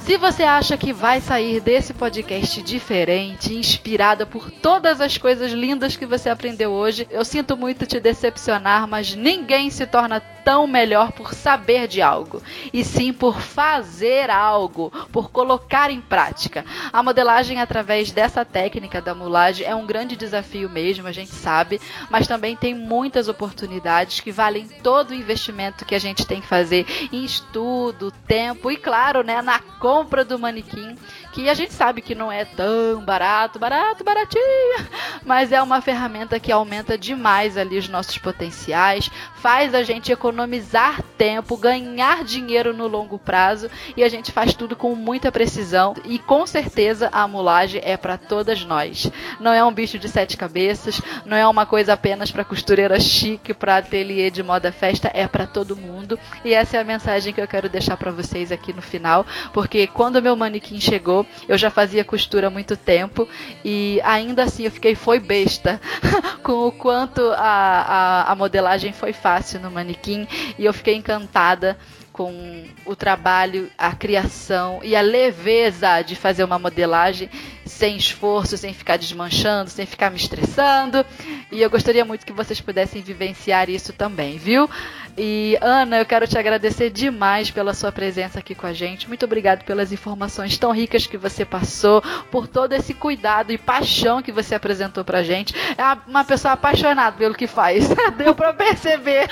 Se 0.04 0.18
você 0.18 0.42
acha 0.42 0.76
que 0.76 0.92
vai 0.92 1.18
sair 1.18 1.60
desse 1.60 1.94
podcast 1.94 2.60
diferente, 2.60 3.54
inspirada 3.54 4.26
por 4.26 4.50
todas 4.50 5.00
as 5.00 5.16
coisas 5.16 5.50
lindas 5.50 5.96
que 5.96 6.04
você 6.04 6.28
aprendeu 6.28 6.72
hoje, 6.72 7.08
eu 7.10 7.24
sinto 7.24 7.56
muito 7.56 7.86
te 7.86 7.98
decepcionar, 7.98 8.86
mas 8.86 9.14
ninguém 9.14 9.70
se 9.70 9.86
torna 9.86 10.20
tão 10.44 10.66
melhor 10.66 11.12
por 11.12 11.32
saber 11.32 11.88
de 11.88 12.02
algo, 12.02 12.42
e 12.72 12.84
sim 12.84 13.12
por 13.12 13.40
fazer 13.40 14.30
algo, 14.30 14.90
por 15.10 15.30
colocar 15.30 15.90
em 15.90 16.00
prática. 16.00 16.64
A 16.92 17.02
modelagem 17.02 17.60
através 17.60 18.12
dessa 18.12 18.44
técnica 18.44 19.00
da 19.00 19.14
mulagem 19.14 19.66
é 19.66 19.74
um 19.74 19.86
grande 19.86 20.16
desafio 20.16 20.68
mesmo, 20.68 21.08
a 21.08 21.12
gente 21.12 21.32
sabe, 21.32 21.80
mas 22.10 22.26
também 22.26 22.54
tem 22.54 22.74
muitas 22.74 23.28
oportunidades 23.28 24.20
que 24.20 24.30
valem 24.30 24.68
todo 24.82 25.10
o 25.10 25.14
investimento 25.14 25.84
que 25.84 25.94
a 25.94 25.98
gente 25.98 26.26
tem 26.26 26.40
que 26.40 26.46
fazer 26.46 26.86
em 27.10 27.24
estudo, 27.24 28.12
tempo 28.26 28.70
e, 28.70 28.76
claro, 28.76 29.22
né, 29.22 29.40
na 29.40 29.58
compra 29.58 30.24
do 30.24 30.38
manequim, 30.38 30.96
que 31.34 31.48
a 31.48 31.54
gente 31.54 31.74
sabe 31.74 32.00
que 32.00 32.14
não 32.14 32.30
é 32.30 32.44
tão 32.44 33.04
barato, 33.04 33.58
barato, 33.58 34.04
baratinho, 34.04 34.86
mas 35.26 35.50
é 35.50 35.60
uma 35.60 35.80
ferramenta 35.80 36.38
que 36.38 36.52
aumenta 36.52 36.96
demais 36.96 37.56
ali 37.56 37.76
os 37.76 37.88
nossos 37.88 38.16
potenciais, 38.18 39.10
faz 39.34 39.74
a 39.74 39.82
gente 39.82 40.12
economizar 40.12 41.02
tempo, 41.18 41.56
ganhar 41.56 42.22
dinheiro 42.22 42.72
no 42.72 42.86
longo 42.86 43.18
prazo 43.18 43.68
e 43.96 44.04
a 44.04 44.08
gente 44.08 44.30
faz 44.30 44.54
tudo 44.54 44.76
com 44.76 44.94
muita 44.94 45.32
precisão 45.32 45.96
e 46.04 46.20
com 46.20 46.46
certeza 46.46 47.08
a 47.12 47.26
mulagem 47.26 47.80
é 47.84 47.96
para 47.96 48.16
todas 48.16 48.64
nós. 48.64 49.10
Não 49.40 49.52
é 49.52 49.64
um 49.64 49.72
bicho 49.72 49.98
de 49.98 50.08
sete 50.08 50.36
cabeças, 50.36 51.02
não 51.26 51.36
é 51.36 51.46
uma 51.48 51.66
coisa 51.66 51.94
apenas 51.94 52.30
para 52.30 52.44
costureira 52.44 53.00
chique, 53.00 53.52
para 53.52 53.78
ateliê 53.78 54.30
de 54.30 54.42
moda 54.42 54.70
festa, 54.70 55.10
é 55.12 55.26
para 55.26 55.48
todo 55.48 55.76
mundo. 55.76 56.16
E 56.44 56.54
essa 56.54 56.76
é 56.76 56.80
a 56.80 56.84
mensagem 56.84 57.34
que 57.34 57.40
eu 57.40 57.48
quero 57.48 57.68
deixar 57.68 57.96
para 57.96 58.12
vocês 58.12 58.52
aqui 58.52 58.72
no 58.72 58.82
final, 58.82 59.26
porque 59.52 59.88
quando 59.88 60.22
meu 60.22 60.36
manequim 60.36 60.78
chegou, 60.78 61.23
eu 61.48 61.56
já 61.58 61.70
fazia 61.70 62.04
costura 62.04 62.48
há 62.48 62.50
muito 62.50 62.76
tempo 62.76 63.28
e 63.64 64.00
ainda 64.04 64.44
assim 64.44 64.64
eu 64.64 64.70
fiquei 64.70 64.94
foi 64.94 65.18
besta 65.18 65.80
com 66.42 66.66
o 66.66 66.72
quanto 66.72 67.20
a, 67.32 67.38
a, 67.38 68.32
a 68.32 68.34
modelagem 68.34 68.92
foi 68.92 69.12
fácil 69.12 69.60
no 69.60 69.70
manequim 69.70 70.26
e 70.58 70.64
eu 70.64 70.72
fiquei 70.72 70.94
encantada 70.94 71.76
com 72.14 72.64
o 72.86 72.94
trabalho, 72.94 73.68
a 73.76 73.92
criação 73.92 74.78
e 74.84 74.94
a 74.94 75.00
leveza 75.00 76.00
de 76.02 76.14
fazer 76.14 76.44
uma 76.44 76.60
modelagem 76.60 77.28
sem 77.66 77.96
esforço, 77.96 78.56
sem 78.56 78.72
ficar 78.72 78.96
desmanchando, 78.96 79.68
sem 79.68 79.84
ficar 79.84 80.10
me 80.10 80.16
estressando. 80.16 81.04
E 81.50 81.60
eu 81.60 81.68
gostaria 81.68 82.04
muito 82.04 82.24
que 82.24 82.32
vocês 82.32 82.60
pudessem 82.60 83.02
vivenciar 83.02 83.68
isso 83.68 83.92
também, 83.92 84.38
viu? 84.38 84.70
E 85.16 85.56
Ana, 85.60 85.98
eu 85.98 86.06
quero 86.06 86.26
te 86.26 86.36
agradecer 86.36 86.90
demais 86.90 87.50
pela 87.50 87.72
sua 87.72 87.92
presença 87.92 88.40
aqui 88.40 88.54
com 88.54 88.66
a 88.66 88.72
gente. 88.72 89.06
Muito 89.06 89.24
obrigado 89.24 89.64
pelas 89.64 89.92
informações 89.92 90.58
tão 90.58 90.72
ricas 90.72 91.06
que 91.06 91.16
você 91.16 91.44
passou, 91.44 92.02
por 92.30 92.48
todo 92.48 92.72
esse 92.72 92.92
cuidado 92.92 93.52
e 93.52 93.58
paixão 93.58 94.20
que 94.20 94.32
você 94.32 94.54
apresentou 94.54 95.04
pra 95.04 95.22
gente. 95.22 95.54
É 95.78 96.10
uma 96.10 96.24
pessoa 96.24 96.54
apaixonada 96.54 97.16
pelo 97.16 97.34
que 97.34 97.46
faz. 97.46 97.88
Deu 98.18 98.34
para 98.34 98.52
perceber. 98.52 99.28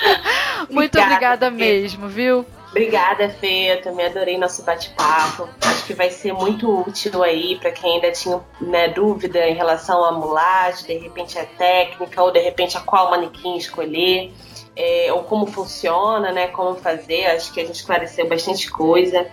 Muito 0.71 0.99
obrigada, 0.99 1.47
obrigada 1.47 1.51
mesmo, 1.51 2.09
viu? 2.09 2.47
Obrigada, 2.71 3.29
Fê. 3.29 3.75
Eu 3.75 3.83
também 3.83 4.07
adorei 4.07 4.39
nosso 4.39 4.63
bate-papo. 4.65 5.49
Acho 5.61 5.85
que 5.85 5.93
vai 5.93 6.11
ser 6.11 6.33
muito 6.33 6.81
útil 6.81 7.23
aí 7.23 7.59
para 7.59 7.71
quem 7.71 7.97
ainda 7.97 8.11
tinha 8.13 8.41
né, 8.61 8.89
dúvida 8.89 9.47
em 9.47 9.55
relação 9.55 10.03
à 10.05 10.13
mulagem, 10.13 10.87
de 10.87 11.05
repente 11.05 11.39
a 11.39 11.45
técnica, 11.45 12.23
ou 12.23 12.31
de 12.31 12.41
repente 12.41 12.77
a 12.77 12.81
qual 12.81 13.11
manequim 13.11 13.57
escolher 13.57 14.33
é, 14.77 15.13
ou 15.13 15.23
como 15.25 15.47
funciona, 15.47 16.33
né? 16.33 16.49
Como 16.49 16.75
fazer. 16.77 17.27
Acho 17.27 17.53
que 17.53 17.61
a 17.61 17.65
gente 17.65 17.77
esclareceu 17.77 18.29
bastante 18.29 18.71
coisa. 18.71 19.27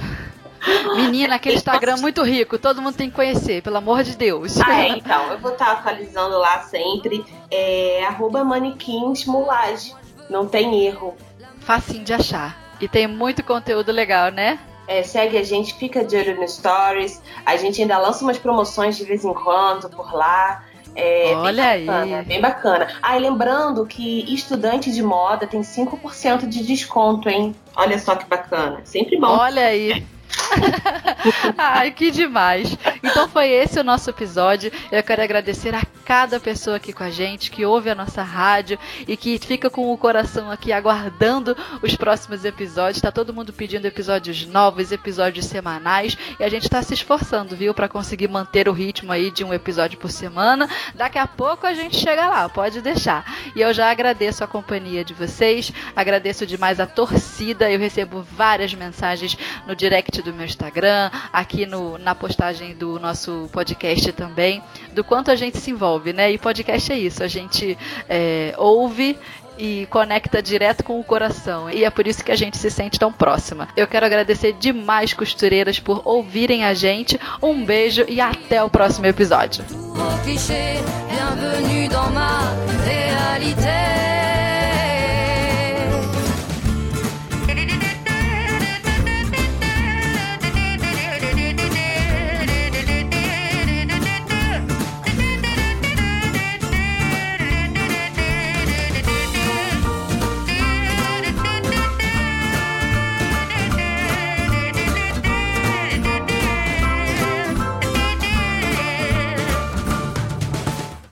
Menina, 0.96 1.36
aquele 1.36 1.56
Instagram 1.56 1.96
muito 1.96 2.22
rico, 2.22 2.58
todo 2.58 2.82
mundo 2.82 2.96
tem 2.96 3.08
que 3.08 3.16
conhecer, 3.16 3.62
pelo 3.62 3.76
amor 3.76 4.02
de 4.02 4.16
Deus. 4.16 4.60
Ah, 4.60 4.82
é, 4.82 4.88
então, 4.88 5.32
eu 5.32 5.38
vou 5.38 5.52
estar 5.52 5.72
atualizando 5.72 6.38
lá 6.38 6.60
sempre. 6.60 7.24
É 7.50 8.04
arroba 8.04 8.44
manequinsmolage. 8.44 9.94
Não 10.28 10.46
tem 10.46 10.84
erro. 10.84 11.16
Facinho 11.60 12.04
de 12.04 12.12
achar. 12.12 12.56
E 12.80 12.88
tem 12.88 13.06
muito 13.06 13.42
conteúdo 13.42 13.90
legal, 13.92 14.30
né? 14.30 14.58
É, 14.86 15.02
segue 15.02 15.38
a 15.38 15.42
gente, 15.42 15.74
fica 15.74 16.04
de 16.04 16.16
olho 16.16 16.36
no 16.36 16.48
Stories. 16.48 17.22
A 17.46 17.56
gente 17.56 17.80
ainda 17.80 17.96
lança 17.98 18.24
umas 18.24 18.38
promoções 18.38 18.96
de 18.96 19.04
vez 19.04 19.24
em 19.24 19.32
quando 19.32 19.88
por 19.88 20.12
lá. 20.12 20.64
É 20.96 21.32
Olha 21.36 21.74
bem 21.74 21.86
bacana, 21.86 22.16
aí. 22.16 22.24
Bem 22.24 22.40
bacana. 22.40 22.88
Ah, 23.00 23.16
e 23.16 23.20
lembrando 23.20 23.86
que 23.86 24.34
estudante 24.34 24.90
de 24.90 25.02
moda 25.02 25.46
tem 25.46 25.60
5% 25.60 26.48
de 26.48 26.64
desconto, 26.64 27.28
hein? 27.28 27.54
Olha 27.76 27.98
só 27.98 28.16
que 28.16 28.26
bacana. 28.26 28.80
Sempre 28.84 29.16
bom. 29.18 29.28
Olha 29.28 29.66
aí. 29.66 30.04
Ai, 31.56 31.90
que 31.90 32.10
demais. 32.10 32.76
Então 33.02 33.28
foi 33.28 33.48
esse 33.50 33.78
o 33.78 33.84
nosso 33.84 34.10
episódio. 34.10 34.72
Eu 34.90 35.02
quero 35.02 35.22
agradecer 35.22 35.74
a 35.74 35.82
cada 36.04 36.40
pessoa 36.40 36.76
aqui 36.76 36.92
com 36.92 37.04
a 37.04 37.10
gente, 37.10 37.50
que 37.50 37.64
ouve 37.64 37.90
a 37.90 37.94
nossa 37.94 38.22
rádio 38.22 38.78
e 39.06 39.16
que 39.16 39.38
fica 39.38 39.70
com 39.70 39.92
o 39.92 39.98
coração 39.98 40.50
aqui 40.50 40.72
aguardando 40.72 41.56
os 41.82 41.94
próximos 41.96 42.44
episódios. 42.44 43.00
Tá 43.00 43.12
todo 43.12 43.32
mundo 43.32 43.52
pedindo 43.52 43.86
episódios 43.86 44.46
novos, 44.46 44.92
episódios 44.92 45.46
semanais, 45.46 46.16
e 46.38 46.44
a 46.44 46.48
gente 46.48 46.68
tá 46.68 46.82
se 46.82 46.94
esforçando, 46.94 47.56
viu, 47.56 47.72
para 47.74 47.88
conseguir 47.88 48.28
manter 48.28 48.68
o 48.68 48.72
ritmo 48.72 49.12
aí 49.12 49.30
de 49.30 49.44
um 49.44 49.54
episódio 49.54 49.98
por 49.98 50.10
semana. 50.10 50.68
Daqui 50.94 51.18
a 51.18 51.26
pouco 51.26 51.66
a 51.66 51.74
gente 51.74 51.96
chega 51.96 52.28
lá, 52.28 52.48
pode 52.48 52.80
deixar. 52.80 53.24
E 53.54 53.60
eu 53.60 53.72
já 53.72 53.90
agradeço 53.90 54.42
a 54.42 54.48
companhia 54.48 55.04
de 55.04 55.14
vocês, 55.14 55.72
agradeço 55.94 56.46
demais 56.46 56.80
a 56.80 56.86
torcida. 56.86 57.70
Eu 57.70 57.78
recebo 57.78 58.22
várias 58.22 58.74
mensagens 58.74 59.36
no 59.66 59.76
direct 59.76 60.19
do 60.22 60.32
meu 60.32 60.46
Instagram, 60.46 61.10
aqui 61.32 61.66
no, 61.66 61.98
na 61.98 62.14
postagem 62.14 62.74
do 62.74 62.98
nosso 62.98 63.48
podcast 63.52 64.12
também, 64.12 64.62
do 64.92 65.04
quanto 65.04 65.30
a 65.30 65.36
gente 65.36 65.58
se 65.58 65.70
envolve, 65.70 66.12
né? 66.12 66.30
E 66.30 66.38
podcast 66.38 66.92
é 66.92 66.98
isso, 66.98 67.22
a 67.22 67.28
gente 67.28 67.76
é, 68.08 68.54
ouve 68.56 69.18
e 69.60 69.86
conecta 69.90 70.42
direto 70.42 70.82
com 70.82 70.98
o 70.98 71.04
coração. 71.04 71.68
E 71.70 71.84
é 71.84 71.90
por 71.90 72.06
isso 72.06 72.24
que 72.24 72.32
a 72.32 72.36
gente 72.36 72.56
se 72.56 72.70
sente 72.70 72.98
tão 72.98 73.12
próxima. 73.12 73.68
Eu 73.76 73.86
quero 73.86 74.06
agradecer 74.06 74.54
demais, 74.54 75.12
costureiras, 75.12 75.78
por 75.78 76.00
ouvirem 76.04 76.64
a 76.64 76.72
gente. 76.72 77.20
Um 77.42 77.64
beijo 77.64 78.04
e 78.08 78.20
até 78.20 78.62
o 78.64 78.70
próximo 78.70 79.06
episódio. 79.06 79.64